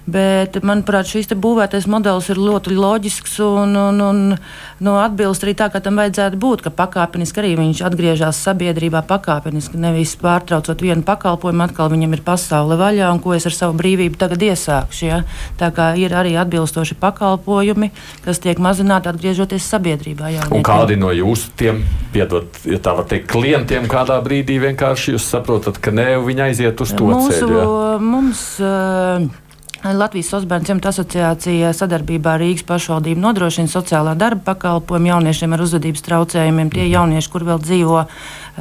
Bet, 0.09 0.57
manuprāt, 0.65 1.04
šīs 1.09 1.31
būvētais 1.41 1.87
modelis 1.91 2.29
ir 2.31 2.39
ļoti 2.41 2.75
loģisks 2.75 3.39
un, 3.43 3.75
un, 3.75 4.01
un 4.01 4.21
nu, 4.35 4.95
atbilst 4.99 5.45
arī 5.45 5.55
tā, 5.57 5.69
kā 5.73 5.81
tam 5.83 5.99
vajadzētu 6.01 6.39
būt, 6.41 6.65
ka 6.65 6.73
pakāpeniski 6.75 7.41
arī 7.41 7.53
viņš 7.59 7.81
atgriežas 7.87 8.39
sabiedrībā 8.45 9.03
pakāpeniski, 9.07 9.79
nevis 9.81 10.15
pārtraucot 10.21 10.81
vienu 10.81 11.05
pakalpojumu, 11.07 11.65
atkal 11.67 11.91
viņam 11.93 12.17
ir 12.17 12.23
pasaule 12.25 12.77
vaļā 12.79 13.11
un 13.13 13.21
ko 13.23 13.35
es 13.37 13.47
ar 13.47 13.55
savu 13.55 13.77
brīvību 13.79 14.19
tagad 14.21 14.43
iesākšu. 14.49 15.05
Ja? 15.07 15.21
Tā 15.59 15.71
kā 15.75 15.91
ir 15.99 16.15
arī 16.17 16.35
atbilstoši 16.41 16.97
pakalpojumi, 17.01 17.91
kas 18.25 18.41
tiek 18.43 18.61
mazināti 18.63 19.11
atgriežoties 19.11 19.69
sabiedrībā. 19.75 20.31
Jaunietiem. 20.35 20.57
Un 20.59 20.65
kādi 20.65 20.99
no 20.99 21.13
jūsu 21.15 21.53
tiem, 21.59 21.83
piedot, 22.15 22.61
ja 22.67 22.81
tā 22.83 22.95
var 22.97 23.07
teikt, 23.09 23.29
klientiem 23.31 23.89
kādā 23.91 24.17
brīdī 24.25 24.57
vienkārši 24.63 25.15
jūs 25.15 25.29
saprotat, 25.35 25.79
ka 25.81 25.93
ne, 25.95 26.15
viņi 26.25 26.47
aiziet 26.49 26.81
uz 26.83 26.93
to 26.95 27.09
Mūsu, 27.11 27.31
ceļu? 27.31 27.57
Ja? 27.59 27.97
Mums, 28.01 28.45
uh, 28.63 29.44
Latvijas 29.93 30.31
Osbērnu 30.33 30.65
cimta 30.65 30.89
asociācija 30.89 31.69
sadarbībā 31.77 32.31
ar 32.33 32.41
Rīgas 32.41 32.65
pašvaldību 32.65 33.21
nodrošina 33.21 33.69
sociālā 33.69 34.15
darba 34.17 34.41
pakalpojumu 34.47 35.11
jauniešiem 35.11 35.53
ar 35.53 35.61
uzvedības 35.61 36.01
traucējumiem. 36.07 36.71
Tie 36.73 36.87
jaunieši, 36.89 37.29
kur 37.29 37.45
vēl 37.45 37.61
dzīvo 37.61 37.99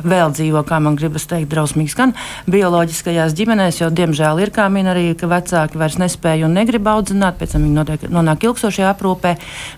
vēl 0.03 0.33
dzīvo, 0.35 0.63
kā 0.67 0.81
man 0.83 0.97
gribas 0.99 1.27
teikt, 1.31 1.51
drausmīgi 1.53 1.93
skan, 1.93 2.15
bioloģiskajās 2.51 3.35
ģimenēs, 3.39 3.81
jo 3.83 3.91
diemžēl 3.95 4.43
ir 4.43 4.53
kā 4.55 4.67
min 4.73 4.91
arī, 4.91 5.07
ka 5.19 5.29
vecāki 5.31 5.79
vairs 5.81 5.99
nespēja 6.03 6.49
un 6.49 6.57
negrib 6.59 6.89
audzināt, 6.91 7.39
pēc 7.39 7.55
tam 7.55 7.67
viņi 7.67 7.79
notiek, 7.79 8.07
nonāk 8.11 8.47
ilgstošajā 8.49 8.91
aprūpē, 8.95 9.35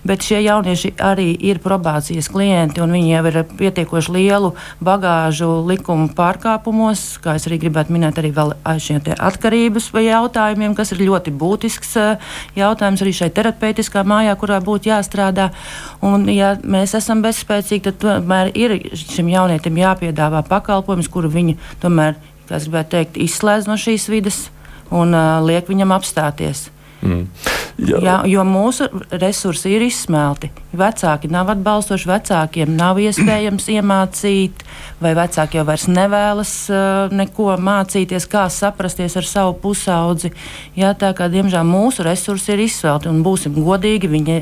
bet 0.07 0.27
šie 0.27 0.41
jaunieši 0.47 0.95
arī 1.03 1.29
ir 1.51 1.61
probācijas 1.65 2.31
klienti 2.33 2.83
un 2.85 2.95
viņi 2.97 3.13
jau 3.13 3.25
ir 3.31 3.41
pietiekoši 3.59 4.17
lielu 4.17 4.53
bagāžu 4.85 5.51
likumu 5.69 6.09
pārkāpumos, 6.17 7.05
kā 7.25 7.37
es 7.41 7.49
arī 7.49 7.61
gribētu 7.67 7.95
minēt 7.97 8.21
arī 8.23 8.33
vēl 8.37 8.55
šiem 8.83 9.03
atkarības 9.17 9.91
jautājumiem, 9.93 10.75
kas 10.77 10.93
ir 10.95 11.05
ļoti 11.07 11.33
būtisks 11.37 11.93
jautājums 12.57 13.03
arī 13.05 13.13
šai 13.17 13.29
terapeitiskā 13.35 14.05
mājā, 14.07 14.35
kurā 14.41 14.61
būtu 14.65 14.91
jāstrādā. 14.91 15.51
Un, 16.05 16.27
ja 16.29 16.55
mēs 16.61 16.93
esam 16.99 17.23
bezspēcīgi, 17.25 17.85
tad 17.89 18.01
tomēr 18.03 18.53
ir 18.59 18.77
šim 19.01 19.31
jaunietim 19.33 19.79
jāpiedāvā 19.81 20.43
pakalpojums, 20.49 21.09
kuru 21.13 21.31
viņi 21.33 21.57
tomēr, 21.83 22.19
kā 22.49 22.59
es 22.59 22.69
gribētu 22.69 22.93
teikt, 22.99 23.21
izslēdz 23.27 23.71
no 23.71 23.79
šīs 23.81 24.09
vidas 24.13 24.43
un 24.93 25.17
uh, 25.17 25.39
liek 25.47 25.69
viņam 25.71 25.95
apstāties. 25.97 26.69
Mm. 27.05 27.27
Jā. 27.77 28.01
Jā, 28.01 28.17
jo 28.29 28.43
mūsu 28.49 28.87
resursi 29.21 29.75
ir 29.77 29.85
izsmelti. 29.85 30.49
Vecāki 30.77 31.29
nav 31.33 31.51
atbalstoši, 31.53 32.09
vecākiem 32.09 32.73
nav 32.77 33.01
iespējams 33.03 33.69
iemācīt, 33.77 34.65
vai 35.01 35.12
vecāki 35.17 35.59
jau 35.59 35.67
vairs 35.69 35.87
nevēlas 35.91 36.53
uh, 36.73 37.12
neko 37.12 37.57
mācīties, 37.61 38.29
kā 38.31 38.47
saprasties 38.53 39.17
ar 39.19 39.29
savu 39.29 39.57
pusaudzi. 39.61 40.33
Jā, 40.79 40.93
tā 40.99 41.12
kā 41.17 41.29
diemžēl 41.33 41.67
mūsu 41.69 42.07
resursi 42.07 42.55
ir 42.55 42.65
izsmelti 42.65 43.11
un 43.11 43.23
būsim 43.27 43.57
godīgi, 43.57 44.11
viņi, 44.12 44.39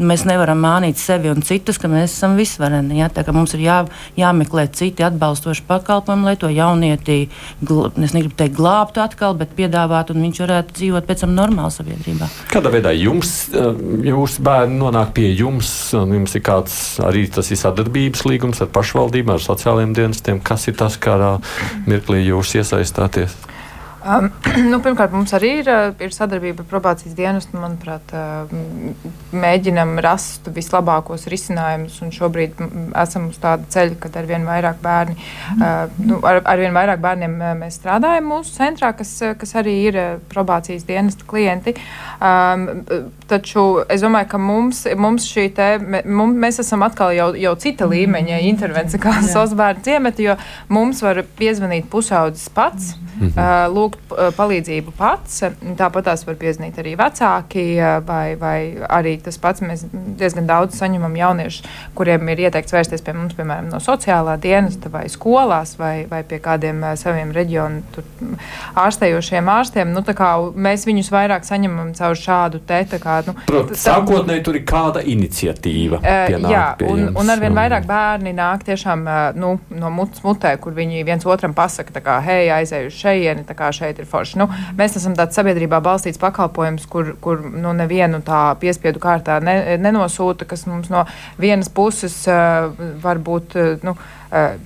mēs 0.00 0.24
nevaram 0.28 0.60
mānīt 0.62 1.00
sevi 1.00 1.30
un 1.32 1.44
citus, 1.46 1.80
ka 1.80 1.90
mēs 1.90 2.14
esam 2.14 2.36
visvareni. 2.40 3.00
Jā, 3.00 3.10
tā 3.12 3.24
kā 3.26 3.34
mums 3.36 3.54
ir 3.56 3.64
jā, 3.64 3.78
jāmeklē 4.18 4.66
citi 4.76 5.04
atbalstoši 5.06 5.66
pakalpojumi, 5.68 6.28
lai 6.30 6.36
to 6.40 6.50
jaunieti, 6.52 7.20
es 7.60 8.14
negribu 8.16 8.36
teikt, 8.38 8.56
glābtu 8.58 9.02
atkal, 9.04 9.36
bet 9.38 9.54
piedāvātu 9.58 10.14
un 10.14 10.24
viņš 10.26 10.42
varētu 10.44 10.76
dzīvot 10.78 11.08
pēc 11.08 11.24
tam 11.24 11.34
normāli 11.36 11.74
sabiedrībā. 11.74 12.28
Kādā 12.52 12.72
veidā 12.72 12.92
jums, 12.96 13.50
eh, 13.52 13.70
jūsu 14.10 14.44
bērni 14.46 14.80
nonāk 14.80 15.14
pie 15.16 15.30
jums? 15.34 15.70
Jums 15.92 16.34
ir 16.36 16.44
kāds 16.46 16.74
arī 17.04 17.26
tas 17.32 17.50
ir 17.50 17.60
sadarbības 17.60 18.24
līgums 18.28 18.60
ar 18.60 18.70
pašvaldību, 18.74 19.34
ar 19.34 19.44
sociālajiem 19.70 19.94
dienestiem. 19.94 20.40
Kas 20.42 20.66
ir 20.68 20.74
tas, 20.74 20.96
kādā 20.98 21.38
mirklī 21.86 22.24
jūs 22.26 22.56
iesaistāties? 22.58 23.36
Um, 24.00 24.30
nu, 24.72 24.78
pirmkārt, 24.80 25.12
mums 25.12 25.32
arī 25.36 25.50
ir, 25.60 25.68
uh, 25.68 25.90
ir 26.00 26.12
sadarbība 26.14 26.64
ar 26.64 26.68
probācijas 26.70 27.12
dienestu. 27.18 27.58
Manuprāt, 27.60 28.12
uh, 28.16 28.48
mēģinam 29.36 29.98
rast 30.00 30.48
vislabākos 30.54 31.26
risinājumus. 31.30 31.98
Šobrīd 32.16 32.56
esam 32.96 33.28
uz 33.28 33.40
tāda 33.42 33.68
ceļa, 33.72 33.98
kad 34.00 34.16
ar 34.16 34.28
vien 34.30 34.46
vairāk 34.48 34.80
bērni, 34.80 35.18
uh, 35.58 35.92
nu, 36.00 36.20
ar, 36.24 36.40
ar 36.48 36.62
vien 36.62 36.76
vairāk 36.76 37.02
bērniem 37.04 37.36
mēs 37.60 37.76
strādājam 37.80 38.30
mūsu 38.32 38.56
centrā, 38.56 38.94
kas, 38.96 39.12
kas 39.40 39.54
arī 39.60 39.76
ir 39.90 40.00
probācijas 40.32 40.86
dienesta 40.88 41.28
klienti. 41.28 41.76
Um, 42.20 42.66
taču 43.30 43.84
es 43.92 44.00
domāju, 44.04 44.30
ka 44.32 44.40
mums, 44.40 44.82
mums 44.98 45.28
šī 45.28 45.46
te, 45.56 45.68
mums, 46.08 46.40
mēs 46.40 46.62
esam 46.64 46.86
atkal 46.88 47.12
jau, 47.16 47.30
jau 47.38 47.52
cita 47.60 47.88
līmeņa 47.90 48.40
intervencija 48.48 49.02
kā 49.02 49.18
Sosbērnu 49.28 49.84
ciemati, 49.90 50.30
jo 50.30 50.40
mums 50.72 51.04
var 51.04 51.22
piezvanīt 51.38 51.92
pusaudzis 51.92 52.48
pats. 52.56 52.94
Mm 53.20 53.28
-hmm. 53.28 53.36
uh, 53.36 53.74
lūgt 53.90 54.14
eh, 54.14 54.30
palīdzību 54.36 54.94
pats. 54.96 55.42
Tāpat 55.78 56.06
tās 56.08 56.24
var 56.26 56.36
piezīmēt 56.40 56.78
arī 56.80 56.96
vecāki, 56.98 57.64
eh, 57.78 58.00
vai, 58.06 58.36
vai 58.36 58.76
arī 58.88 59.18
tas 59.22 59.38
pats. 59.38 59.60
Mēs 59.60 59.84
diezgan 59.92 60.46
daudz 60.46 60.78
saņemam 60.78 61.14
jauniešu, 61.16 61.64
kuriem 61.94 62.28
ir 62.30 62.46
ieteikts 62.46 62.72
vērsties 62.72 63.04
pie 63.04 63.14
mums, 63.14 63.34
piemēram, 63.34 63.70
no 63.70 63.80
sociālā 63.80 64.36
dienesta 64.40 64.90
vai 64.90 65.08
skolās 65.08 65.76
vai, 65.78 66.06
vai 66.10 66.22
pie 66.22 66.40
kādiem 66.40 66.82
eh, 66.84 66.96
saviem 66.96 67.32
reģionu 67.32 67.82
tur, 67.94 68.04
ārstējošiem 68.76 69.50
ārstiem. 69.50 69.94
Nu, 69.94 70.04
mēs 70.54 70.86
viņus 70.86 71.10
vairāk 71.12 71.46
saņemam 71.46 71.94
caur 71.98 72.16
šādu 72.16 72.62
te. 72.66 72.80
Kā, 73.00 73.20
nu, 73.26 73.34
Protams, 73.46 73.78
sākotnēji 73.84 74.42
tur 74.44 74.56
ir 74.58 74.64
kāda 74.66 75.02
iniciatīva. 75.06 76.00
Jā, 76.50 76.64
un, 76.88 77.10
un 77.20 77.32
arvien 77.32 77.54
vairāk 77.54 77.84
bērni 77.86 78.32
nāk 78.34 78.64
tiešām 78.66 79.04
nu, 79.38 79.52
no 79.70 79.90
mutes 79.94 80.24
mutē, 80.24 80.54
kur 80.60 80.74
viņi 80.74 81.04
viens 81.06 81.26
otram 81.28 81.54
pasaka, 81.56 82.00
kā, 82.02 82.16
hei, 82.24 82.48
aizēju 82.54 82.90
uz 82.90 82.96
šejieni, 82.98 83.44
tā 83.46 83.54
kā 83.58 83.70
šeit 83.80 83.98
ir 84.00 84.08
forši. 84.10 84.38
Nu, 84.40 84.48
mēs 84.78 84.96
esam 85.00 85.16
tāds 85.18 85.38
sabiedrībā 85.38 85.80
balstīts 85.84 86.20
pakalpojums, 86.20 86.86
kur, 86.90 87.14
kur 87.24 87.42
nu, 87.50 87.74
nevienu 87.76 88.22
tā 88.26 88.44
piespiedu 88.60 89.02
kārtā 89.02 89.40
ne, 89.44 89.58
nenosūta, 89.80 90.48
kas 90.48 90.66
mums 90.70 90.92
no 90.92 91.06
vienas 91.40 91.72
puses 91.72 92.22
uh, 92.28 92.70
var 93.02 93.22
būt. 93.24 93.56
Uh, 93.58 93.86
nu, 93.86 93.96
Eh, 93.96 94.19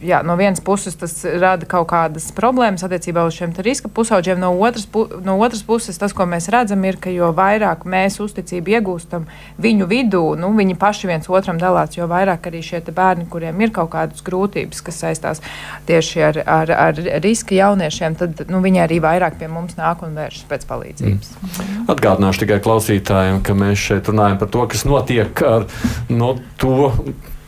jā, 0.05 0.21
no 0.27 0.37
vienas 0.37 0.61
puses 0.65 0.97
tas 1.01 1.15
rada 1.41 1.67
kaut 1.69 1.87
kādas 1.93 2.27
problēmas 2.37 2.85
attiecībā 2.85 3.25
uz 3.25 3.37
šiem 3.39 3.55
riska 3.65 3.89
pusauģiem, 3.89 4.41
no 4.43 4.53
otras, 4.61 4.85
pu 4.91 5.07
no 5.25 5.39
otras 5.41 5.65
puses 5.65 5.99
tas, 6.01 6.13
ko 6.13 6.27
mēs 6.29 6.51
redzam, 6.53 6.85
ir, 6.85 6.99
ka 7.01 7.13
jo 7.13 7.31
vairāk 7.37 7.87
mēs 7.89 8.21
uzticību 8.21 8.77
iegūstam 8.77 9.27
viņu 9.65 9.89
vidū, 9.91 10.23
nu, 10.41 10.53
viņi 10.59 10.77
paši 10.81 11.11
viens 11.11 11.31
otram 11.33 11.61
dalās, 11.61 11.97
jo 11.97 12.09
vairāk 12.11 12.51
arī 12.51 12.61
šie 12.65 12.83
bērni, 12.85 13.27
kuriem 13.31 13.61
ir 13.65 13.73
kaut 13.75 13.93
kādas 13.95 14.25
grūtības, 14.27 14.85
kas 14.85 15.01
saistās 15.07 15.43
tieši 15.89 16.25
ar, 16.29 16.43
ar, 16.45 16.75
ar 16.91 17.05
riska 17.25 17.57
jauniešiem, 17.57 18.19
tad 18.21 18.45
nu, 18.53 18.61
viņi 18.65 18.85
arī 18.85 19.01
vairāk 19.05 19.41
pie 19.41 19.49
mums 19.49 19.79
nāk 19.81 20.05
un 20.05 20.17
vēršas 20.19 20.49
pēc 20.51 20.69
palīdzības. 20.69 21.37
Mm. 21.41 21.85
Atgādināšu 21.95 22.45
tikai 22.45 22.61
klausītājiem, 22.65 23.41
ka 23.45 23.57
mēs 23.57 23.81
šeit 23.89 24.13
runājam 24.13 24.41
par 24.43 24.53
to, 24.53 24.67
kas 24.75 24.85
notiek 24.89 25.45
ar 25.49 25.69
no 26.13 26.35
to 26.61 26.93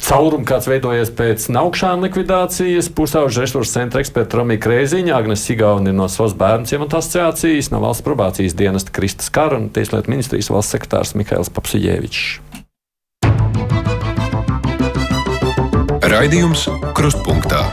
caurumu, 0.07 0.47
kāds 0.47 0.69
veidojies 0.71 1.11
pēc 1.17 1.49
naukšāna 1.55 2.07
likvidācijas. 2.07 2.91
Pusauģa 2.95 3.43
resursu 3.43 3.75
centra 3.79 4.03
eksperta 4.05 4.41
Romija 4.41 4.63
Krēziņa, 4.67 5.15
Agnes 5.17 5.43
Sigauni 5.47 5.95
no 5.97 6.09
SOS 6.11 6.37
bērnu 6.39 6.71
ciemata 6.71 7.01
asociācijas, 7.01 7.73
no 7.75 7.83
valsts 7.83 8.07
probācijas 8.07 8.57
dienesta 8.59 8.95
Kristas 8.95 9.33
Kara 9.35 9.59
un 9.61 9.71
Tieslietu 9.75 10.13
ministrijas 10.13 10.53
valsts 10.53 10.77
sekretārs 10.77 11.17
Mihails 11.19 11.51
Papsijēvičs. 11.51 12.27
Raidījums 16.07 16.69
Krustpunktā. 16.95 17.65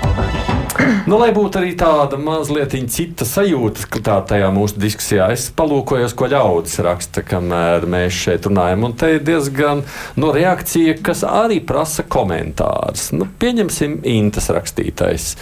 Nu, 1.09 1.17
lai 1.19 1.31
būtu 1.35 1.59
arī 1.59 1.73
tāda 1.79 2.17
mazliet 2.19 2.73
cita 2.91 3.25
sajūta, 3.27 3.87
ka 3.91 4.01
tā 4.03 4.15
tajā 4.33 4.49
mūsu 4.53 4.79
diskusijā 4.81 5.29
es 5.33 5.45
palūkojos, 5.55 6.15
ko 6.17 6.29
ļaudis 6.31 6.79
raksta, 6.85 7.23
kamēr 7.27 7.87
mēs 7.89 8.17
šeit 8.25 8.47
runājam. 8.49 8.85
Un 8.87 8.95
te 8.97 9.11
ir 9.15 9.23
diezgan 9.25 9.83
no 9.83 10.27
nu, 10.27 10.31
reakcija, 10.35 10.97
kas 11.05 11.23
arī 11.27 11.59
prasa 11.65 12.05
komentārus. 12.07 13.11
Nu, 13.15 13.27
pieņemsim 13.39 13.99
Intas 14.09 14.49
rakstītais. 14.53 15.33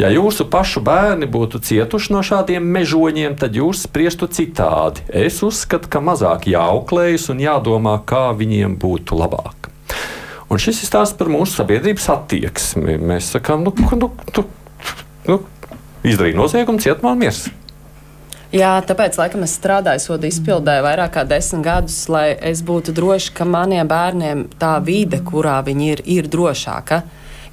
Ja 0.00 0.10
jūsu 0.12 0.48
pašu 0.50 0.82
bērni 0.86 1.28
būtu 1.30 1.62
cietuši 1.68 2.14
no 2.14 2.24
šādiem 2.24 2.66
mežoņiem, 2.78 3.38
tad 3.40 3.58
jūs 3.58 3.84
spriestu 3.88 4.30
citādi. 4.30 5.04
Es 5.08 5.42
uzskatu, 5.46 5.90
ka 5.92 6.02
mazāk 6.04 6.48
jāauklējas 6.50 7.28
un 7.34 7.42
jādomā, 7.44 7.98
kā 8.08 8.28
viņiem 8.38 8.78
būtu 8.80 9.18
labāk. 9.18 9.68
Un 10.48 10.60
šis 10.62 10.80
ir 10.80 10.88
stāsts 10.88 11.16
par 11.18 11.28
mūsu 11.28 11.58
sabiedrības 11.58 12.06
attieksmi. 12.14 12.96
Mēs 13.10 13.34
sakām, 13.34 13.66
nu, 13.66 13.74
nu, 14.00 14.08
nu 14.08 14.44
nu, 15.28 15.40
izdarīja 16.06 16.38
noziegumu, 16.38 16.82
cietumā 16.82 17.14
un 17.14 17.24
miers. 17.24 17.46
Jā, 18.48 18.78
tāpēc, 18.80 19.18
laikam, 19.20 19.42
es 19.44 19.58
strādāju 19.58 20.00
sodu 20.00 20.24
izpildē 20.24 20.78
vairāk 20.80 21.18
kā 21.18 21.24
desmit 21.28 21.66
gadus, 21.66 21.98
lai 22.08 22.30
es 22.32 22.62
būtu 22.64 22.94
droši, 22.96 23.34
ka 23.36 23.44
maniem 23.44 23.88
bērniem 23.88 24.46
tā 24.56 24.78
vide, 24.80 25.20
kurā 25.20 25.58
viņi 25.66 25.90
ir, 25.92 26.02
ir 26.08 26.30
drošāka. 26.32 27.02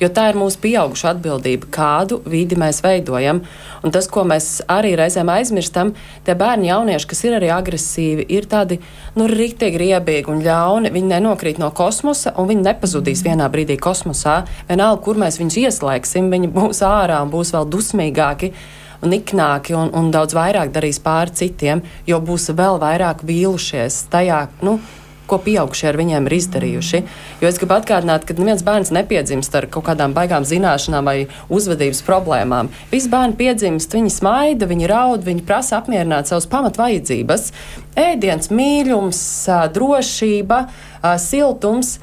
Jo 0.02 0.10
tā 0.14 0.28
ir 0.32 0.40
mūsu 0.40 0.60
pieauguša 0.64 1.14
atbildība, 1.14 1.70
kādu 1.74 2.20
vidi 2.28 2.58
mēs 2.60 2.82
veidojam. 2.86 3.42
Un 3.86 3.94
tas, 3.96 4.08
ko 4.12 4.26
mēs 4.28 4.60
arī 4.72 4.96
reizēm 5.00 5.30
aizmirstam, 5.32 5.94
tie 6.28 6.36
bērni, 6.38 6.70
jaunieši, 6.72 7.10
kas 7.12 7.24
ir 7.28 7.38
arī 7.40 7.52
agresīvi, 7.56 8.28
ir 8.38 8.50
tādi 8.52 8.80
nu, 9.16 9.30
rīktīgi 9.32 9.82
riebīgi 9.82 10.32
un 10.34 10.42
ļauni. 10.46 10.94
Viņi 10.96 11.12
nenokrīt 11.16 11.62
no 11.62 11.72
kosmosa 11.76 12.36
un 12.40 12.50
viņi 12.52 12.66
nepazudīs 12.70 13.24
vienā 13.26 13.50
brīdī 13.52 13.78
kosmosā. 13.82 14.42
Vienalga, 14.70 15.04
kur 15.06 15.22
mēs 15.22 15.40
viņus 15.42 15.62
ieslēgsim, 15.66 16.32
viņi 16.34 16.52
būs 16.56 16.84
ārā 16.86 17.22
un 17.24 17.32
būs 17.34 17.56
vēl 17.56 17.70
dusmīgāki 17.72 18.52
un 19.06 19.16
iknāki 19.16 19.76
un, 19.78 19.92
un 19.96 20.12
daudz 20.14 20.36
vairāk 20.36 20.74
darīs 20.76 21.00
pāri 21.04 21.36
citiem, 21.38 21.84
jo 22.10 22.20
būs 22.24 22.50
vēl 22.58 22.80
vairāk 22.82 23.26
vīlušies 23.28 24.06
tajā. 24.14 24.46
Nu, 24.66 24.80
ko 25.30 25.40
pieaugušie 25.42 25.90
ar 25.90 26.00
viņiem 26.00 26.28
ir 26.30 26.36
izdarījuši. 26.38 27.02
Jo 27.42 27.50
es 27.50 27.60
gribu 27.62 27.78
atgādināt, 27.78 28.26
ka 28.28 28.36
neviens 28.38 28.64
bērns 28.66 28.94
nepiedzimst 28.96 29.56
ar 29.58 29.68
kaut 29.72 29.88
kādām 29.90 30.16
baigām 30.16 30.46
zināšanām 30.48 31.10
vai 31.10 31.18
uzvedības 31.54 32.04
problēmām. 32.08 32.72
Visi 32.92 33.12
bērni 33.12 33.38
piedzimst, 33.40 33.96
viņi 33.98 34.14
smaida, 34.14 34.70
viņi 34.70 34.92
raud, 34.92 35.26
viņi 35.26 35.46
prasa 35.48 35.80
apmierināt 35.82 36.32
savas 36.32 36.50
pamatvajadzības- 36.52 37.52
ēdiens, 38.10 38.52
mīlums, 38.52 39.22
drošība, 39.76 40.68
siltums. 41.18 41.98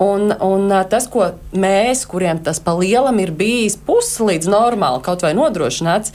Un, 0.00 0.32
un 0.32 0.70
tas, 0.88 1.06
ko 1.06 1.34
mēs, 1.52 2.06
kuriem 2.08 2.38
tas 2.42 2.58
pa 2.58 2.72
lielam 2.72 3.18
ir 3.20 3.32
bijis 3.36 3.76
pusi 3.76 4.24
līdz 4.24 4.48
normāli, 4.48 5.02
kaut 5.02 5.20
vai 5.20 5.34
nodrošināts, 5.34 6.12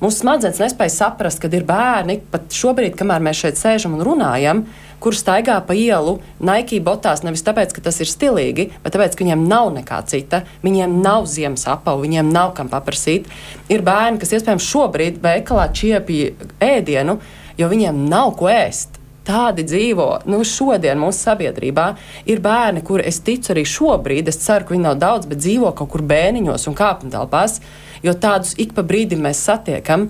Mūsu 0.00 0.22
smadzenes 0.22 0.56
nespēja 0.62 0.94
saprast, 0.94 1.42
kad 1.42 1.52
ir 1.52 1.66
bērni, 1.68 2.22
pat 2.32 2.54
šobrīd, 2.56 2.94
kamēr 2.96 3.20
mēs 3.20 3.42
šeit 3.42 3.58
sēžam 3.60 3.98
un 3.98 4.04
runājam, 4.06 4.62
kur 5.00 5.16
staigā 5.16 5.56
pa 5.66 5.74
ielu 5.76 6.18
Nike 6.44 6.80
botās 6.84 7.24
nevis 7.24 7.44
tāpēc, 7.46 7.74
ka 7.76 7.84
tas 7.88 8.00
ir 8.02 8.10
stilīgi, 8.10 8.68
bet 8.84 8.94
tāpēc, 8.94 9.16
ka 9.16 9.24
viņiem 9.24 9.44
nav 9.48 9.72
nekā 9.74 10.00
cita, 10.10 10.44
viņiem 10.64 11.00
nav 11.04 11.28
ziemas 11.30 11.66
apavu, 11.70 12.04
viņiem 12.06 12.30
nav 12.32 12.54
kam 12.58 12.70
paprasīt. 12.72 13.28
Ir 13.72 13.84
bērni, 13.86 14.20
kas 14.20 14.36
iespējams 14.36 14.70
šobrīd 14.70 15.20
veikalā 15.24 15.70
čiepja 15.76 16.32
ēdienu, 16.62 17.18
jo 17.58 17.68
viņiem 17.70 18.08
nav 18.10 18.34
ko 18.38 18.50
ēst. 18.52 19.00
Tādi 19.30 19.62
dzīvo 19.68 20.06
nu, 20.32 20.40
šodien 20.48 20.98
mūsu 20.98 21.26
sabiedrībā. 21.28 21.90
Ir 22.32 22.40
bērni, 22.42 22.80
kuriem 22.86 23.06
es 23.10 23.20
ticu 23.22 23.52
arī 23.52 23.66
šobrīd, 23.68 24.30
es 24.32 24.40
ceru, 24.42 24.64
ka 24.66 24.74
viņi 24.74 24.86
nav 24.86 24.96
daudz, 24.98 25.28
bet 25.30 25.42
dzīvo 25.42 25.70
kaut 25.76 25.92
kur 25.92 26.02
bēniņos 26.08 26.66
un 26.70 26.76
kāpņu 26.78 27.12
telpās, 27.12 27.60
jo 28.02 28.16
tādus 28.16 28.56
ik 28.58 28.72
pa 28.74 28.82
brīdim 28.86 29.20
mēs 29.28 29.42
satiekam. 29.44 30.08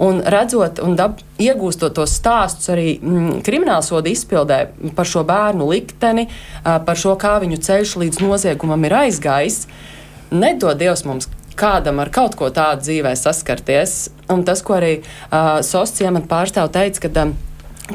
Un 0.00 0.22
redzot 0.32 0.78
un 0.80 0.94
dab, 0.96 1.18
iegūstot 1.40 1.92
tos 1.98 2.14
stāstus 2.16 2.70
arī 2.72 2.94
mm, 2.96 3.42
kriminālsoda 3.44 4.08
izpildē 4.08 4.60
par 4.96 5.08
šo 5.08 5.26
bērnu 5.28 5.66
likteni, 5.68 6.24
par 6.64 6.96
šo, 6.96 7.18
kā 7.20 7.34
viņu 7.42 7.60
ceļš 7.66 7.98
līdz 8.00 8.22
noziegumam 8.24 8.88
ir 8.88 8.96
aizgājis, 9.02 9.66
nedod 10.32 10.80
Dievs 10.80 11.04
mums 11.04 11.28
kādam 11.60 12.00
ar 12.00 12.10
kaut 12.14 12.36
ko 12.38 12.48
tādu 12.54 12.86
dzīvē 12.86 13.12
saskarties. 13.18 14.08
Un 14.32 14.44
tas, 14.48 14.62
ko 14.64 14.78
arī 14.78 15.00
uh, 15.02 15.60
Sostiem 15.66 16.20
pārstāv 16.30 16.70
teica, 16.74 17.06
ka 17.06 17.26
um, 17.26 17.34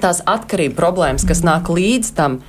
tās 0.01 0.21
atkarību 0.29 0.77
problēmas, 0.77 1.25
kas 1.27 1.43
nāk 1.45 1.71
līdz 1.71 2.11
tam, 2.17 2.39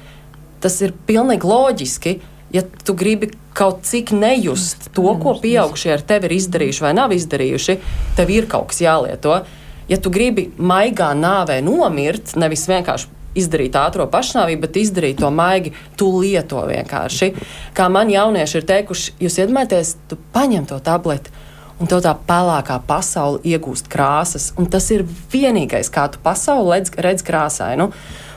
tas 0.61 0.81
ir 0.85 0.95
pilnīgi 1.09 1.49
loģiski. 1.49 2.19
Ja 2.57 2.62
tu 2.64 2.95
gribi 2.97 3.29
kaut 3.57 3.85
cik 3.85 4.14
nejust 4.16 4.88
to, 4.97 5.05
ko 5.21 5.35
pieaugušie 5.42 5.92
ar 5.97 6.05
tevi 6.09 6.31
ir 6.31 6.37
izdarījuši 6.38 6.85
vai 6.85 6.95
nav 6.97 7.12
izdarījuši, 7.12 7.77
tev 8.16 8.33
ir 8.33 8.49
kaut 8.49 8.71
kas 8.73 8.81
jālieto. 8.85 9.42
Ja 9.90 9.99
tu 10.01 10.11
gribi 10.11 10.49
maigā 10.57 11.12
nāvē 11.16 11.61
nomirt, 11.64 12.33
nevis 12.40 12.64
vienkārši 12.71 13.12
izdarīt 13.37 13.77
ātrā 13.77 14.07
pašnāvību, 14.11 14.62
bet 14.64 14.79
izdarīt 14.81 15.21
to 15.21 15.31
maigi, 15.35 15.75
tu 16.01 16.09
lieto 16.21 16.62
vienkārši. 16.69 17.33
Kā 17.77 17.90
man 17.92 18.11
jaunieši 18.12 18.61
ir 18.61 18.69
teikuši, 18.71 19.16
jūs 19.27 19.40
iedomājaties, 19.42 19.97
tu 20.09 20.19
paņem 20.35 20.69
to 20.71 20.81
tableti. 20.85 21.35
Un 21.77 21.90
tev 21.90 22.01
tā 22.01 22.14
pelēkā 22.29 22.79
pasaule 22.88 23.42
iegūst 23.45 23.90
krāsas, 23.92 24.49
un 24.57 24.71
tas 24.73 24.87
ir 24.95 25.05
vienīgais, 25.33 25.90
kā 25.92 26.07
tu 26.09 26.23
pasauli 26.25 26.79
redz, 26.79 26.95
redz 27.05 27.27
krāsainu. 27.27 27.90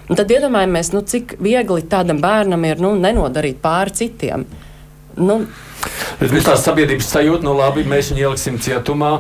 Un 0.09 0.17
tad 0.17 0.31
iedomājamies, 0.33 0.91
nu, 0.95 1.03
cik 1.05 1.37
viegli 1.43 1.85
tādam 1.89 2.21
bērnam 2.23 2.63
ir 2.65 2.81
nu, 2.81 2.95
nenodarīt 2.97 3.61
pāri 3.61 3.93
citiem. 4.01 4.45
Nu, 5.19 5.43
Bet 6.19 6.33
mēs 6.35 6.47
tās 6.47 6.63
sabiedrības 6.65 7.11
sajūta, 7.13 7.45
nu 7.45 7.53
labi, 7.55 7.85
mēs 7.87 8.11
viņu 8.11 8.25
ieliksim 8.25 8.57
cietumā. 8.63 9.13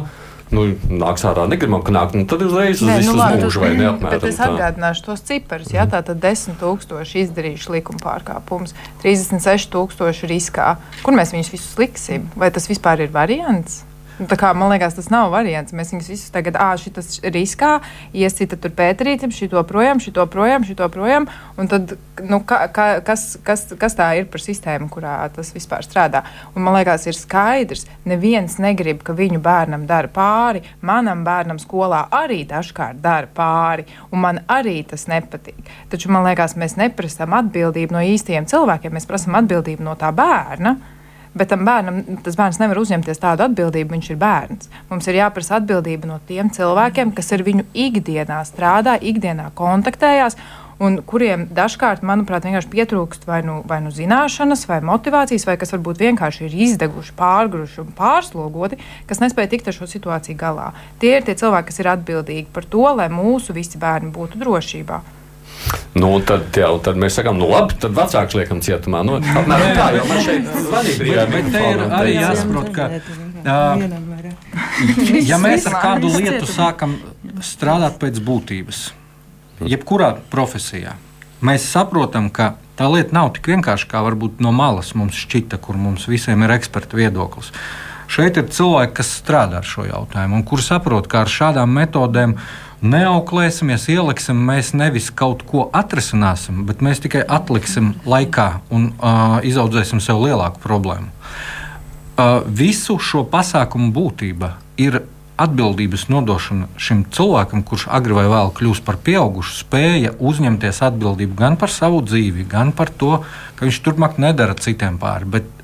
Nu, 0.49 0.63
nāks 0.89 1.21
ārā, 1.29 1.43
negribam, 1.45 1.83
ka 1.85 1.93
nāk. 1.93 2.15
Nu, 2.17 2.25
tad 2.29 2.41
uzreiz 2.41 2.81
uz 2.81 2.89
visu 2.89 3.13
labi, 3.13 3.43
mūžu 3.43 3.61
vai 3.61 3.69
neapmēram. 3.77 4.15
Bet 4.17 4.31
es 4.31 4.39
tā. 4.39 4.47
atgādināšu 4.49 5.05
tos 5.05 5.21
ciparus. 5.27 5.69
Jā, 5.75 5.85
tā 5.91 6.01
tad 6.07 6.17
10,000 6.23 7.21
izdarījuši 7.21 7.75
likuma 7.75 8.01
pārkāpumus, 8.01 8.73
36,000 9.03 10.25
riskā. 10.31 10.71
Kur 11.05 11.15
mēs 11.15 11.35
viņus 11.35 11.53
visus 11.53 11.77
liksim? 11.79 12.25
Vai 12.39 12.49
tas 12.55 12.65
vispār 12.71 13.05
ir 13.05 13.13
variants? 13.13 13.83
Nu, 14.19 14.27
tā 14.27 14.35
kā, 14.35 14.49
man 14.51 14.67
liekas, 14.73 14.97
tas 14.97 15.07
nav 15.13 15.29
variants. 15.31 15.71
Mēs 15.75 15.93
viņus 15.93 16.09
visus 16.11 16.31
tagad, 16.33 16.57
ah, 16.59 16.73
šis 16.75 17.21
riskā, 17.31 17.77
iesita 18.11 18.57
tur 18.59 18.73
pēterītim, 18.75 19.31
šito 19.31 19.61
projām, 19.67 20.01
šito 20.03 20.25
projām, 20.27 20.65
šito 20.67 20.89
projām. 20.91 21.29
Un 21.55 21.71
tad, 21.71 21.93
nu, 22.27 22.41
ka, 22.43 22.65
ka, 22.75 22.87
kas, 23.05 23.37
kas, 23.47 23.63
kas 23.79 23.95
tā 23.95 24.09
ir 24.19 24.27
par 24.31 24.43
sistēmu, 24.43 24.89
kurā 24.91 25.15
tas 25.31 25.53
vispār 25.55 25.87
strādā? 25.87 26.25
Un 26.51 26.67
man 26.67 26.75
liekas, 26.75 27.07
ir 27.07 27.15
skaidrs, 27.15 27.85
neviens 28.09 28.59
negrib, 28.59 29.05
ka 29.07 29.15
viņu 29.15 29.39
bērnam 29.45 29.87
dara 29.87 30.11
pāri. 30.11 30.65
Manam 30.83 31.23
bērnam 31.23 31.63
skolā 31.63 32.03
arī 32.19 32.41
dažkārt 32.49 32.99
dara 32.99 33.31
pāri, 33.31 33.87
un 34.11 34.25
man 34.27 34.43
arī 34.51 34.81
tas 34.83 35.07
nepatīk. 35.07 35.63
Taču 35.95 36.11
man 36.11 36.27
liekas, 36.27 36.59
mēs 36.59 36.75
neprasām 36.81 37.39
atbildību 37.39 37.95
no 37.95 38.03
īstiem 38.03 38.51
cilvēkiem, 38.51 38.99
mēs 38.99 39.07
prasām 39.07 39.39
atbildību 39.39 39.87
no 39.87 39.95
tā 39.99 40.11
bērna. 40.11 40.75
Bet 41.37 41.51
tam 41.51 41.61
bērnam, 41.67 41.99
tas 42.25 42.37
bērns 42.39 42.57
nevar 42.61 42.79
uzņemties 42.81 43.21
tādu 43.21 43.45
atbildību, 43.45 43.93
viņš 43.93 44.07
ir 44.09 44.17
bērns. 44.21 44.71
Mums 44.89 45.09
ir 45.09 45.19
jāprasa 45.19 45.59
atbildība 45.59 46.09
no 46.09 46.17
tiem 46.25 46.49
cilvēkiem, 46.53 47.13
kas 47.17 47.29
ar 47.35 47.43
viņu 47.45 47.67
ikdienā 47.77 48.39
strādā, 48.49 48.97
ikdienā 48.97 49.51
kontaktējās. 49.57 50.39
Un 50.79 51.01
kuriem 51.03 51.43
dažkārt, 51.51 52.05
manuprāt, 52.07 52.45
vienkārši 52.47 52.69
pietrūkst 52.71 53.25
vai 53.27 53.41
nu, 53.43 53.57
vai 53.67 53.81
nu 53.83 53.91
zināšanas, 53.91 54.63
vai 54.69 54.79
motivācijas, 54.87 55.43
vai 55.49 55.57
kas 55.59 55.75
varbūt 55.75 55.99
vienkārši 55.99 56.45
ir 56.47 56.55
izdeguši, 56.69 57.13
pārgruši 57.19 57.81
un 57.83 57.91
pārslogoti, 57.97 58.79
kas 59.09 59.19
nespēja 59.19 59.51
tikt 59.51 59.67
ar 59.67 59.75
šo 59.75 59.89
situāciju 59.91 60.39
galā. 60.39 60.71
Tie 61.03 61.17
ir 61.17 61.27
tie 61.27 61.35
cilvēki, 61.35 61.67
kas 61.73 61.83
ir 61.83 61.91
atbildīgi 61.97 62.47
par 62.55 62.63
to, 62.63 62.87
lai 62.95 63.11
mūsu 63.11 63.53
visi 63.59 63.81
bērni 63.81 64.15
būtu 64.15 64.39
drošībā. 64.39 65.03
Nu, 65.99 66.11
tad, 66.23 66.47
jau, 66.55 66.77
tad 66.83 66.99
mēs 67.01 67.17
sakām, 67.17 67.39
nu 67.41 67.49
labi, 67.49 67.75
tad 67.81 67.95
vecāks 67.97 68.35
liekam 68.37 68.61
cietumā. 68.63 69.01
Nu, 69.05 69.17
apmēram 69.19 69.73
tā, 69.75 69.87
jo 69.97 70.05
man 70.09 70.21
šeit 70.23 70.47
zvanīja 70.67 70.99
brīvā 71.01 71.25
Bet 71.33 71.49
te 71.53 71.63
ir 71.65 71.83
arī 71.97 72.13
jāsaprot, 72.15 72.69
ka 72.75 72.87
uh, 72.93 73.83
ja 75.31 75.39
mēs 75.41 75.67
ar 75.69 75.77
kādu 75.81 76.13
lietu 76.13 76.47
sākam 76.49 76.95
strādāt 77.45 77.99
pēc 78.01 78.21
būtības, 78.25 78.81
jebkurā 79.65 80.13
profesijā, 80.31 80.95
mēs 81.45 81.67
saprotam, 81.73 82.29
ka 82.31 82.53
tā 82.79 82.87
lieta 82.91 83.15
nav 83.15 83.33
tik 83.35 83.51
vienkārša, 83.51 83.89
kā 83.91 84.03
varbūt 84.05 84.43
no 84.45 84.53
malas 84.55 84.93
mums 84.95 85.17
šķita, 85.19 85.59
kur 85.63 85.79
mums 85.79 86.07
visiem 86.11 86.45
ir 86.45 86.55
eksperta 86.55 86.99
viedoklis. 86.99 87.51
Šeit 88.09 88.39
ir 88.41 88.47
cilvēki, 88.49 88.95
kas 88.97 89.11
strādā 89.19 89.59
ar 89.61 89.67
šo 89.69 89.85
jautājumu 89.85 90.39
un 90.39 90.45
kuri 90.47 90.65
saprot, 90.65 91.05
ka 91.09 91.23
ar 91.25 91.29
šādām 91.29 91.69
metodēm 91.77 92.33
neauklēsimies, 92.81 93.85
ieliksim, 93.93 94.39
mēs 94.49 94.71
nevis 94.73 95.11
kaut 95.13 95.43
ko 95.45 95.67
atrisināsim, 95.75 96.63
bet 96.65 96.81
mēs 96.85 97.03
tikai 97.03 97.21
atliksim 97.21 97.93
laikā 98.09 98.49
un 98.73 98.89
uh, 98.95 99.37
izaudzēsim 99.45 100.01
sev 100.01 100.23
lielāku 100.23 100.63
problēmu. 100.63 101.11
Uh, 102.19 102.41
visu 102.49 102.97
šo 102.97 103.25
pasākumu 103.29 103.91
būtība 103.95 104.55
ir 104.81 105.03
atbildības 105.39 106.07
nodošana 106.11 106.67
šim 106.81 107.05
cilvēkam, 107.15 107.61
kurš 107.67 107.87
agri 107.95 108.17
vai 108.17 108.25
vēl 108.31 108.51
kļūs 108.57 108.81
par 108.87 108.97
pieaugušu, 109.05 109.53
spēja 109.61 110.15
uzņemties 110.17 110.81
atbildību 110.89 111.37
gan 111.39 111.55
par 111.61 111.71
savu 111.71 112.01
dzīvi, 112.03 112.47
gan 112.49 112.73
par 112.75 112.91
to, 112.91 113.21
ka 113.55 113.67
viņš 113.67 113.79
turpmāk 113.85 114.19
nedara 114.19 114.57
citiem 114.59 114.99
pāri. 114.99 115.29
Bet 115.37 115.58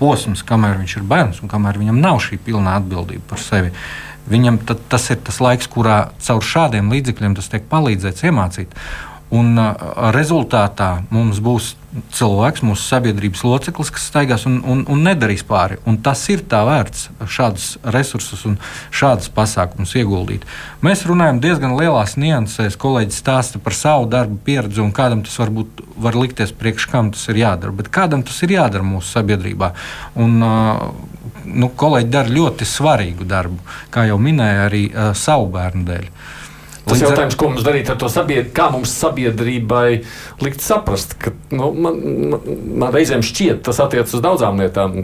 posms, 0.00 0.44
kamēr 0.46 0.80
viņš 0.80 0.96
ir 0.98 1.08
bērns 1.10 1.42
un 1.44 1.52
kamēr 1.52 1.78
viņam 1.80 2.00
nav 2.00 2.22
šī 2.24 2.40
pilnā 2.46 2.78
atbildība 2.80 3.28
par 3.30 3.42
sevi, 3.42 3.72
viņam 4.30 4.60
tas 4.66 5.10
ir 5.12 5.20
tas 5.26 5.40
laiks, 5.42 5.68
kurā 5.70 6.00
caur 6.24 6.44
šādiem 6.44 6.90
līdzekļiem 6.92 7.36
tas 7.38 7.50
tiek 7.52 7.68
palīdzēts 7.70 8.26
iemācīt. 8.30 8.76
Un 9.30 9.54
uh, 9.60 9.74
rezultātā 10.10 11.04
mums 11.14 11.38
būs 11.44 11.74
cilvēks, 12.14 12.62
mūsu 12.66 12.82
sabiedrības 12.86 13.42
loceklis, 13.42 13.90
kas 13.94 14.06
staigās 14.10 14.44
un, 14.46 14.60
un, 14.66 14.82
un 14.90 15.02
nedarīs 15.06 15.42
pāri. 15.46 15.78
Un 15.90 15.98
tas 16.02 16.22
ir 16.30 16.44
tā 16.50 16.60
vērts 16.66 17.08
šādus 17.26 17.66
resursus 17.94 18.44
un 18.46 18.56
šādus 18.94 19.30
pasākumus 19.34 19.96
ieguldīt. 19.98 20.46
Mēs 20.86 21.02
runājam 21.06 21.40
diezgan 21.42 21.74
lielās 21.78 22.16
niansēs. 22.20 22.78
Kolēģis 22.80 23.20
stāsta 23.22 23.62
par 23.62 23.74
savu 23.78 24.06
darbu 24.10 24.38
pieredzi, 24.46 24.82
un 24.82 24.94
kādam 24.94 25.24
tas 25.26 25.38
varbūt 25.42 25.82
var 26.00 26.18
likties 26.18 26.54
priekš 26.56 26.86
kam 26.90 27.10
tas 27.14 27.26
ir 27.30 27.42
jādara. 27.42 27.74
Bet 27.74 27.90
kādam 27.94 28.22
tas 28.26 28.38
ir 28.46 28.54
jādara 28.54 28.86
mūsu 28.86 29.10
sabiedrībā. 29.10 29.72
Un, 30.22 30.38
uh, 30.46 30.84
nu, 31.46 31.70
kolēģi 31.74 32.12
dara 32.14 32.34
ļoti 32.34 32.66
svarīgu 32.66 33.26
darbu, 33.30 33.62
kā 33.94 34.06
jau 34.10 34.18
minēja, 34.22 34.68
arī 34.70 34.84
uh, 34.90 35.10
savu 35.18 35.50
bērnu 35.54 35.86
dēļ. 35.90 36.12
Tas 36.90 37.00
ir 37.00 37.06
jautājums, 37.08 37.36
ko 37.38 37.50
mums 37.52 37.64
darīt 37.66 37.90
ar 37.92 37.98
to 38.00 38.08
sabiedrību, 38.12 38.52
kā 38.56 38.66
mums 38.74 38.92
sabiedrībai 39.00 39.86
likt 40.44 40.64
saprast, 40.64 41.14
ka 41.20 41.32
nu, 41.54 41.70
man, 41.72 42.00
man, 42.32 42.48
man 42.82 42.94
reizēm 42.94 43.22
šķiet, 43.26 43.62
tas 43.66 43.80
attiecas 43.82 44.16
uz 44.18 44.24
daudzām 44.24 44.60
lietām, 44.62 44.96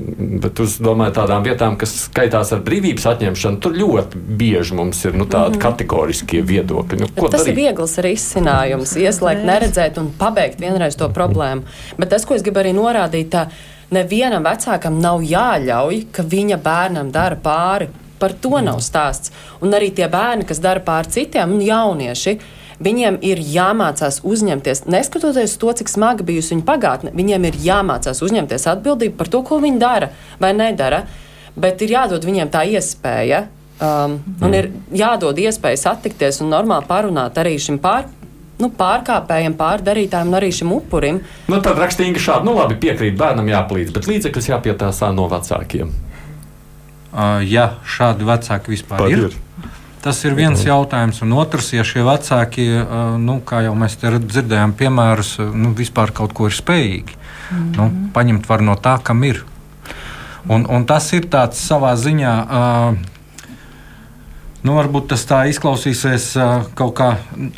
bet 0.43 0.63
uz 0.63 0.79
domāju, 0.83 1.17
tādām 1.21 1.47
vietām, 1.47 1.79
kas 1.81 1.95
skaitās 2.07 2.53
ar 2.57 2.65
brīvības 2.67 3.07
atņemšanu, 3.13 3.61
tur 3.63 3.77
ļoti 3.77 4.23
bieži 4.41 4.77
mums 4.79 5.05
ir 5.07 5.17
nu, 5.17 5.25
tādi 5.25 5.57
mm 5.57 5.59
-hmm. 5.59 5.65
kategoriskie 5.67 6.43
viedokļi. 6.43 7.01
Nu, 7.03 7.11
tas 7.17 7.41
darīt? 7.41 7.53
ir 7.53 7.61
viegls 7.63 7.99
risinājums, 7.99 8.97
ieslēgt, 9.01 9.45
neredzēt 9.47 10.01
un 10.03 10.11
pabeigt 10.19 10.61
vienreiz 10.61 10.97
to 10.97 11.09
problēmu. 11.09 11.63
Bet 11.99 12.13
tas, 12.15 12.25
ko 12.25 12.35
es 12.35 12.43
gribu 12.43 12.61
arī 12.61 12.75
norādīt, 12.77 13.31
tā, 13.31 13.47
nevienam 13.91 14.45
vecākam 14.45 15.01
nav 15.01 15.23
jāļauj, 15.23 16.07
ka 16.13 16.23
viņa 16.23 16.59
bērnam 16.63 17.13
dara 17.15 17.37
pāri 17.37 17.89
Par 18.21 18.33
to 18.33 18.61
nav 18.65 18.81
stāsts. 18.85 19.33
Un 19.61 19.75
arī 19.77 19.91
tie 19.95 20.09
bērni, 20.13 20.47
kas 20.49 20.63
dara 20.65 20.81
pār 20.85 21.09
citiem, 21.13 21.53
un 21.57 21.65
jaunieši, 21.65 22.37
viņiem 22.83 23.19
ir 23.25 23.41
jāmācās 23.41 24.23
uzņemties, 24.25 24.85
neskatoties 24.91 25.57
to, 25.61 25.73
cik 25.77 25.91
smaga 25.93 26.25
bijusi 26.27 26.55
viņa 26.55 26.67
pagātne, 26.69 27.13
viņiem 27.17 27.49
ir 27.49 27.61
jāmācās 27.67 28.23
uzņemties 28.25 28.69
atbildību 28.73 29.17
par 29.19 29.33
to, 29.33 29.43
ko 29.47 29.61
viņi 29.63 29.81
dara 29.81 30.11
vai 30.41 30.53
nedara. 30.57 31.05
Bet 31.57 31.81
ir 31.85 31.95
jādod 31.95 32.25
viņiem 32.25 32.53
tā 32.53 32.67
iespēja. 32.69 33.47
Um, 33.77 34.19
un 34.45 34.55
ir 34.57 34.71
jādod 34.97 35.37
iespēja 35.37 35.77
satikties 35.83 36.41
un 36.41 36.49
normāli 36.53 36.89
parunāt 36.89 37.37
arī 37.41 37.59
šim 37.61 37.77
pār, 37.81 38.07
nu, 38.61 38.71
pārkāpējiem, 38.73 39.57
pārdarītājiem 39.57 40.33
un 40.33 40.39
arī 40.39 40.49
šim 40.57 40.73
upurim. 40.73 41.21
Nu, 41.53 41.61
tad 41.65 41.81
rakstīja 41.81 42.17
šādi, 42.17 42.49
nu 42.49 42.57
labi, 42.57 42.79
piekrīt, 42.81 43.17
bērnam 43.21 43.49
jāpalīdz, 43.53 43.93
bet 43.97 44.09
līdzekļus 44.09 44.49
jāpietāsā 44.53 45.13
no 45.17 45.29
vecākiem 45.33 45.93
ja 47.47 47.67
šādi 47.87 48.27
vecāki 48.29 48.75
vispār 48.75 49.05
Pat 49.05 49.13
ir. 49.15 49.27
ir. 49.29 49.43
Tas 50.07 50.21
ir 50.23 50.37
viens 50.39 50.61
mm. 50.61 50.69
jautājums, 50.69 51.19
un 51.25 51.35
otrs, 51.35 51.73
ja 51.75 51.83
šie 51.87 52.05
vecāki, 52.07 52.67
nu, 53.19 53.41
kā 53.43 53.65
jau 53.65 53.73
mēs 53.79 53.97
dzirdējām, 53.99 54.77
piemērus, 54.79 55.33
nu, 55.51 55.73
vispār 55.75 56.13
kaut 56.15 56.37
ko 56.37 56.47
ir 56.47 56.55
spējīgi. 56.55 57.17
Mm. 57.51 57.73
Nu, 57.75 57.89
paņemt 58.15 58.47
var 58.47 58.63
no 58.63 58.77
tā, 58.79 58.99
kam 59.03 59.25
ir. 59.27 59.43
Un, 60.47 60.63
un 60.71 60.87
tas 60.87 61.09
ir 61.17 61.27
tāds 61.33 61.59
savā 61.59 61.97
ziņā. 61.99 62.35
Uh, 62.47 63.16
Nu, 64.65 64.73
varbūt 64.75 65.11
tas 65.13 65.23
tā 65.29 65.43
izklausīsies 65.51 66.31
kaut 66.79 66.95
kā 66.99 67.09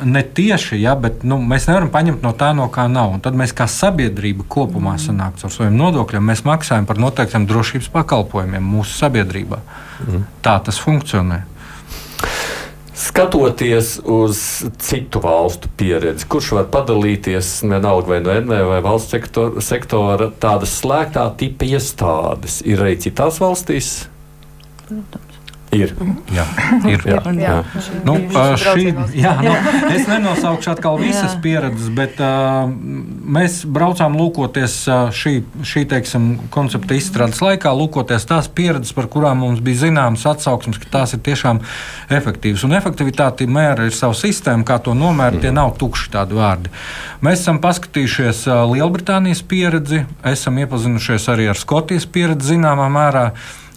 netieši, 0.05 0.77
ja, 0.83 0.97
bet 0.99 1.23
nu, 1.29 1.39
mēs 1.41 1.69
nevaram 1.71 1.93
paņemt 1.95 2.25
no 2.27 2.33
tā, 2.37 2.51
no 2.57 2.67
kā 2.75 2.89
nav. 2.91 3.15
Un 3.17 3.23
tad 3.25 3.39
mēs 3.39 3.55
kā 3.57 3.69
sabiedrība 3.71 4.45
kopumā 4.51 4.97
sanākam 5.01 5.47
ar 5.49 5.55
saviem 5.55 5.79
nodokļiem. 5.79 6.27
Mēs 6.33 6.45
maksājam 6.49 6.89
par 6.89 7.01
noteiktiem 7.01 7.47
drošības 7.49 7.89
pakalpojumiem 7.95 8.67
mūsu 8.75 8.99
sabiedrībā. 8.99 9.61
Mm. 10.05 10.27
Tā 10.45 10.59
tas 10.67 10.81
funkcionē. 10.83 11.45
Skatoties 12.99 14.01
uz 14.03 14.43
citu 14.83 15.23
valstu 15.23 15.71
pieredzi, 15.79 16.27
kurš 16.27 16.51
var 16.57 16.67
padalīties 16.73 17.53
vienalga 17.63 18.11
vai 18.11 18.19
no 18.25 18.35
NV 18.35 18.59
vai 18.73 18.81
valsts 18.83 19.15
sektora, 19.15 19.63
sektora 19.63 20.29
tādas 20.43 20.75
slēgtā 20.81 21.29
tipa 21.39 21.71
iestādes, 21.71 22.59
ir 22.67 22.83
arī 22.83 22.99
citās 22.99 23.39
valstīs? 23.39 23.93
Protams. 24.89 25.28
Ir. 25.75 25.91
Jā, 26.33 26.45
ir. 26.89 27.03
Jā. 27.05 27.19
Jā. 27.37 27.57
Nu, 28.07 28.15
šī, 28.57 28.87
jā, 29.13 29.35
nu, 29.45 29.53
es 29.93 30.07
nenosaukšu 30.09 30.71
atkal 30.73 30.97
visas 31.03 31.35
jā. 31.35 31.41
pieredzes, 31.45 31.91
bet 31.93 32.17
uh, 32.25 32.71
mēs 33.37 33.61
braucām 33.69 34.17
lūkoties 34.17 34.79
uh, 34.89 35.11
šī, 35.13 35.35
šī 35.69 35.85
teiksim, 35.91 36.31
koncepta 36.55 36.97
izstrādes 36.97 37.43
laikā, 37.45 37.75
lūkoties 37.77 38.25
tās 38.31 38.49
pieredzes, 38.49 38.95
par 38.97 39.11
kurām 39.13 39.45
mums 39.45 39.61
bija 39.65 39.85
zināmas 39.85 40.25
atsauksmes, 40.33 40.81
ka 40.81 40.91
tās 40.97 41.13
ir 41.19 41.23
tiešām 41.29 41.61
efektīvas. 42.17 42.65
Un 42.65 42.79
efektivitāte 42.81 43.45
mēra 43.45 43.91
ir 43.91 43.97
sava 43.97 44.17
sistēma, 44.17 44.65
kā 44.69 44.81
to 44.81 44.97
nomērt, 44.97 45.43
tie 45.45 45.53
nav 45.53 45.77
tukši 45.77 46.13
tādi 46.17 46.41
vārdi. 46.41 46.73
Mēs 47.21 47.45
esam 47.45 47.61
paskatījušies 47.61 48.47
uh, 48.49 48.65
Lielbritānijas 48.73 49.45
pieredzi, 49.45 50.07
esam 50.33 50.65
iepazinušies 50.65 51.29
arī 51.29 51.53
ar 51.53 51.61
Skotijas 51.61 52.09
pieredzi 52.09 52.55
zināmā 52.55 52.89
mērā. 52.93 53.29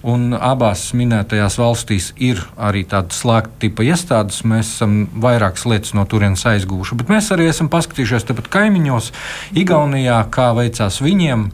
Un 0.02 0.32
abās 0.34 0.88
minētajās 0.98 1.60
valstīs 1.62 2.08
ir 2.18 2.40
arī 2.58 2.82
tādas 2.90 3.20
slēgta 3.22 3.60
tipa 3.62 3.86
iestādes. 3.86 4.40
Mēs 4.50 4.72
esam 4.74 4.96
vairākas 5.22 5.68
lietas 5.70 5.94
no 5.94 6.08
turienes 6.10 6.42
aizgūši. 6.50 6.98
Bet 6.98 7.12
mēs 7.14 7.30
arī 7.36 7.46
esam 7.52 7.70
paskatījušies 7.70 8.26
tepat 8.32 8.50
kaimiņos, 8.56 9.12
Igaunijā, 9.62 10.18
kā 10.34 10.50
veicās 10.58 10.98
viņiem. 11.06 11.46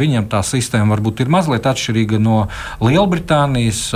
Viņiem 0.00 0.26
tā 0.32 0.42
sistēma 0.42 0.96
varbūt 0.96 1.22
ir 1.22 1.30
mazliet 1.30 1.68
atšķirīga 1.70 2.18
no 2.22 2.48
Lielbritānijas 2.82 3.86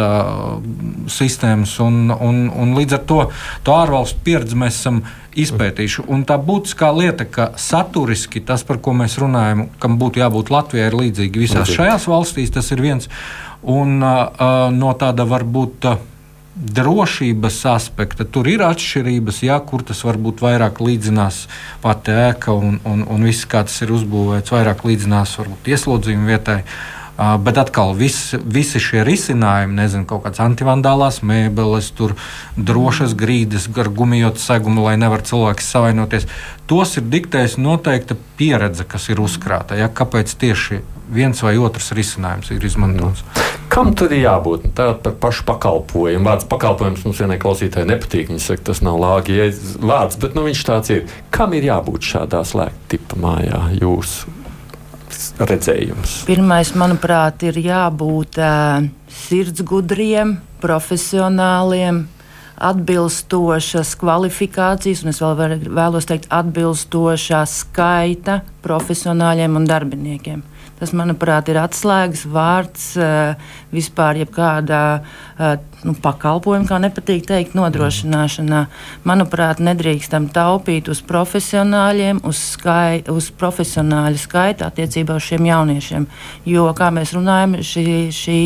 sistēmas. 1.10 1.74
Un, 1.82 2.12
un, 2.14 2.44
un 2.54 2.76
līdz 2.78 3.00
ar 3.00 3.08
to, 3.10 3.22
to 3.66 3.74
ārvalstu 3.74 4.22
pieredzi 4.28 4.62
mēs 4.62 4.78
esam 4.78 5.02
izpētījuši. 5.38 6.06
Un 6.10 6.22
tā 6.28 6.38
būtiskā 6.42 6.88
lieta, 6.94 7.26
ka 7.26 7.50
saturiski 7.58 8.42
tas, 8.46 8.64
par 8.66 8.80
ko 8.82 8.94
mēs 8.96 9.18
runājam, 9.20 9.66
kam 9.82 9.98
būtu 10.00 10.22
jābūt 10.22 10.54
Latvijai, 10.54 10.88
ir 10.90 10.98
līdzīgi 10.98 11.44
visās 11.44 11.74
šajās 11.74 12.08
valstīs. 12.10 12.54
Tas 12.54 12.70
ir 12.74 12.82
viens 12.84 13.10
Un 13.68 13.98
uh, 14.00 14.70
no 14.72 14.94
tāda 14.96 15.28
varbūt. 15.28 15.90
Uh, 15.90 16.06
drošības 16.58 17.58
aspekta. 17.70 18.26
Tur 18.26 18.48
ir 18.50 18.62
atšķirības, 18.66 19.42
jā, 19.46 19.58
kur 19.62 19.84
tas 19.86 20.00
varbūt 20.06 20.42
vairāk 20.42 20.80
līdzinās 20.82 21.44
pati 21.82 22.14
ēka 22.14 22.54
un, 22.54 22.80
un, 22.88 23.04
un 23.06 23.26
viss, 23.28 23.46
kā 23.48 23.62
tas 23.66 23.78
ir 23.84 23.94
uzbūvēts, 23.94 24.52
vairāk 24.54 24.82
līdzinās 24.88 25.36
varbūt 25.38 25.70
ieslodzījuma 25.74 26.32
vietai. 26.32 26.60
Bet 27.18 27.58
atkal 27.58 27.96
vis, 27.98 28.30
visi 28.46 28.78
šie 28.78 29.00
risinājumi, 29.02 29.74
nezinu, 29.80 30.06
kaut 30.06 30.22
kādas 30.22 30.38
antivandālās 30.44 31.18
mēbeles, 31.26 31.88
tur 31.98 32.14
drošas 32.54 33.16
grīdas, 33.18 33.66
ar 33.74 33.90
gumijotu 33.90 34.38
segumu, 34.38 34.84
lai 34.86 34.94
nevar 35.02 35.24
cilvēks 35.26 35.72
savainoties. 35.74 36.28
Tos 36.70 36.94
ir 37.00 37.08
diktējusi 37.10 37.58
noteikta 37.64 38.14
pieredze, 38.38 38.86
kas 38.86 39.08
ir 39.10 39.18
uzkrāta. 39.24 39.74
Ja? 39.80 39.90
Kāpēc 39.90 40.36
tieši 40.38 40.78
viens 41.10 41.42
vai 41.42 41.56
otrs 41.58 41.90
risinājums 41.96 42.52
ir 42.54 42.64
izmantots. 42.68 43.24
Kam 43.72 43.90
tad 43.98 44.14
ir 44.14 44.22
jābūt? 44.22 44.70
Tā 44.78 44.92
par 45.02 45.18
pašu 45.18 45.44
pakalpojumu. 45.48 46.22
Vārds 46.24 46.46
pakalpojums 46.48 47.02
mums 47.04 47.18
vienai 47.24 47.40
klausītājai 47.42 47.88
nepatīk. 47.96 48.30
Viņa 48.30 48.44
saka, 48.44 48.68
tas 48.70 48.84
nav 48.84 49.00
lāgi 49.02 49.50
vārds, 49.82 50.20
bet 50.22 50.38
nu, 50.38 50.46
viņš 50.46 50.64
tāds 50.70 50.94
ir. 50.94 51.06
Kam 51.34 51.56
ir 51.58 51.66
jābūt 51.72 52.12
šādā 52.14 52.44
slēgta 52.46 52.94
tipa 52.94 53.18
mājā? 53.26 53.64
Jūsu 53.82 54.37
redzējums? 55.38 56.22
Pirmais, 56.28 56.74
manuprāt, 56.78 57.42
ir 57.48 57.58
jābūt 57.62 58.38
uh, 58.42 58.86
sirdsgudriem, 59.26 60.36
profesionāliem, 60.62 62.04
atbilstošas 62.58 63.94
kvalifikācijas, 64.00 65.04
un 65.04 65.12
es 65.12 65.20
vēl 65.22 65.58
vēlos 65.68 66.08
teikt, 66.10 66.26
atbilstošā 66.34 67.44
skaita 67.46 68.40
profesionāļiem 68.66 69.58
un 69.60 69.68
darbiniekiem. 69.68 70.42
Tas, 70.78 70.92
manuprāt, 70.94 71.48
ir 71.50 71.58
atslēgas 71.58 72.22
vārds 72.30 72.92
eh, 73.02 73.48
vispār 73.74 74.20
jebkādā 74.20 74.82
eh, 74.98 75.56
nu, 75.86 75.94
pakalpojuma, 76.02 76.66
kā 76.68 76.78
nepatīk 76.82 77.26
teikt, 77.26 77.56
nodrošināšanā. 77.58 78.60
Manuprāt, 79.08 79.62
nedrīkstam 79.62 80.28
taupīt 80.34 80.90
uz 80.90 81.00
profesionāļiem, 81.06 82.20
uz, 82.26 82.40
skai, 82.54 83.02
uz 83.10 83.30
profesionāļu 83.38 84.20
skaitu 84.22 84.66
attiecībā 84.68 85.16
uz 85.18 85.26
šiem 85.26 85.48
jauniešiem. 85.48 86.06
Jo, 86.48 86.68
kā 86.78 86.92
mēs 86.94 87.14
runājam, 87.16 87.58
šī, 87.66 87.86
šī 88.14 88.38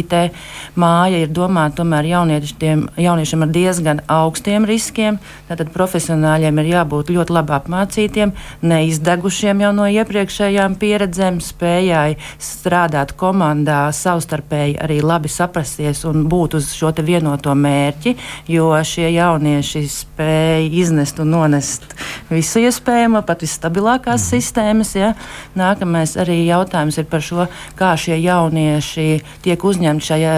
māja 0.79 1.23
ir 1.23 1.33
domāta 1.33 1.83
tomēr 1.83 2.09
jauniešiem, 2.11 2.87
jauniešiem 3.01 3.45
ar 3.45 3.53
diezgan 3.53 4.03
augstiem 4.13 4.67
riskiem. 4.69 5.21
Tātad 5.51 5.73
profesionāļiem 5.75 6.61
ir 6.63 6.73
jābūt 6.75 7.13
ļoti 7.13 7.37
labi 7.37 7.57
apmācītiem, 7.59 8.35
neizdegušiem 8.65 9.65
jau 9.65 9.73
no 9.77 9.89
iepriekšējām 10.01 10.77
pieredzēm, 10.81 11.41
spējai 11.45 12.22
strādāt 12.43 13.15
komandā, 13.19 13.85
savstarpēji 13.95 14.77
arī 14.83 15.01
labi 15.05 15.31
saprasties 15.33 16.05
un 16.09 16.27
būt 16.31 16.59
uz 16.59 16.73
šo 16.77 16.93
vienoto 17.03 17.55
mērķi, 17.57 18.15
jo 18.53 18.71
šie 18.85 19.09
jaunieši 19.15 19.85
spēja 19.89 20.69
iznest 20.83 21.21
un 21.23 21.33
nonest 21.35 21.87
visu 22.31 22.63
iespējamo, 22.63 23.23
pat 23.27 23.45
visstabilākās 23.45 24.21
mm. 24.21 24.29
sistēmas. 24.29 24.95
Ja. 24.99 25.15
Nākamais 25.59 26.17
arī 26.21 26.43
jautājums 26.47 27.01
ir 27.01 27.09
par 27.11 27.25
šo, 27.25 27.49
kā 27.79 27.95
šie 27.97 28.21
jaunieši 28.23 29.09
tiek 29.45 29.65
uzņemti 29.73 30.13
šajā. 30.13 30.37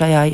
šajā 0.00 0.26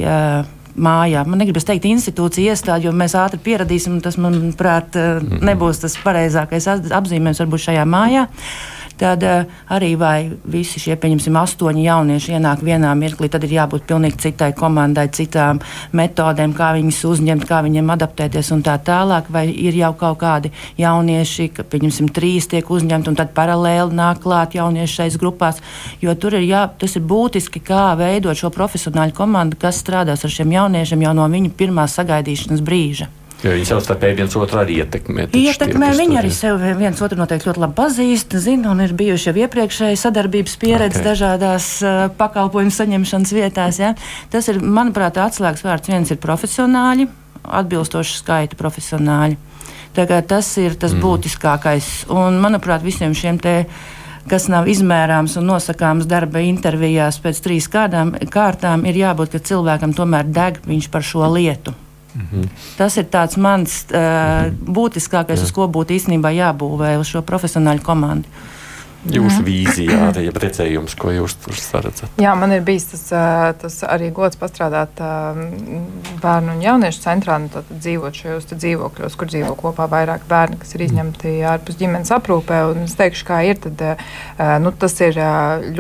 mājā. 0.80 1.24
Man 1.26 1.40
negribas 1.42 1.66
teikt, 1.66 1.84
institūcija 1.90 2.54
iestāde, 2.54 2.86
jo 2.86 2.92
mēs 2.96 3.16
ātri 3.18 3.40
pieradīsim, 3.42 3.98
tas, 4.04 4.16
manuprāt, 4.22 4.94
mhm. 4.96 5.42
nebūs 5.50 5.82
tas 5.82 5.96
pareizākais 6.00 6.68
apzīmējums 6.70 7.42
varbūt 7.42 7.66
šajā 7.68 7.86
mājā. 7.90 8.26
Uh, 8.30 8.79
tad 9.00 9.24
uh, 9.26 9.60
arī 9.72 9.94
vai 9.98 10.30
visi 10.52 10.80
šie, 10.82 10.96
pieņemsim, 11.00 11.36
astoņi 11.40 11.86
jaunieši 11.86 12.36
ienāk 12.36 12.64
vienā 12.66 12.92
mirklī, 12.98 13.30
tad 13.32 13.44
ir 13.46 13.54
jābūt 13.56 13.86
pilnīgi 13.88 14.20
citai 14.26 14.50
komandai, 14.56 15.08
citām 15.16 15.62
metodēm, 15.96 16.54
kā 16.56 16.72
viņus 16.76 17.02
uzņemt, 17.10 17.46
kā 17.48 17.62
viņiem 17.66 17.92
adaptēties 17.96 18.52
un 18.56 18.64
tā 18.66 18.76
tālāk. 18.84 19.30
Vai 19.32 19.46
ir 19.50 19.76
jau 19.78 19.92
kaut 19.98 20.20
kādi 20.22 20.52
jaunieši, 20.80 21.50
ka, 21.56 21.66
pieņemsim, 21.70 22.10
trīs 22.14 22.50
tiek 22.50 22.70
uzņemti 22.70 23.12
un 23.12 23.18
tad 23.18 23.34
paralēli 23.36 23.96
nāk 23.96 24.22
klāt 24.24 24.56
jaunieši 24.58 25.00
šais 25.02 25.20
grupās, 25.20 25.62
jo 26.02 26.14
tur 26.14 26.38
ir, 26.38 26.48
jā, 26.48 26.66
tas 26.80 26.96
ir 26.98 27.06
būtiski, 27.06 27.62
kā 27.64 27.90
veidot 28.00 28.38
šo 28.38 28.52
profesionāļu 28.54 29.16
komandu, 29.16 29.60
kas 29.60 29.80
strādās 29.84 30.26
ar 30.26 30.34
šiem 30.34 30.56
jauniešiem 30.58 31.08
jau 31.08 31.16
no 31.16 31.30
viņu 31.30 31.54
pirmās 31.56 31.96
sagaidīšanas 32.00 32.64
brīža. 32.66 33.10
Jo 33.40 33.54
viņi 33.54 33.68
savstarpēji 33.70 34.18
viens 34.18 34.34
otru 34.36 34.60
arī 34.60 34.74
ietekmē. 34.82 35.30
Ietekmē 35.32 35.90
tie, 35.90 35.98
viņi 36.02 36.18
arī 36.20 36.32
sevi 36.34 36.72
viens 36.76 36.98
otru 37.00 37.16
noteikti 37.20 37.48
ļoti 37.48 37.62
labi 37.62 37.76
pazīst, 37.78 38.36
zina 38.44 38.74
un 38.74 38.82
ir 38.84 38.92
bijuši 38.96 39.30
jau 39.30 39.36
iepriekšēji 39.46 40.00
sadarbības 40.00 40.58
pieredze 40.60 41.00
okay. 41.00 41.06
dažādās 41.08 41.68
uh, 41.80 42.02
pakalpojumu 42.20 42.74
saņemšanas 42.76 43.32
vietās. 43.32 43.80
Ja? 43.80 43.94
Tas 44.32 44.50
ir, 44.52 44.60
manuprāt, 44.60 45.16
atslēgas 45.16 45.64
vārds. 45.64 45.88
Viens 45.88 46.12
ir 46.12 46.20
profesionāļi, 46.20 47.08
atbilstoši 47.62 48.20
skaita 48.20 48.60
profesionāļi. 48.60 49.40
Tagad 49.96 50.28
tas 50.30 50.52
ir 50.60 50.76
tas 50.78 50.92
mm. 50.92 51.00
būtiskākais. 51.02 51.90
Un, 52.12 52.36
manuprāt, 52.44 52.84
visiem 52.84 53.16
šiem 53.16 53.40
te 53.40 53.64
kas 54.30 54.50
nav 54.52 54.68
izmērāms 54.70 55.38
un 55.40 55.48
nosakāms 55.48 56.06
darba 56.06 56.44
intervijās 56.44 57.18
pēc 57.24 57.40
trīs 57.42 57.66
kādām, 57.72 58.12
kārtām, 58.30 58.84
ir 58.86 59.00
jābūt, 59.00 59.32
ka 59.32 59.46
cilvēkam 59.50 59.96
tomēr 59.96 60.28
deg 60.28 60.60
viņš 60.68 60.90
par 60.92 61.06
šo 61.06 61.26
lietu. 61.32 61.74
-hmm. 62.14 62.48
Tas 62.76 62.96
ir 62.96 63.04
tāds 63.04 63.36
mans 63.36 63.86
uh, 63.90 63.98
-hmm. 63.98 64.54
būtiskākais, 64.66 65.38
Jā. 65.38 65.44
uz 65.44 65.52
ko 65.52 65.68
būtu 65.68 65.94
īstenībā 65.98 66.30
jābūvē 66.34 66.98
uz 66.98 67.06
šo 67.06 67.22
profesionāļu 67.22 67.82
komandu. 67.82 68.28
Jūsu 69.08 69.44
vīzijā, 69.46 69.98
arī 70.10 70.26
redzējums, 70.34 70.94
ko 71.00 71.12
jūs 71.14 71.36
tur 71.40 71.56
redzat? 71.84 72.20
Jā, 72.20 72.34
man 72.38 72.52
ir 72.54 72.64
bijis 72.66 72.90
tas, 72.92 73.04
tas 73.62 73.78
arī 73.88 74.10
gods 74.14 74.38
pastrādāt 74.40 75.00
bērnu 76.20 76.56
un 76.56 76.62
jauniešu 76.64 77.02
centrā, 77.04 77.38
nu, 77.40 77.64
dzīvot 77.70 78.20
šajos 78.20 78.50
dzīvokļos, 78.52 79.16
kur 79.18 79.30
dzīvo 79.30 79.54
kopā 79.60 79.88
vairāk 79.90 80.26
bērni, 80.30 80.60
kas 80.60 80.74
ir 80.76 80.86
izņemti 80.88 81.34
ārpus 81.48 81.80
ģimenes 81.80 82.12
aprūpē. 82.16 82.62
Es 82.84 82.96
teikšu, 82.98 83.26
kā 83.28 83.42
ir, 83.48 83.60
tad 83.64 83.84
nu, 84.62 84.74
tas 84.76 84.96
ir 85.04 85.18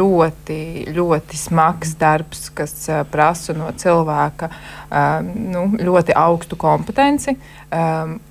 ļoti, 0.00 0.60
ļoti 0.96 1.40
smags 1.40 1.96
darbs, 2.00 2.48
kas 2.56 2.76
prasa 3.12 3.56
no 3.56 3.70
cilvēka 3.76 4.50
nu, 5.36 5.66
ļoti 5.80 6.16
augstu 6.16 6.58
kompetenci. 6.60 7.36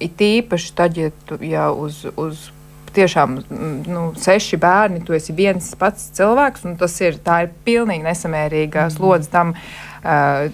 It 0.03 0.23
īpaši 0.23 0.71
tad, 0.75 0.97
ja, 0.99 1.11
tu, 1.27 1.37
ja 1.45 1.69
uz, 1.71 2.03
uz 2.19 2.49
tiešām 2.95 3.39
nu, 3.87 4.05
seši 4.19 4.59
bērni, 4.61 5.03
tu 5.05 5.17
esi 5.17 5.35
viens 5.35 5.73
pats 5.79 6.09
cilvēks, 6.17 6.65
un 6.69 6.79
tas 6.79 6.95
ir, 7.03 7.19
ir 7.19 7.53
pilnīgi 7.65 8.07
nesamērīga 8.07 8.87
mm. 8.87 8.97
slodze 8.97 9.31
tam. 9.33 9.55
Uh, 9.99 10.47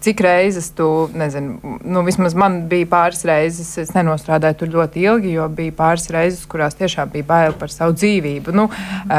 cik 0.00 0.20
reizes 0.20 0.70
tu, 0.70 1.08
nezinu, 1.14 1.58
nu, 1.84 2.02
vismaz 2.06 2.34
man 2.38 2.60
bija 2.70 2.86
pāris 2.88 3.24
reizes, 3.26 3.70
es 3.82 3.90
nenostrādāju 3.96 4.60
tur 4.60 4.70
ļoti 4.76 5.02
ilgi, 5.04 5.32
jo 5.34 5.48
bija 5.52 5.74
pāris 5.76 6.06
reizes, 6.14 6.46
kurās 6.48 6.78
tiešām 6.78 7.10
bija 7.12 7.26
bail 7.28 7.56
par 7.58 7.72
savu 7.72 7.96
dzīvību. 7.98 8.54
Nu, 8.56 8.68
uh, 8.70 9.10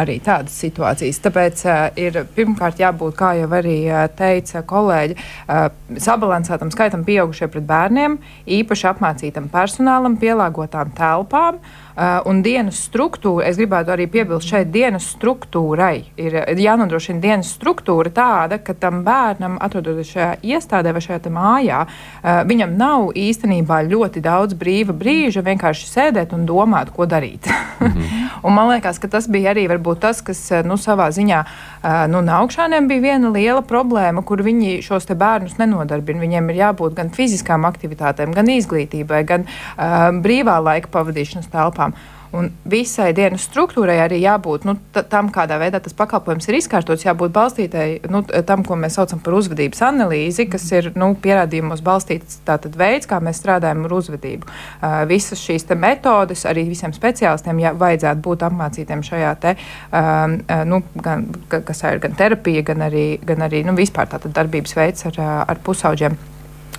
arī 0.00 0.18
tādas 0.24 0.56
situācijas. 0.64 1.20
Tāpēc 1.26 1.64
uh, 1.68 1.84
ir 2.00 2.22
pirmkārt 2.36 2.80
jābūt, 2.82 3.14
kā 3.18 3.34
jau 3.38 3.50
arī 3.60 3.76
uh, 3.90 4.06
teica 4.16 4.64
kolēģi, 4.66 5.18
uh, 5.20 5.68
sabalansētam 6.00 6.72
skaitam 6.72 7.06
pieaugušie 7.06 7.50
pret 7.52 7.68
bērniem, 7.68 8.18
īpaši 8.58 8.90
apmācītam 8.94 9.52
personālam, 9.52 10.18
pielāgotām 10.20 10.96
telpām. 10.96 11.60
Uh, 11.60 11.81
un 12.28 12.42
dienas 12.42 12.78
struktūra, 12.88 13.46
es 13.50 13.58
gribētu 13.60 13.92
arī 13.94 14.06
piebilst, 14.10 14.48
šeit 14.48 14.70
dienas 14.72 15.06
struktūrai 15.12 16.04
ir 16.16 16.36
jānodrošina 16.62 17.20
dienas 17.20 17.52
struktūra 17.52 18.12
tāda, 18.14 18.58
ka 18.64 18.74
tam 18.74 19.02
bērnam, 19.06 19.58
atrodoties 19.60 20.12
šajā 20.14 20.30
iestādē 20.42 20.94
vai 20.94 21.04
šajā 21.04 21.32
mājā, 21.32 21.82
uh, 21.86 22.42
viņam 22.48 22.76
nav 22.78 23.10
īstenībā 23.18 23.82
ļoti 23.90 24.22
daudz 24.24 24.56
brīva 24.58 24.94
brīža 24.96 25.44
vienkārši 25.44 25.90
sēdēt 25.90 26.32
un 26.36 26.46
domāt, 26.48 26.94
ko 26.94 27.06
darīt. 27.06 27.50
Mm 27.82 27.88
-hmm. 27.88 28.50
man 28.54 28.68
liekas, 28.68 28.98
ka 28.98 29.08
tas 29.08 29.28
bija 29.28 29.50
arī 29.50 29.66
tas, 30.00 30.20
kas 30.20 30.50
nu, 30.64 30.76
savā 30.76 31.10
ziņā 31.10 31.44
nu, 32.08 32.18
augšāniem 32.18 32.88
bija 32.88 33.00
viena 33.00 33.28
liela 33.28 33.62
problēma, 33.62 34.22
kur 34.22 34.42
viņi 34.42 34.82
šos 34.82 35.06
bērnus 35.06 35.58
nenodarbina. 35.58 36.20
Viņiem 36.20 36.50
ir 36.50 36.56
jābūt 36.56 36.94
gan 36.94 37.10
fiziskām 37.10 37.64
aktivitātēm, 37.64 38.34
gan 38.34 38.46
izglītībai, 38.46 39.24
gan 39.24 39.40
uh, 39.40 40.22
brīvā 40.22 40.62
laika 40.62 40.88
pavadīšanas 40.88 41.50
telpām 41.50 41.81
telpām. 41.82 41.94
Un 42.32 42.46
visai 42.64 43.10
dienas 43.12 43.42
struktūrai 43.44 43.98
arī 44.00 44.22
jābūt 44.22 44.62
nu, 44.64 44.72
tam, 45.12 45.26
kādā 45.28 45.58
veidā 45.60 45.82
tas 45.84 45.92
pakalpojums 45.92 46.46
ir 46.48 46.56
izkārtots, 46.62 47.04
jābūt 47.04 47.34
balstītai 47.34 48.08
nu, 48.08 48.22
tam, 48.48 48.62
ko 48.64 48.72
mēs 48.80 48.96
saucam 48.96 49.20
par 49.20 49.36
uzvedības 49.36 49.82
analīzi, 49.84 50.46
kas 50.48 50.64
ir 50.72 50.88
nu, 50.96 51.10
pierādījumos 51.12 51.84
balstīts 51.84 52.40
veids, 52.48 53.10
kā 53.10 53.20
mēs 53.20 53.36
strādājam 53.36 53.84
ar 53.84 53.96
uzvedību. 53.98 54.48
Uh, 54.48 55.02
visas 55.12 55.44
šīs 55.44 55.68
metodes 55.76 56.46
arī 56.48 56.64
visiem 56.72 56.96
speciālistiem 56.96 57.60
jā, 57.66 57.76
vajadzētu 57.76 58.24
būt 58.24 58.48
apmācītiem 58.48 59.04
šajā 59.04 59.36
te, 59.44 59.56
uh, 59.92 60.64
nu, 60.64 60.80
gan, 61.04 61.28
kas 61.52 61.84
ir 61.84 62.00
gan 62.00 62.16
terapija, 62.16 62.64
gan 62.64 62.88
arī, 62.88 63.06
gan 63.20 63.44
arī 63.44 63.60
nu, 63.68 63.76
vispār 63.76 64.08
darbības 64.24 64.78
veids 64.80 65.10
ar, 65.12 65.20
ar 65.52 65.66
pusauģiem. 65.68 66.16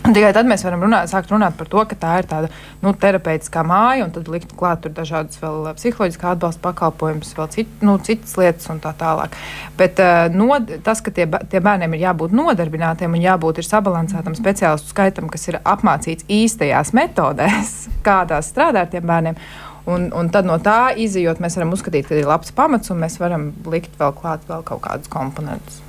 Tikai 0.03 0.33
tad 0.35 0.47
mēs 0.49 0.65
varam 0.65 0.81
runāt, 0.83 1.07
sākt 1.07 1.29
runāt 1.31 1.55
par 1.55 1.69
to, 1.71 1.79
ka 1.87 1.95
tā 1.95 2.17
ir 2.19 2.25
tāda 2.27 2.49
nu, 2.83 2.91
terapeitiskā 2.99 3.61
māja, 3.63 4.03
un 4.03 4.11
tad 4.11 4.27
likt 4.27 4.51
klāt 4.59 4.81
tur 4.83 4.91
dažādas 4.91 5.39
vēl 5.39 5.69
psiholoģiskā 5.77 6.33
atbalsta 6.35 6.59
pakalpojumus, 6.65 7.31
vēl 7.37 7.47
cit, 7.53 7.71
nu, 7.87 7.95
citas 8.03 8.35
lietas 8.35 8.67
un 8.73 8.81
tā 8.83 8.91
tālāk. 8.99 9.37
Bet 9.79 10.01
uh, 10.03 10.25
nod, 10.33 10.73
tas, 10.83 10.99
ka 11.05 11.13
tie, 11.15 11.23
tie 11.47 11.61
bērniem 11.63 11.95
ir 11.95 12.03
jābūt 12.03 12.35
nodarbinātiem 12.35 13.15
un 13.15 13.23
jābūt 13.23 13.61
sabalansētam 13.63 14.35
speciālistu 14.35 14.91
skaitam, 14.91 15.31
kas 15.31 15.47
ir 15.47 15.61
apmācīts 15.61 16.27
īstajās 16.27 16.91
metodēs, 16.99 17.73
kādās 18.07 18.51
strādāt 18.51 18.89
ar 18.89 18.91
tiem 18.97 19.07
bērniem. 19.07 19.39
Un, 19.87 20.11
un 20.15 20.29
tad 20.31 20.47
no 20.47 20.59
tā 20.63 20.93
izjūt, 20.99 21.39
mēs 21.43 21.55
varam 21.59 21.71
uzskatīt, 21.75 22.11
ka 22.11 22.19
ir 22.19 22.27
labs 22.27 22.51
pamats, 22.55 22.91
un 22.91 22.99
mēs 23.03 23.19
varam 23.23 23.51
likt 23.71 23.95
vēl 23.99 24.15
klāt 24.19 24.43
vēl 24.51 24.67
kaut 24.67 24.83
kādus 24.83 25.11
komponentus. 25.11 25.82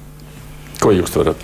Ko 0.84 0.92
jūs 0.92 1.14
varat? 1.16 1.40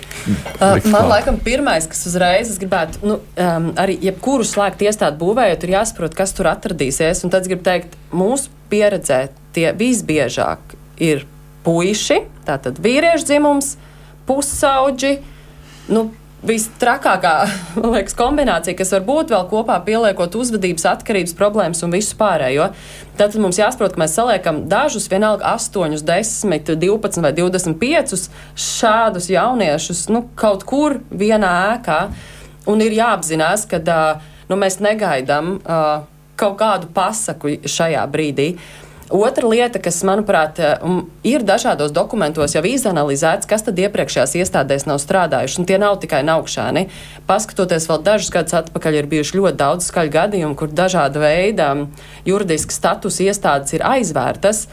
Uh, 0.61 0.77
man 0.93 1.07
liekas, 1.09 1.39
pirmais, 1.45 1.87
kas 1.89 2.05
uzreiz 2.11 2.53
gribētu, 2.61 3.01
nu, 3.01 3.17
um, 3.41 3.71
arī 3.81 3.95
jebkuru 4.05 4.45
slēgt 4.45 4.83
iestādi 4.85 5.17
būvējot, 5.21 5.65
ir 5.65 5.73
jāsaprot, 5.79 6.15
kas 6.17 6.35
tur 6.37 6.51
atradīsies. 6.51 7.23
Un 7.25 7.33
tad 7.33 7.47
es 7.47 7.49
gribu 7.49 7.65
teikt, 7.65 7.97
mūsu 8.13 8.53
pieredzē 8.69 9.23
tie 9.55 9.71
visbiežāk 9.77 10.75
ir 11.01 11.25
puiši, 11.65 12.21
tātad 12.45 12.77
vīriešu 12.81 13.31
dzimums, 13.31 13.75
pusauģi. 14.29 15.15
Nu, 15.91 16.09
Vistrakākā 16.41 17.35
liekas, 17.93 18.15
kombinācija, 18.17 18.73
kas 18.77 18.95
var 18.95 19.03
būt 19.05 19.33
vēl 19.33 19.43
kopā, 19.51 19.75
pieliekot 19.85 20.33
uzvedības, 20.39 20.87
atkarības 20.89 21.35
problēmas 21.37 21.83
un 21.85 21.93
visu 21.93 22.17
pārējo. 22.17 22.71
Tad 23.19 23.37
mums 23.37 23.59
jāsaprot, 23.61 23.93
ka 23.93 24.01
mēs 24.01 24.17
saliekam 24.17 24.63
dažus, 24.71 25.05
vienalga 25.11 25.53
8, 25.53 26.01
10, 26.01 26.73
12 26.81 27.21
vai 27.21 27.33
25 27.37 28.25
šādus 28.57 29.29
jauniešus 29.29 30.07
nu, 30.09 30.25
kaut 30.33 30.65
kur 30.65 30.97
vienā 31.13 31.53
ēkā. 31.75 32.01
Un 32.71 32.81
ir 32.81 32.97
jāapzinās, 32.97 33.67
ka 33.69 33.81
nu, 34.49 34.57
mēs 34.57 34.81
negaidām 34.81 35.59
uh, 35.61 36.07
kaut 36.41 36.57
kādu 36.57 36.89
pasaku 36.93 37.59
šajā 37.69 38.07
brīdī. 38.09 38.55
Uh, 38.55 38.90
Otra 39.11 39.43
lieta, 39.47 39.79
kas, 39.83 39.97
manuprāt, 40.07 40.59
um, 40.79 41.01
ir 41.27 41.43
dažādos 41.43 41.91
dokumentos 41.91 42.55
jau 42.55 42.61
izanalizēts, 42.63 43.47
kas 43.49 43.65
tad 43.67 43.79
iepriekšējās 43.83 44.37
iestādēs 44.39 44.87
nav 44.87 45.01
strādājuši. 45.03 45.59
Un 45.59 45.67
tie 45.67 45.79
nav 45.81 45.97
tikai 45.99 46.21
naukšāni. 46.23 46.85
Paskatoties 47.27 47.89
vēl 47.91 48.05
dažus 48.05 48.31
gadus 48.31 48.55
atpakaļ, 48.61 49.01
ir 49.01 49.11
bijuši 49.11 49.37
ļoti 49.41 49.59
daudz 49.59 49.89
skaļu 49.91 50.15
gadījumu, 50.15 50.55
kur 50.55 50.71
dažāda 50.71 51.19
veida 51.25 51.73
juridiski 52.27 52.75
status 52.75 53.19
iestādes 53.25 53.75
ir 53.75 53.83
aizvērtas. 53.83 54.65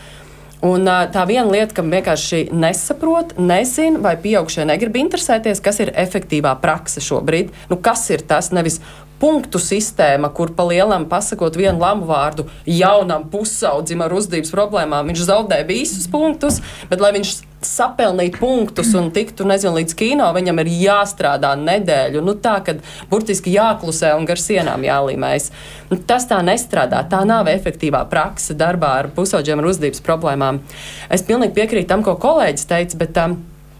Un, 0.64 0.88
tā 1.14 1.22
viena 1.28 1.46
lieta, 1.46 1.76
kam 1.76 1.92
vienkārši 1.92 2.48
nesaprot, 2.50 3.36
nezina, 3.38 4.00
vai 4.02 4.16
pieaugušie 4.18 4.64
negrib 4.66 4.96
interesēties, 4.98 5.62
kas 5.62 5.78
ir 5.84 5.92
efektīvā 5.94 6.56
praksa 6.62 7.02
šobrīd. 7.04 7.52
Nu, 7.70 7.78
kas 7.78 8.08
ir 8.10 8.24
tas? 8.26 8.50
Nevis 8.50 8.80
punktu 9.22 9.60
sistēma, 9.62 10.30
kur 10.34 10.50
pa 10.54 10.66
lielam 10.66 11.06
pasakot 11.10 11.54
vienu 11.58 11.78
lamu 11.82 12.08
vārdu 12.10 12.46
jaunam 12.66 13.26
pusaudzim 13.30 14.02
ar 14.02 14.14
uzdības 14.14 14.50
problēmām, 14.54 15.10
viņš 15.10 15.24
zaudē 15.30 15.62
visus 15.68 16.10
punktus, 16.10 16.60
bet 16.90 17.02
lai 17.02 17.14
viņš 17.18 17.34
sapelnītu 17.64 18.38
punktus 18.38 18.92
un 18.98 19.10
tiktu, 19.14 19.46
nezinu, 19.48 19.74
līdz 19.80 19.96
kino, 19.98 20.28
viņam 20.34 20.62
ir 20.62 20.70
jāstrādā 20.84 21.54
nedēļu. 21.58 22.22
Nu, 22.24 22.36
tā, 22.38 22.58
kad 22.66 22.82
burtiski 23.10 23.54
jāklusē 23.56 24.14
un 24.18 24.28
gar 24.28 24.40
sienām 24.40 24.86
jālīmējas. 24.86 25.50
Nu, 25.90 25.98
tas 25.98 26.28
tā 26.30 26.40
nestrādā. 26.46 27.02
Tā 27.10 27.24
nav 27.28 27.50
efektīvā 27.50 28.04
praksa 28.10 28.56
darbā 28.58 28.94
ar 29.02 29.12
pusaudžiem 29.16 29.62
ar 29.62 29.70
uzdības 29.72 30.04
problēmām. 30.06 30.62
Es 31.10 31.26
pilnīgi 31.26 31.56
piekrītu 31.58 31.90
tam, 31.90 32.06
ko 32.06 32.18
kolēģis 32.20 32.68
teica, 32.70 33.00
bet 33.02 33.22
um, 33.24 33.38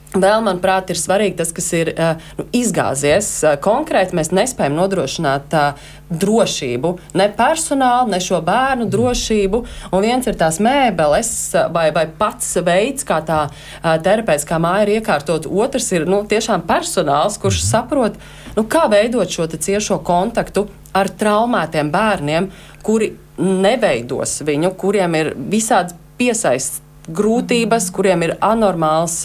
Vēl, 0.08 0.40
manuprāt, 0.40 0.88
ir 0.88 0.96
svarīgi 0.96 1.36
tas, 1.36 1.50
kas 1.52 1.66
ir 1.76 1.90
nu, 2.38 2.46
izgāzies. 2.56 3.26
Konkrēti 3.60 4.16
mēs 4.16 4.30
nespējam 4.32 4.78
nodrošināt 4.78 5.52
uh, 5.52 5.90
drošību, 6.08 6.94
ne 7.20 7.26
personālu, 7.36 8.08
ne 8.14 8.20
šo 8.24 8.40
bērnu 8.46 8.86
drošību. 8.88 9.60
Un 9.92 10.06
viens 10.06 10.24
ir 10.24 10.38
tās 10.40 10.62
mēbeles 10.64 11.32
vai, 11.76 11.90
vai 11.92 12.06
pats 12.08 12.56
veids, 12.64 13.04
kā 13.04 13.20
tā 13.28 13.42
uh, 13.50 13.92
terapeitiskā 14.00 14.56
māja 14.64 14.86
ir 14.86 14.94
iekārtot. 14.96 15.44
Otrs 15.44 15.92
ir 15.92 16.08
nu, 16.08 16.22
tiešām 16.24 16.64
personāls, 16.70 17.36
kurš 17.42 17.60
saprot, 17.68 18.16
nu, 18.56 18.64
kā 18.64 18.88
veidot 18.88 19.28
šo 19.28 19.44
ciešo 19.52 20.00
kontaktu 20.08 20.70
ar 20.96 21.12
traumētiem 21.20 21.92
bērniem, 21.92 22.48
kuri 22.80 23.12
neveidos 23.38 24.40
viņu, 24.48 24.72
kuriem 24.80 25.20
ir 25.20 25.34
visādas 25.52 25.92
piesaistes 26.16 26.80
grūtības, 27.08 27.88
kuriem 27.94 28.26
ir 28.26 28.34
anormāls 28.44 29.22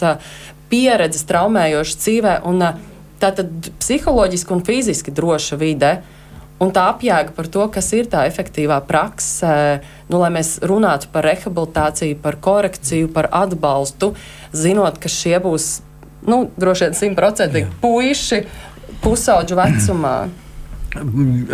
pieredzes 0.70 1.26
traumējoša 1.28 2.00
dzīvē, 2.00 2.34
un 2.48 2.64
tā 3.22 3.30
tad 3.36 3.70
psiholoģiski 3.80 4.54
un 4.54 4.64
fiziski 4.66 5.14
droša 5.14 5.58
vide. 5.60 5.94
Un 6.62 6.70
tā 6.70 6.84
apjēga 6.92 7.34
par 7.34 7.48
to, 7.50 7.64
kas 7.74 7.88
ir 7.96 8.06
tā 8.08 8.22
efektīvā 8.28 8.78
praksa, 8.86 9.80
nu, 10.06 10.20
lai 10.22 10.30
mēs 10.36 10.60
runātu 10.62 11.10
par 11.12 11.26
rehabilitāciju, 11.26 12.20
par 12.22 12.38
korekciju, 12.40 13.10
par 13.12 13.28
atbalstu, 13.34 14.12
zinot, 14.54 15.00
ka 15.02 15.10
šie 15.10 15.34
būs 15.42 15.66
nu, 16.30 16.44
droši 16.56 16.86
vien 16.86 16.96
simtprocentīgi 17.00 17.74
puiši 17.82 18.44
pusauģu 19.02 19.58
vecumā. 19.58 20.14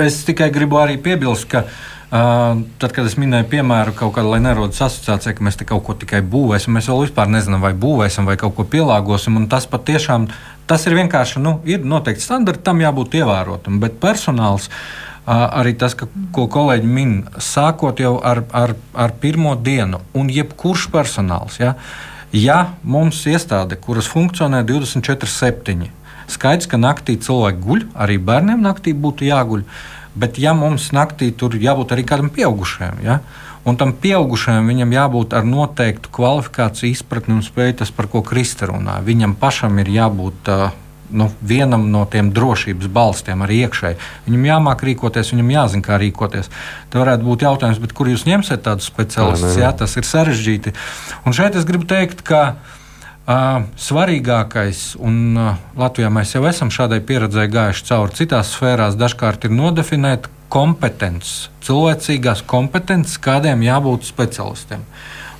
Es 0.05 0.21
tikai 0.29 0.51
gribu 0.53 0.79
arī 0.83 1.01
piebilst, 1.01 1.49
ka 1.49 1.65
Uh, 1.65 2.00
tad, 2.11 2.91
kad 2.91 3.07
es 3.07 3.15
minēju 3.21 3.47
piemēru 3.53 3.95
kaut 3.95 4.17
kādu, 4.17 4.33
lai 4.33 4.41
nerodas 4.43 4.81
asociācija, 4.83 5.37
ka 5.37 5.45
mēs 5.47 5.61
te 5.61 5.67
kaut 5.69 5.85
ko 5.87 5.95
tikai 5.95 6.23
būvēsim, 6.27 6.75
mēs 6.75 6.89
vēl 6.91 7.05
vispār 7.05 7.31
nezinām, 7.31 7.63
vai 7.63 7.71
būvēsim 7.79 8.27
vai 8.27 8.35
kaut 8.41 8.57
ko 8.57 8.67
pielāgosim. 8.67 9.39
Tas 9.51 9.69
patiešām 9.71 10.27
tas 10.71 10.87
ir 10.87 10.97
vienkārši, 10.99 11.43
nu, 11.43 11.59
ir 11.67 11.87
noteikti 11.87 12.25
standarti, 12.25 12.65
tam 12.67 12.83
jābūt 12.83 13.15
ievērotam, 13.21 13.79
bet 13.83 14.01
personāls. 14.03 14.71
Arī 15.31 15.77
tas, 15.79 15.95
ka, 15.95 16.09
ko 16.35 16.49
kolēģi 16.51 16.89
min, 16.91 17.13
sākot 17.39 18.01
jau 18.03 18.17
ar, 18.27 18.41
ar, 18.57 18.73
ar 18.99 19.13
pirmo 19.23 19.53
dienu, 19.55 20.01
un 20.17 20.31
jebkurš 20.33 20.89
personāls, 20.91 21.61
ja, 21.61 21.75
ja 22.35 22.59
mums 22.83 23.21
iestāde, 23.31 23.79
kuras 23.79 24.09
funkcionē 24.11 24.65
24-7, 24.67 25.87
skaidrs, 26.31 26.67
ka 26.67 26.81
naktī 26.81 27.19
cilvēki 27.21 27.63
guļ, 27.67 27.87
arī 27.95 28.19
bērniem 28.27 28.65
naktī 28.65 28.97
būtu 28.97 29.29
jāguļ, 29.29 29.63
bet 30.15 30.39
ja 30.43 30.55
mums 30.57 30.91
naktī 30.97 31.31
tur 31.37 31.55
jābūt 31.55 31.95
arī 31.95 32.07
kādam 32.09 32.33
pieaugušajam, 32.35 33.01
ja, 33.05 33.21
Un 33.69 33.77
tam 33.77 33.93
pieaugušajam 33.93 34.71
viņam 34.71 34.93
jābūt 34.95 35.35
ar 35.37 35.45
noteiktu 35.45 36.13
kvalifikāciju, 36.17 36.95
izpratni 36.95 37.37
un 37.37 37.43
spēju 37.45 37.83
tas, 37.83 37.91
par 37.93 38.09
ko 38.09 38.23
Krista 38.25 38.71
runā. 38.71 38.97
Viņam 39.05 39.35
pašam 39.41 39.77
ir 39.83 39.91
jābūt 39.93 40.49
nu, 41.11 41.27
vienam 41.45 41.85
no 41.93 42.07
tiem 42.09 42.31
drošības 42.33 42.89
balstiem 42.95 43.45
arī 43.45 43.61
iekšēji. 43.67 44.01
Viņam 44.29 44.49
jāmāk 44.49 44.85
rīkoties, 44.89 45.35
viņam 45.35 45.53
jāzina, 45.59 45.85
kā 45.85 46.01
rīkoties. 46.01 46.49
Te 46.89 47.03
varētu 47.03 47.27
būt 47.27 47.45
jautājums, 47.45 47.83
kur 47.93 48.09
jūs 48.09 48.25
ņemsiet 48.31 48.65
tādus 48.65 48.89
speciālistus? 48.89 49.61
Jā, 49.61 49.75
tas 49.77 49.99
ir 50.01 50.09
sarežģīti. 50.09 50.73
Un 51.29 51.37
šeit 51.37 51.59
es 51.59 51.69
gribu 51.69 51.85
teikt, 51.91 52.25
ka 52.25 52.43
uh, 52.55 52.80
svarīgākais, 53.31 54.97
un 54.99 55.37
uh, 55.39 55.59
Latvijā 55.79 56.11
mēs 56.13 56.35
jau 56.35 56.43
esam 56.49 56.71
šādai 56.73 56.99
pieredzē 57.07 57.47
gājuši 57.53 57.87
cauri 57.91 58.17
citās 58.19 58.55
sfērās, 58.57 58.97
dažkārt 58.99 59.47
ir 59.47 59.55
nodefinēt 59.55 60.27
kompetences, 60.51 61.51
cilvēcīgās 61.67 62.43
kompetences, 62.51 63.21
kādiem 63.23 63.63
jābūt 63.63 64.09
specialistiem. 64.09 64.83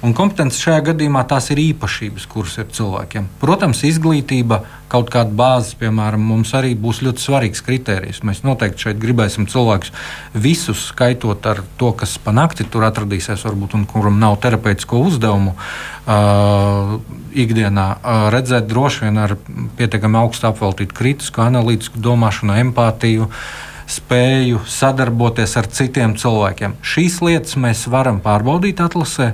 Un 0.01 0.15
kompetences 0.17 0.63
šajā 0.65 0.81
gadījumā 0.87 1.27
tās 1.29 1.51
ir 1.53 1.59
īpašības, 1.61 2.25
kuras 2.31 2.55
ir 2.63 2.71
cilvēkiem. 2.73 3.27
Protams, 3.43 3.83
izglītība, 3.85 4.63
kaut 4.89 5.11
kāda 5.13 5.35
bāzes, 5.37 5.75
piemēram, 5.77 6.25
mums 6.25 6.55
arī 6.57 6.73
būs 6.73 7.03
ļoti 7.05 7.21
svarīgs 7.21 7.61
kriterijs. 7.67 8.23
Mēs 8.25 8.41
noteikti 8.47 8.87
šeit 8.87 9.01
gribēsim 9.03 9.45
cilvēkus 9.51 9.93
visus 10.33 10.87
skaitot 10.89 11.45
ar 11.53 11.61
to, 11.77 11.93
kas 11.93 12.17
pa 12.17 12.33
nakti 12.33 12.65
tur 12.65 12.89
atradīsies, 12.89 13.45
varbūt, 13.45 13.77
un 13.77 13.85
kuram 13.91 14.17
nav 14.23 14.39
terapeitisko 14.41 15.05
uzdevumu 15.11 15.53
uh, 15.53 16.97
ikdienā, 17.37 17.89
uh, 18.01 18.29
redzēt 18.33 18.73
droši 18.73 19.05
vien 19.05 19.21
ar 19.21 19.37
pietiekami 19.77 20.25
augstu 20.25 20.49
apveltītu 20.49 20.97
kritisku, 20.97 21.45
analītisku 21.45 22.01
domāšanu, 22.01 22.57
empātiju. 22.65 23.29
Uh, 23.29 23.67
spēju 23.91 24.63
sadarboties 24.71 25.57
ar 25.59 25.69
citiem 25.75 26.15
cilvēkiem. 26.19 26.79
Šīs 26.87 27.19
lietas 27.25 27.59
mēs 27.61 27.87
varam 27.91 28.21
pārbaudīt 28.23 28.83
atlasē. 28.85 29.33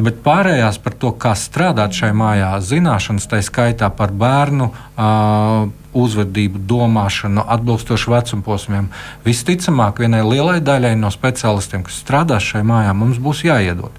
Bet 0.00 0.20
pārējās 0.24 0.78
par 0.82 0.94
to, 1.00 1.12
kā 1.20 1.34
strādāt 1.38 1.96
šajā 1.96 2.14
mājā, 2.16 2.50
zināšanas, 2.64 3.28
tā 3.30 3.40
skaitā 3.44 3.90
par 3.92 4.12
bērnu 4.16 4.70
uh, 4.70 5.68
uzvedību, 5.96 6.62
domāšanu, 6.70 7.44
atbilstoši 7.56 8.12
vecuma 8.12 8.46
posmiem, 8.46 8.90
visticamāk, 9.26 10.02
vienai 10.04 10.22
lielai 10.26 10.60
daļai 10.64 10.94
no 11.00 11.10
specialistiem, 11.14 11.84
kas 11.86 11.98
strādās 12.04 12.46
šajā 12.52 12.66
mājā, 12.66 12.94
mums 12.96 13.18
būs 13.22 13.42
jāiedod. 13.48 13.96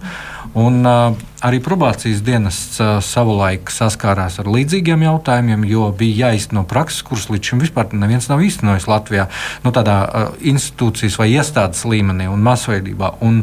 Un, 0.58 0.82
uh, 0.88 1.31
arī 1.42 1.60
probācijas 1.64 2.22
dienests 2.26 2.80
savulaik 3.06 3.72
saskārās 3.74 4.38
ar 4.42 4.50
līdzīgiem 4.52 5.06
jautājumiem, 5.06 5.66
jo 5.70 5.88
bija 5.98 6.28
jāizteno 6.28 6.64
prakses, 6.70 7.02
kuras 7.06 7.28
līdz 7.34 7.52
šim 7.52 7.64
vispār 7.64 7.90
neviens 7.98 8.30
nav 8.30 8.44
īstenojis 8.46 8.88
Latvijā, 8.90 9.28
nu, 9.66 9.74
tādā 9.76 9.98
uh, 10.06 10.36
institūcijas 10.52 11.18
vai 11.20 11.32
iestādes 11.34 11.84
līmenī 11.90 12.30
un 12.32 12.44
masveidībā. 12.46 13.16
Un, 13.26 13.42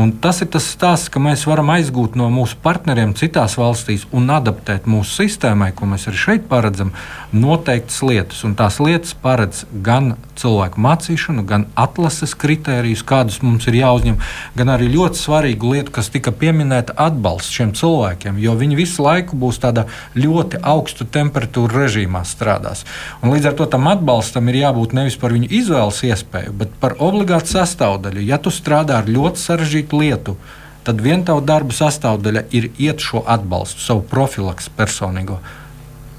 un 0.00 0.14
tas 0.22 0.42
ir 0.44 0.50
tas 0.54 0.68
stāsts, 0.74 1.10
ka 1.12 1.22
mēs 1.22 1.46
varam 1.50 1.72
aizgūt 1.74 2.18
no 2.18 2.30
mūsu 2.32 2.58
partneriem 2.62 3.16
citās 3.18 3.56
valstīs 3.60 4.06
un 4.16 4.30
adaptēt 4.30 4.86
mūsu 4.90 5.24
sistēmai, 5.24 5.72
ko 5.74 5.90
mēs 5.90 6.06
arī 6.10 6.22
šeit 6.22 6.48
paredzam, 6.50 6.94
noteiktas 7.34 8.00
lietas. 8.06 8.44
Un 8.46 8.56
tās 8.58 8.78
lietas 8.82 9.14
paredz 9.18 9.64
gan 9.84 10.14
cilvēku 10.40 10.80
mācīšanu, 10.80 11.44
gan 11.48 11.66
atlases 11.78 12.34
kritērijus, 12.38 13.04
kādus 13.06 13.40
mums 13.44 13.66
ir 13.70 13.80
jāuzņem, 13.80 14.18
gan 14.56 14.72
arī 14.72 14.88
ļoti 14.94 15.20
svarīgu 15.20 15.74
lietu, 15.74 15.94
kas 15.98 16.10
tika 16.14 16.32
pieminēta 16.32 16.96
atbalsts 17.40 17.56
šiem 17.56 17.72
cilvēkiem, 17.74 18.38
jo 18.38 18.54
viņi 18.54 18.76
visu 18.76 19.02
laiku 19.02 19.36
būs 19.36 19.60
tādā 19.60 19.86
ļoti 20.14 20.60
augstu 20.62 21.06
temperatūru 21.06 21.72
režīmā 21.84 22.22
strādās. 22.24 22.84
Un 23.22 23.32
līdz 23.32 23.50
ar 23.50 23.54
to 23.56 23.66
tam 23.66 23.88
atbalstam 23.88 24.48
ir 24.48 24.60
jābūt 24.60 24.92
nevis 24.92 25.16
par 25.16 25.32
viņu 25.32 25.48
izvēles 25.48 26.02
iespēju, 26.04 26.52
bet 26.52 26.70
par 26.80 26.96
obligātu 26.98 27.56
sastāvdaļu. 27.56 28.20
Ja 28.24 28.38
tu 28.38 28.50
strādā 28.50 29.00
ar 29.00 29.08
ļoti 29.08 29.40
sarežģītu 29.40 30.00
lietu, 30.02 30.36
tad 30.84 31.00
viena 31.00 31.24
tava 31.24 31.40
darba 31.40 31.72
sastāvdaļa 31.72 32.44
ir 32.52 32.70
iet 32.78 33.00
šo 33.00 33.24
atbalstu, 33.26 33.80
savu 33.80 34.04
profilaksu 34.04 34.70
personīgo. 34.76 35.40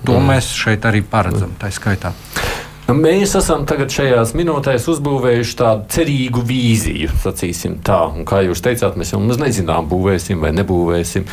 To 0.06 0.18
mm. 0.18 0.32
mēs 0.34 0.50
šeit 0.58 0.86
arī 0.90 1.04
paredzam, 1.06 1.54
tā 1.62 1.70
skaitā. 1.70 2.16
Nu, 2.88 2.96
mēs 2.98 3.36
esam 3.38 3.64
tagad 3.70 3.94
šajās 3.94 4.34
minūtēs 4.36 4.88
uzbūvējuši 4.92 5.58
tādu 5.60 5.86
cerīgu 5.94 6.42
vīziju, 6.48 7.12
sacīsim 7.24 7.78
tā. 7.86 8.02
Un 8.10 8.26
kā 8.28 8.42
jūs 8.44 8.64
teicāt, 8.66 8.98
mēs 9.00 9.14
jau 9.14 9.22
nezinām, 9.22 9.88
būvēsim 9.92 10.42
vai 10.44 10.52
nebūvēsim. 10.58 11.28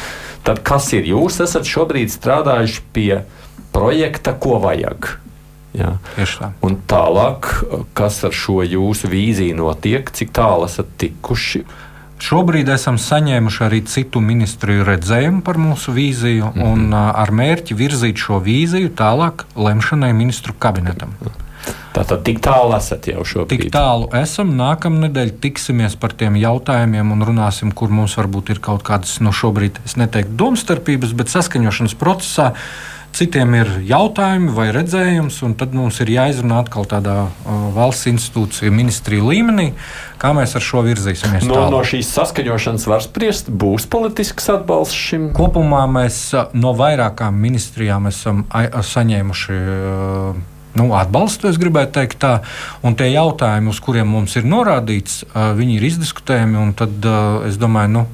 Tad 0.46 0.62
kas 0.66 0.92
ir? 0.94 1.08
Jūs 1.10 1.40
esat 1.44 1.66
šobrīd 1.66 2.12
strādājuši 2.14 2.84
pie 2.94 3.22
projekta, 3.74 4.36
ko 4.38 4.60
vajag. 4.62 5.10
Jā. 5.76 5.96
Tā. 6.16 6.52
Un 6.64 6.78
tālāk, 6.88 7.50
kas 7.96 8.22
ar 8.26 8.34
šo 8.34 8.62
jūsu 8.64 9.10
vīziju 9.12 9.58
notiek, 9.58 10.08
cik 10.14 10.32
tālu 10.36 10.66
esat 10.68 10.90
tikuši? 11.00 11.64
Šobrīd 12.18 12.68
esam 12.74 12.98
saņēmuši 12.98 13.60
arī 13.64 13.82
citu 13.86 14.20
ministriju 14.20 14.86
redzējumu 14.88 15.42
par 15.46 15.58
mūsu 15.62 15.94
vīziju, 15.94 16.50
mm 16.50 16.62
-hmm. 16.62 16.72
un 16.72 16.94
ar 16.94 17.30
mērķi 17.30 17.76
virzīt 17.78 18.18
šo 18.18 18.40
vīziju 18.42 18.90
tālāk 18.98 19.46
lemšanai 19.56 20.12
ministru 20.12 20.54
kabinetam. 20.58 21.14
Tātad 21.98 22.22
tik 22.22 22.38
tālu 22.44 22.76
esat 22.76 23.08
jau 23.10 23.24
šobrīd? 23.26 23.64
Tik 23.64 23.72
tālu 23.74 24.06
esam. 24.14 24.52
Nākamnedēļ 24.58 25.32
tiksimies 25.42 25.96
par 25.98 26.12
tiem 26.12 26.36
jautājumiem 26.38 27.10
un 27.14 27.24
runāsim, 27.26 27.72
kur 27.74 27.90
mums 27.90 28.14
varbūt 28.18 28.52
ir 28.54 28.60
kaut 28.62 28.84
kādas, 28.86 29.16
no 29.20 29.32
nu, 29.32 29.34
šobrīd 29.34 29.80
es 29.84 29.96
neteiktu 29.98 30.36
domstarpības, 30.38 31.16
bet 31.18 31.32
saskaņošanas 31.32 31.96
procesā. 31.98 32.52
Citiem 33.18 33.54
ir 33.58 33.70
jautājumi 33.82 34.52
vai 34.54 34.68
redzējums, 34.70 35.40
un 35.42 35.56
tad 35.58 35.72
mums 35.74 35.96
ir 36.04 36.12
jāizrunā 36.12 36.60
atkal 36.62 36.84
tādā 36.86 37.16
uh, 37.26 37.54
valsts 37.74 38.06
institūcija, 38.12 38.70
ministrija 38.70 39.24
līmenī, 39.26 39.72
kā 40.22 40.30
mēs 40.36 40.54
ar 40.54 40.62
šo 40.62 40.84
virzīsimies. 40.86 41.42
No, 41.48 41.56
tālāk. 41.56 41.72
no 41.74 41.80
šīs 41.90 42.12
saskaņošanas 42.14 42.86
var 42.86 43.02
spriest, 43.02 43.50
būs 43.50 43.88
politisks 43.90 44.46
atbalsts 44.54 44.94
šim. 44.94 45.24
Kopumā 45.34 45.80
mēs 45.90 46.20
no 46.54 46.70
vairākām 46.78 47.40
ministrijām 47.42 48.06
esam 48.12 48.44
saņēmuši. 48.92 49.58
Uh, 49.58 50.38
nu, 50.78 50.86
atbalstu, 50.94 51.50
es 51.50 51.58
gribētu 51.58 51.96
teikt 51.98 52.20
tā. 52.22 52.36
Un 52.86 52.94
tie 52.94 53.10
jautājumi, 53.16 53.72
uz 53.74 53.82
kuriem 53.82 54.14
mums 54.14 54.38
ir 54.38 54.46
norādīts, 54.46 55.24
viņi 55.34 55.80
ir 55.80 55.88
izdiskutējami. 55.90 56.68
Tad 56.78 57.10
es 57.50 57.58
domāju, 57.58 57.96
nu, 57.96 58.04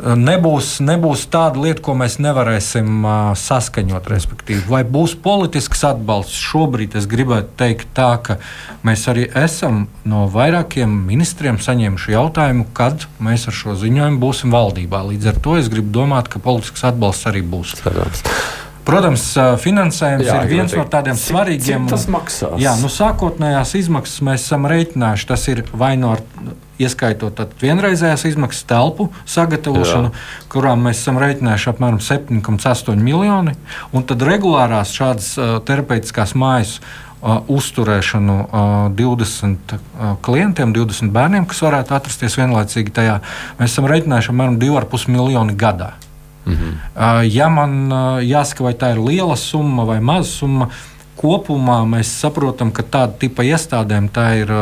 nebūs, 0.00 0.76
nebūs 0.84 1.26
tāda 1.32 1.60
lieta, 1.62 1.82
ko 1.84 1.94
mēs 1.98 2.18
nevarēsim 2.22 3.04
uh, 3.04 3.32
saskaņot. 3.38 4.08
Respektīvi. 4.12 4.64
Vai 4.70 4.82
būs 4.88 5.14
politisks 5.22 5.84
atbalsts? 5.88 6.38
Šobrīd 6.40 6.96
es 6.98 7.08
gribētu 7.10 7.52
teikt, 7.60 7.92
tā, 7.96 8.14
ka 8.24 8.38
mēs 8.86 9.04
arī 9.12 9.28
esam 9.38 9.86
no 10.08 10.24
vairākiem 10.32 10.90
ministriem 11.08 11.60
saņēmuši 11.62 12.16
jautājumu, 12.16 12.66
kad 12.76 13.06
mēs 13.22 13.46
ar 13.50 13.58
šo 13.58 13.76
ziņojumu 13.82 14.20
būsim 14.22 14.54
valdībā. 14.54 15.04
Līdz 15.12 15.34
ar 15.34 15.44
to 15.44 15.60
es 15.60 15.70
gribu 15.72 15.92
domāt, 16.00 16.32
ka 16.32 16.42
politisks 16.42 16.84
atbalsts 16.88 17.28
arī 17.30 17.44
būs. 17.44 17.76
Cerams. 17.82 18.24
Protams, 18.82 19.22
finansējums 19.62 20.26
jā, 20.26 20.40
ir 20.42 20.50
viens 20.50 20.72
no 20.74 20.82
tādiem 20.90 21.14
cik, 21.14 21.28
svarīgiem. 21.30 21.84
Cik 21.86 21.92
tas 21.94 22.08
maksās? 22.10 22.56
Jā, 22.58 22.72
nu, 22.82 22.90
sākotnējās 22.90 23.76
izmaksas 23.78 24.24
mēs 24.26 24.42
esam 24.48 24.66
rēķinājuši. 24.70 25.28
Tas 25.30 25.46
ir 25.52 25.62
vai 25.70 25.94
no 26.00 26.16
ieskaitot 26.82 27.40
vienreizējās 27.62 28.26
izmaksas 28.32 28.66
telpu 28.68 29.08
sagatavošanu, 29.28 30.10
jā. 30.10 30.48
kurām 30.52 30.84
mēs 30.88 31.02
esam 31.02 31.20
rēķinājuši 31.22 31.70
apmēram 31.72 32.02
7,8 32.02 33.00
miljoni, 33.02 33.56
un 33.92 34.06
tad 34.08 34.26
regulārās 34.26 34.94
šādas 34.96 35.32
uh, 35.38 35.56
terapeitiskās 35.66 36.36
mājas. 36.38 36.78
Uh, 37.22 37.36
uzturēšanu 37.54 38.34
uh, 38.34 38.70
20 38.98 39.74
uh, 39.76 40.16
klientiem, 40.26 40.72
20 40.74 41.12
bērniem, 41.14 41.44
kas 41.46 41.60
varētu 41.62 41.94
atrasties 41.94 42.34
vienlaicīgi 42.34 42.90
tajā. 42.96 43.20
Mēs 43.60 43.76
esam 43.76 43.86
rēķinājuši 43.86 44.32
apmēram 44.32 44.56
2,5 44.58 45.06
miljonu 45.14 45.54
gadā. 45.54 45.92
Mm 46.42 46.52
-hmm. 46.52 47.22
Ja 47.30 47.48
man 47.48 47.92
jāsaka, 48.26 48.64
vai 48.64 48.72
tā 48.74 48.90
ir 48.92 48.98
liela 48.98 49.36
summa 49.36 49.84
vai 49.84 50.00
maza 50.00 50.30
summa, 50.30 50.68
kopumā 51.18 51.82
mēs 51.88 52.10
saprotam, 52.22 52.72
ka 52.74 52.84
tāda 52.84 53.16
tipa 53.24 53.44
iestādēm 53.46 54.08
tā 54.14 54.26
ir 54.42 54.52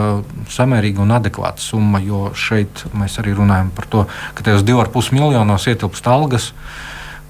samērīga 0.51 1.03
un 1.05 1.16
adekvāta 1.16 1.62
summa. 1.62 2.03
Jo 2.05 2.30
šeit 2.36 2.84
mēs 2.96 3.18
arī 3.22 3.34
runājam 3.38 3.72
par 3.74 3.90
to, 3.90 4.07
ka 4.34 4.46
tajos 4.46 4.64
2,5 4.68 5.12
miljonos 5.16 5.68
ietilpst 5.70 6.09
algas. 6.11 6.53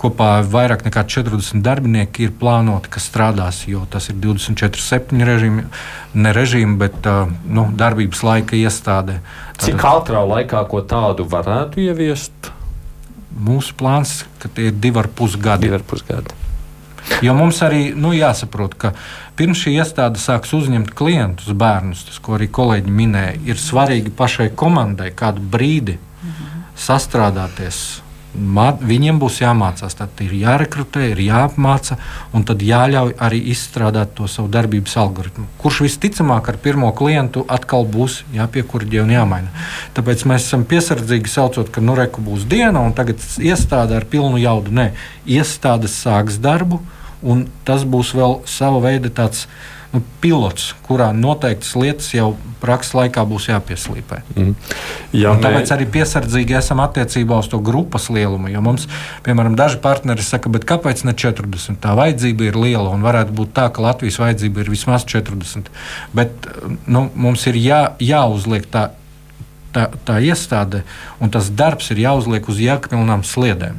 Kopā 0.01 0.39
vairāk 0.49 0.87
nekā 0.87 1.03
40 1.13 1.61
darbinieki 1.61 2.25
ir 2.25 2.31
plānoti, 2.41 2.89
kas 2.89 3.11
strādās, 3.11 3.59
jo 3.69 3.83
tas 3.93 4.09
ir 4.09 4.17
24,7 4.23 5.27
režīmi, 5.29 5.67
ne 6.17 6.33
režīmi, 6.33 6.79
bet 6.81 7.05
nu, 7.45 7.67
darbības 7.77 8.25
laika 8.25 8.57
iestādē. 8.57 9.19
Cik 9.61 9.85
ātrā 9.85 10.25
laikā 10.25 10.65
ko 10.73 10.81
tādu 10.89 11.29
varētu 11.29 11.85
ieviest? 11.85 12.55
mūsu 13.41 13.75
plāns, 13.79 14.25
ir 14.57 14.75
divi 14.77 15.01
ar 15.01 15.09
pus 15.09 15.37
gadi. 15.41 15.69
Divi 15.69 15.79
ar 15.79 15.87
pus 15.87 16.05
gadi. 16.07 16.40
Jo 17.25 17.35
mums 17.37 17.61
arī 17.65 17.91
nu, 17.97 18.13
jāsaprot, 18.17 18.77
ka 18.81 18.93
pirms 19.39 19.63
šī 19.65 19.77
iestāde 19.81 20.21
sāks 20.21 20.53
uzņemt 20.57 20.93
klientus, 20.97 21.53
bērnus, 21.57 22.05
tas, 22.09 22.21
ko 22.23 22.37
arī 22.39 22.51
kolēģi 22.53 22.95
minēja, 22.95 23.39
ir 23.49 23.61
svarīgi 23.61 24.13
pašai 24.17 24.51
komandai 24.57 25.11
kādu 25.17 25.45
brīdi 25.53 25.97
mhm. 25.97 26.63
sastrādāties 26.77 28.01
Viņiem 28.31 29.19
būs 29.19 29.41
jāmācās, 29.43 29.97
tad 29.99 30.21
ir 30.23 30.31
jārekrutē, 30.39 31.09
ir 31.11 31.19
jāapmāca, 31.25 31.97
un 32.33 32.45
tad 32.47 32.63
jāļauj 32.63 33.17
arī 33.19 33.41
izstrādāt 33.51 34.13
to 34.15 34.29
savu 34.31 34.47
darbības 34.55 34.95
algoritmu. 35.03 35.49
Kurš 35.59 35.81
visticamāk 35.89 36.53
ar 36.53 36.61
pirmo 36.63 36.93
klientu 36.95 37.43
atkal 37.51 37.83
būs 37.91 38.21
jāpiekurģē 38.37 39.03
un 39.03 39.11
jāmaina. 39.17 39.51
Tāpēc 39.99 40.23
mēs 40.31 40.47
esam 40.47 40.63
piesardzīgi 40.63 41.33
saucot, 41.33 41.73
ka 41.75 41.83
nu 41.83 41.99
reku 41.99 42.23
būs 42.23 42.47
diena, 42.47 42.85
un 42.85 42.95
tagad 42.95 43.19
iestāde 43.43 43.99
ar 43.99 44.07
pilnu 44.07 44.39
jaudu. 44.39 44.71
Nē, 44.79 44.93
iestādes 45.27 45.99
sāks 45.99 46.39
darbu, 46.39 46.79
un 47.27 47.49
tas 47.67 47.83
būs 47.83 48.15
vēl 48.15 48.41
sava 48.47 48.79
veida 48.87 49.11
tāds 49.11 49.49
pilots, 50.23 50.71
kurā 50.87 51.11
noteiktas 51.17 51.73
lietas 51.75 52.13
jau 52.15 52.35
prakses 52.63 52.93
laikā 52.95 53.25
būs 53.27 53.49
jāpieslīpē. 53.51 54.21
Mm. 54.37 54.53
Ja 55.17 55.33
mē... 55.35 55.43
Tāpēc 55.43 55.73
arī 55.75 55.89
piesardzīgi 55.91 56.55
esam 56.61 56.83
attiecībā 56.85 57.41
uz 57.43 57.49
to 57.51 57.59
grupas 57.65 58.07
lielumu. 58.13 58.53
Jo 58.53 58.63
mums, 58.63 58.87
piemēram, 59.27 59.57
daži 59.59 59.81
partneri 59.83 60.23
saka, 60.23 60.53
kāpēc 60.71 61.03
ne 61.09 61.17
40? 61.19 61.81
Tā 61.83 61.97
vajadzība 61.99 62.51
ir 62.51 62.61
liela 62.61 62.95
un 62.95 63.03
varētu 63.07 63.35
būt 63.41 63.53
tā, 63.57 63.67
ka 63.75 63.83
Latvijas 63.89 64.21
vajadzība 64.23 64.63
ir 64.63 64.73
vismaz 64.77 65.09
40. 65.11 65.73
Bet 66.15 66.51
nu, 66.87 67.09
mums 67.15 67.49
ir 67.51 67.59
jā, 67.59 67.85
jāuzliek 67.99 68.71
tā. 68.71 68.91
Tā, 69.71 69.85
tā 70.03 70.17
iestāde 70.19 70.81
un 71.23 71.31
tas 71.31 71.47
darbs 71.55 71.93
ir 71.95 72.01
jāuzliek 72.03 72.49
uz 72.51 72.59
jēgpilnām 72.59 73.21
sliedēm. 73.23 73.77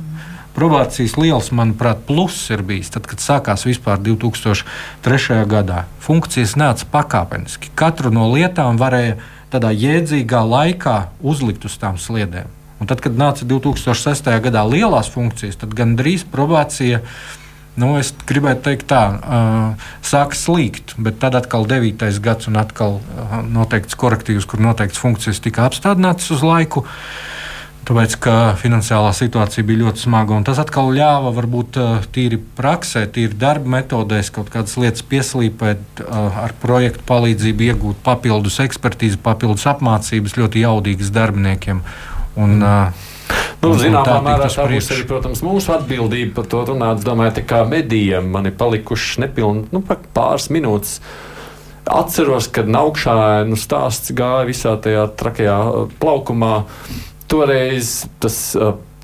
Probācijas 0.51 1.13
liels, 1.15 1.47
manuprāt, 1.55 2.01
pluss 2.03 2.49
ir 2.51 2.59
bijis 2.67 2.89
tad, 2.91 3.05
kad 3.07 3.21
sākās 3.23 3.63
vispār 3.63 4.01
2003. 4.03 5.37
gadā. 5.47 5.85
Funkcijas 6.03 6.57
nāca 6.59 6.87
pakāpeniski. 6.91 7.71
Katru 7.79 8.11
no 8.11 8.27
lietām 8.33 8.79
varēja 8.81 9.15
tādā 9.53 9.71
jēdzīgā 9.71 10.41
laikā 10.43 10.97
uzlikt 11.23 11.67
uz 11.69 11.77
tām 11.79 11.95
sliedēm. 11.95 12.51
Un 12.83 12.89
tad, 12.89 12.99
kad 12.99 13.15
nāca 13.15 13.47
2006. 13.47 14.27
gadā 14.43 14.65
lielās 14.67 15.11
funkcijas, 15.13 15.59
tad 15.61 15.75
gandrīz 15.77 16.27
probācija. 16.27 16.99
Nu, 17.79 17.93
es 18.01 18.11
gribētu 18.27 18.65
teikt, 18.65 18.89
tā 18.91 19.03
uh, 19.07 19.91
sāk 20.03 20.35
slīgt, 20.35 20.97
bet 20.99 21.21
tad 21.23 21.37
atkal 21.39 21.63
9. 21.69 22.09
gads 22.19 22.51
un 22.51 22.59
atkal 22.59 22.99
uh, 22.99 23.37
noteikts 23.47 23.95
korektīvs, 23.95 24.49
kur 24.49 24.59
noteikts 24.59 24.99
funkcijas 24.99 25.39
tika 25.39 25.69
apstādinātas 25.69 26.27
uz 26.35 26.43
laiku. 26.43 26.83
Uh, 26.83 27.39
Tāpēc, 27.81 28.13
ka 28.21 28.33
finansiālā 28.61 29.09
situācija 29.17 29.65
bija 29.65 29.81
ļoti 29.87 30.03
smaga, 30.03 30.35
un 30.37 30.43
tas 30.45 30.59
atkal 30.61 30.91
ļāva 30.93 31.31
varbūt 31.33 31.79
eh, 31.81 32.03
tīri 32.13 32.37
praksē, 32.57 33.07
tīri 33.09 33.33
darba 33.41 33.73
metodēs 33.79 34.29
kaut 34.35 34.51
kādas 34.53 34.77
lietas 34.77 35.01
pieslīpēt, 35.09 36.03
eh, 36.03 36.37
ar 36.45 36.53
projektu 36.61 37.01
palīdzību 37.09 37.67
iegūt 37.71 38.03
papildus 38.05 38.59
ekspertīzi, 38.61 39.17
papildus 39.25 39.65
apmācības 39.73 40.37
ļoti 40.37 40.61
jaudīgas 40.61 41.09
darbiniekiem. 41.15 41.81
Un, 42.37 42.61
mm. 42.61 43.09
Nu, 43.61 43.73
zināmā 43.77 44.21
mērā 44.25 44.47
tā 44.49 44.63
būs 44.69 44.87
arī, 44.93 45.03
protams, 45.09 45.43
mūsu 45.45 45.73
atbildība 45.75 46.39
par 46.39 46.47
to 46.49 46.63
runāt. 46.71 47.01
Es 47.01 47.05
domāju, 47.05 47.35
ka 47.39 47.43
kā 47.49 47.59
medijiem 47.69 48.31
man 48.33 48.49
ir 48.49 48.55
palikušas 48.57 49.21
nepilni 49.21 49.67
nu, 49.73 49.83
pāris 50.15 50.49
minūtes. 50.53 50.97
Atceros, 51.85 52.47
kad 52.53 52.69
augšā 52.69 53.13
nu, 53.49 53.57
stāsts 53.57 54.13
gāja 54.17 54.47
visā 54.49 54.73
tajā 54.81 55.05
trakajā 55.17 55.57
plaukumā 56.01 56.55
toreiz 57.31 58.03
tas 58.21 58.37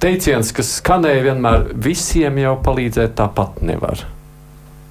teiciens, 0.02 0.52
kas 0.56 0.78
skanēja 0.82 1.26
vienmēr, 1.32 1.68
visiem 1.88 2.40
jau 2.42 2.56
palīdzēt 2.66 3.16
tāpat 3.18 3.62
nevar. 3.66 4.04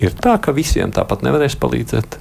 Ir 0.03 0.17
tā, 0.21 0.37
ka 0.43 0.55
visiem 0.57 0.93
tāpat 0.93 1.25
nevarēs 1.25 1.57
palīdzēt. 1.61 2.19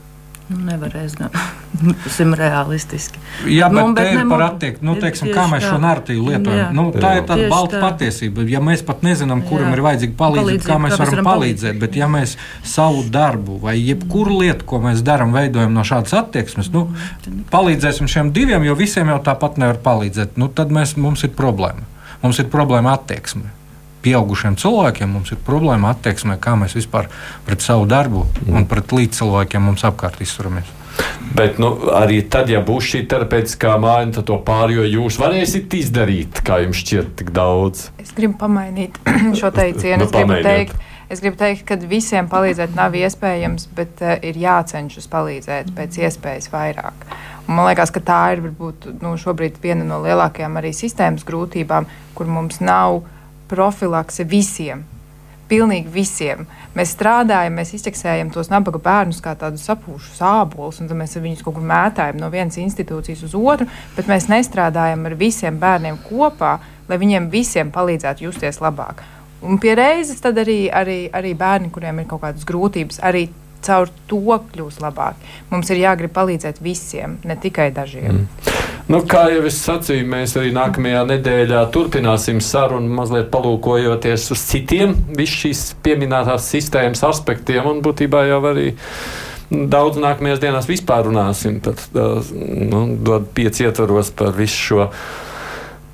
Nu, 0.52 0.62
nevarēs 0.70 1.18
gan. 1.20 1.34
Būsim 1.82 2.34
realistiski. 2.38 3.20
Jā, 3.52 3.68
bet, 3.72 3.78
nu, 3.78 3.94
bet 3.96 4.08
te 4.08 4.14
ir 4.16 4.30
par 4.30 4.44
attieksmi. 4.48 4.88
Nu, 4.88 4.96
teiksim, 5.02 5.32
kā 5.36 5.46
mēs 5.52 5.66
šo 5.66 5.80
narratīvu 5.84 6.28
lietojam. 6.30 6.60
Jā, 6.60 6.68
nu, 6.76 6.86
tā 6.94 7.14
jā. 7.16 7.22
ir 7.22 7.28
tāda 7.30 7.48
balta 7.52 7.78
tā. 7.78 7.82
patiesība. 7.84 8.46
Ja 8.50 8.62
mēs 8.64 8.86
pat 8.86 9.04
nezinām, 9.06 9.44
kuram 9.50 9.72
jā. 9.72 9.74
ir 9.78 9.84
vajadzīga 9.86 10.16
palīdzība, 10.22 10.46
palīdzība, 10.46 10.70
kā 10.70 10.78
mēs 10.86 10.96
varam, 11.00 11.12
varam 11.14 11.30
palīdzēt, 11.32 11.82
bet 11.82 12.00
ja 12.00 12.10
mēs 12.12 12.38
savu 12.76 13.04
darbu 13.16 13.60
vai 13.66 13.76
jebkuru 13.80 14.40
lietu, 14.44 14.70
ko 14.70 14.82
mēs 14.86 15.04
darām, 15.06 15.36
veidojam 15.36 15.76
no 15.76 15.84
šādas 15.88 16.16
attieksmes, 16.22 16.72
nu, 16.76 16.88
palīdzēsim 17.54 18.10
šiem 18.12 18.32
diviem, 18.36 18.66
jo 18.68 18.78
visiem 18.80 19.12
jau 19.14 19.20
tāpat 19.26 19.60
nevar 19.62 19.82
palīdzēt, 19.84 20.40
nu, 20.42 20.50
tad 20.54 20.74
mēs, 20.76 20.96
mums 21.02 21.28
ir 21.28 21.36
problēma. 21.38 21.86
Mums 22.24 22.42
ir 22.42 22.50
problēma 22.50 22.96
attieksme 22.96 23.52
pieaugušiem 24.06 24.58
cilvēkiem 24.62 25.10
mums 25.18 25.34
ir 25.34 25.42
problēma 25.46 25.96
attieksmē, 25.96 26.38
kā 26.42 26.56
mēs 26.60 26.78
vispār 26.78 27.10
pret 27.48 27.66
savu 27.66 27.88
darbu 27.90 28.26
un 28.46 28.62
mm. 28.62 28.68
pret 28.70 28.94
līdzcilvēkiem 28.94 29.66
mums 29.66 29.86
apkārt 29.88 30.22
izturamies. 30.26 30.70
Bet 31.36 31.60
nu, 31.60 31.74
arī 31.92 32.22
tad, 32.32 32.50
ja 32.52 32.62
būs 32.64 32.88
šī 32.94 33.02
terapeitiskā 33.12 33.74
māja, 33.82 34.08
tad 34.18 34.28
to 34.30 34.38
pārējo 34.48 34.86
jūs 34.88 35.18
varēsiet 35.20 35.74
izdarīt, 35.76 36.40
kā 36.48 36.62
jums 36.64 36.80
šķiet, 36.80 37.10
tik 37.20 37.32
daudz. 37.36 37.90
Es 38.00 38.14
gribu 38.16 38.38
pamainīt 38.40 38.96
šo 39.40 39.52
teicienu. 39.56 40.06
nu, 40.06 40.08
es, 40.08 40.14
gribu 40.16 40.40
teikt, 40.46 40.80
es 41.12 41.24
gribu 41.24 41.40
teikt, 41.42 41.66
ka 41.68 41.80
visiem 41.92 42.32
palīdzēt 42.32 42.78
nav 42.78 42.96
iespējams, 42.96 43.68
bet 43.76 44.06
uh, 44.06 44.16
ir 44.24 44.40
jācenšas 44.40 45.12
palīdzēt 45.12 45.76
pēc 45.76 46.00
iespējas 46.08 46.52
vairāk. 46.54 47.08
Un 47.46 47.60
man 47.60 47.68
liekas, 47.70 47.92
ka 47.94 48.02
tā 48.02 48.22
ir 48.38 48.46
varbūt, 48.48 48.90
nu, 49.04 49.18
šobrīd 49.20 49.60
viena 49.62 49.84
no 49.86 50.00
lielākajām 50.06 50.56
arī 50.62 50.72
sistēmas 50.74 51.28
grūtībām, 51.28 51.90
kur 52.16 52.32
mums 52.32 52.64
nav 52.64 53.04
profilakse 53.52 54.24
visiem. 54.24 54.88
Pilnīgi 55.46 55.92
visiem. 55.94 56.48
Mēs 56.74 56.96
strādājam, 56.96 57.54
mēs 57.60 57.76
izteksējam 57.78 58.32
tos 58.34 58.50
nabaga 58.50 58.80
bērnus 58.82 59.22
kā 59.22 59.36
tādus 59.38 59.66
sapūšus 59.70 60.22
ābolus, 60.26 60.80
un 60.82 60.90
tad 60.90 60.98
mēs 60.98 61.14
viņus 61.22 61.44
kaut 61.46 61.60
kur 61.60 61.68
mētājam 61.70 62.18
no 62.18 62.32
vienas 62.34 62.58
institūcijas 62.62 63.22
uz 63.28 63.36
otru, 63.38 63.70
bet 63.96 64.10
mēs 64.10 64.26
nestrādājam 64.32 65.06
ar 65.06 65.18
visiem 65.20 65.60
bērniem 65.62 66.02
kopā, 66.08 66.58
lai 66.90 66.98
viņiem 67.02 67.30
visiem 67.34 67.70
palīdzētu 67.76 68.26
justies 68.26 68.62
labāk. 68.64 69.06
Un 69.46 69.60
pie 69.62 69.76
reizes 69.78 70.24
arī, 70.26 70.66
arī, 70.74 71.00
arī 71.14 71.36
bērni, 71.38 71.70
kuriem 71.70 72.02
ir 72.02 72.10
kaut 72.10 72.24
kādas 72.26 72.48
grūtības, 72.50 72.98
arī 73.06 73.28
caur 73.66 73.92
to 74.10 74.40
kļūs 74.52 74.82
labāk. 74.84 75.20
Mums 75.52 75.72
ir 75.74 75.82
jāgrib 75.84 76.14
palīdzēt 76.16 76.62
visiem, 76.64 77.20
ne 77.26 77.38
tikai 77.42 77.72
dažiem. 77.76 78.24
Mm. 78.26 78.54
Nu, 78.86 79.00
kā 79.10 79.24
jau 79.34 79.42
es 79.50 79.58
sacīju, 79.66 80.06
mēs 80.12 80.36
arī 80.38 80.52
nākamajā 80.54 81.02
nedēļā 81.10 81.64
turpināsim 81.74 82.38
sarunu, 82.44 82.92
mazliet 82.94 83.32
palūkojoties 83.34 84.28
uz 84.36 84.44
citiem 84.52 84.94
visas 85.18 85.40
šīs 85.42 85.64
pieminētās 85.86 86.52
sistēmas 86.54 87.02
aspektiem 87.08 87.66
un 87.72 87.82
būtībā 87.86 88.28
jau 88.30 88.44
arī. 88.52 88.76
Daudz 89.50 89.98
nākamajās 90.02 90.42
dienās 90.42 90.70
vispār 90.70 91.08
runāsim. 91.10 91.58
Tad 91.66 91.82
nu, 91.94 92.86
dod 93.06 93.26
pieci 93.34 93.66
ietvaros 93.66 94.14
par 94.14 94.38
visu 94.38 94.62
šo 94.70 94.88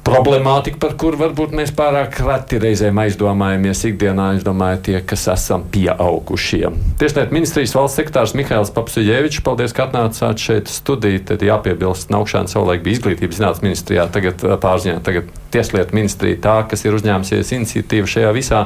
problemātika, 0.05 0.79
par 0.81 0.95
kuru 0.99 1.19
varbūt 1.19 1.53
mēs 1.55 1.73
pārāk 1.77 2.17
reti 2.25 2.59
reizēm 2.61 2.99
aizdomājamies 3.03 3.83
ikdienā. 3.91 4.31
Es 4.37 4.45
domāju, 4.45 4.81
tie, 4.87 4.97
kas 5.07 5.27
esam 5.33 5.65
pieaugušie. 5.71 6.65
Tieslietu 7.01 7.35
ministrijas 7.35 7.75
valsts 7.77 8.01
sekretārs 8.01 8.35
Mihails 8.37 8.73
Papsuļevičs, 8.75 9.43
paldies, 9.45 9.75
ka 9.77 9.87
atnācāt 9.87 10.41
šeit 10.41 10.71
studiju. 10.71 11.23
Tad 11.31 11.45
jāpiebilst, 11.45 12.09
Naukšāna 12.13 12.51
savulaik 12.51 12.83
bija 12.85 12.99
izglītības 12.99 13.39
zinātnes 13.39 13.65
ministrijā, 13.65 14.07
tagad 14.11 14.41
pārziņā, 14.63 14.97
tagad 15.05 15.29
Tieslietu 15.51 15.95
ministrija 15.97 16.37
tā, 16.39 16.53
kas 16.71 16.85
ir 16.85 16.95
uzņēmusies 16.95 17.49
iniciatīvu 17.57 18.07
šajā 18.07 18.29
visā. 18.35 18.61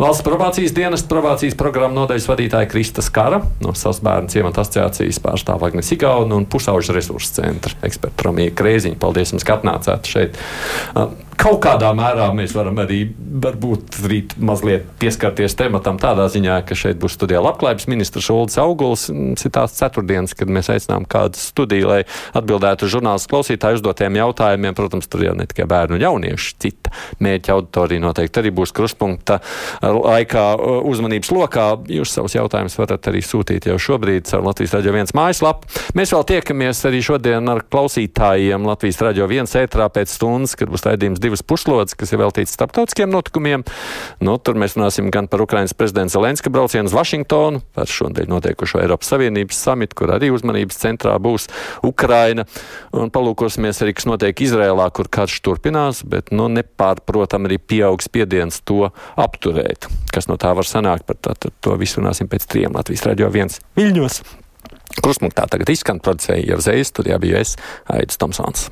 Valsts 0.00 0.24
probācijas 0.24 0.72
dienas 0.72 1.04
probācijas 1.04 1.56
programmu 1.60 1.98
nodaļas 1.98 2.28
vadītāja 2.30 2.68
Krista 2.70 3.04
Skara 3.04 3.42
no 3.60 3.74
savas 3.76 4.00
bērnu 4.04 4.32
ciemata 4.32 4.64
asociācijas 4.64 5.20
pārstāv 5.20 5.66
Agnes 5.68 5.92
Igauna 5.92 6.38
un 6.38 6.48
Pusaužu 6.48 6.96
resursu 6.96 7.34
centra 7.36 7.76
eksperta 7.84 8.24
Romija 8.24 8.54
Krēziņa. 8.56 8.96
Paldies 9.02 9.34
jums, 9.34 9.44
ka 9.44 9.58
atnācāt 9.58 10.08
šeit. 10.08 10.40
Um, 10.96 11.16
Kaut 11.40 11.62
kādā 11.64 11.88
mērā 11.96 12.26
mēs 12.36 12.52
varam 12.52 12.76
arī 12.82 12.98
varbūt 13.40 13.96
rīt 14.04 14.34
mazliet 14.44 14.84
pieskarties 15.00 15.54
tematam 15.56 15.96
tādā 16.00 16.26
ziņā, 16.28 16.58
ka 16.68 16.76
šeit 16.76 16.98
būs 17.00 17.14
studijā 17.16 17.40
labklājības 17.40 17.86
ministrs 17.88 18.28
Ulris 18.32 18.58
Auguls. 18.60 19.06
Tāds 19.40 19.78
ceturtdienas, 19.78 20.34
kad 20.36 20.50
mēs 20.52 20.68
aicinām 20.74 21.06
kādu 21.08 21.40
studiju, 21.40 21.88
lai 21.88 22.00
atbildētu 22.36 22.90
žurnālistu 22.92 23.32
klausītāju 23.32 23.80
uzdotiem 23.80 24.18
jautājumiem. 24.20 24.76
Protams, 24.76 25.08
tur 25.08 25.24
jau 25.24 25.32
ne 25.38 25.46
tikai 25.48 25.64
bērnu 25.70 25.96
un 25.96 26.04
jauniešu, 26.04 26.52
cita 26.60 26.92
mērķa 27.24 27.56
auditorija 27.56 28.04
noteikti 28.04 28.42
arī 28.42 28.52
būs 28.60 28.74
krustpunkta 28.76 29.40
laikā 29.80 30.44
uzmanības 30.92 31.32
lokā. 31.32 31.66
Jūs 31.88 32.12
savus 32.18 32.36
jautājumus 32.36 32.76
varat 32.82 33.08
arī 33.08 33.24
sūtīt 33.24 33.70
jau 33.70 33.78
šobrīd 33.80 34.28
caur 34.28 34.44
Latvijas 34.50 34.76
raidījuma 34.76 35.00
viens 35.00 35.16
mājaslapu. 35.16 35.72
Mēs 35.96 36.12
vēl 36.12 36.28
tiekamies 36.34 36.84
arī 36.90 37.00
šodien 37.08 37.48
ar 37.48 37.64
klausītājiem 37.64 38.68
Latvijas 38.68 39.00
raidījuma 39.08 39.32
viens 39.32 39.56
ētrā 39.64 39.88
pēc 39.88 40.12
stundas, 40.18 40.56
kad 40.60 40.68
būs 40.68 40.84
raidījums 40.84 41.22
divas 41.30 41.44
puslodes, 41.46 41.94
kas 41.98 42.10
ir 42.12 42.20
veltītas 42.20 42.56
starptautiskiem 42.58 43.10
notikumiem. 43.12 43.64
Nu, 44.24 44.36
tur 44.42 44.58
mēs 44.58 44.74
runāsim 44.76 45.12
gan 45.14 45.30
par 45.30 45.44
Ukrainas 45.44 45.74
prezidenta 45.76 46.16
Zelenska 46.16 46.50
braucienu 46.50 46.90
uz 46.90 46.96
Vašingtonu, 46.96 47.62
par 47.76 47.90
šodien 47.90 48.30
notiekušo 48.30 48.82
Eiropas 48.82 49.12
Savienības 49.14 49.62
samitu, 49.62 50.00
kur 50.02 50.14
arī 50.16 50.32
uzmanības 50.34 50.80
centrā 50.82 51.14
būs 51.22 51.48
Ukraina. 51.86 52.46
Un 52.96 53.12
palūkosimies 53.14 53.82
arī, 53.84 53.94
kas 53.96 54.08
notiek 54.10 54.42
Izrēlā, 54.42 54.90
kur 54.96 55.10
karš 55.12 55.40
turpinās, 55.46 56.02
bet 56.02 56.34
nu, 56.34 56.50
nepārprotam 56.50 57.46
arī 57.48 57.60
pieaugs 57.62 58.10
spiediens 58.10 58.62
to 58.66 58.90
apturēt. 59.20 59.88
Kas 60.14 60.30
no 60.30 60.38
tā 60.40 60.52
var 60.56 60.68
sanākt, 60.68 61.06
par 61.08 61.20
tā, 61.22 61.36
to 61.38 61.78
visu 61.80 62.02
runāsim 62.02 62.30
pēc 62.30 62.50
trim 62.50 62.76
Latvijas 62.76 63.06
radio 63.06 63.30
viens 63.32 63.62
Viļņos. 63.78 64.22
Krustpunktā 65.00 65.46
tagad 65.50 65.70
izskan 65.70 66.02
producēja 66.02 66.50
jau 66.50 66.60
Zējas, 66.64 66.92
tur 66.96 67.08
jau 67.12 67.20
biju 67.22 67.38
es, 67.40 67.56
Aidis 67.94 68.18
Tomsons. 68.20 68.68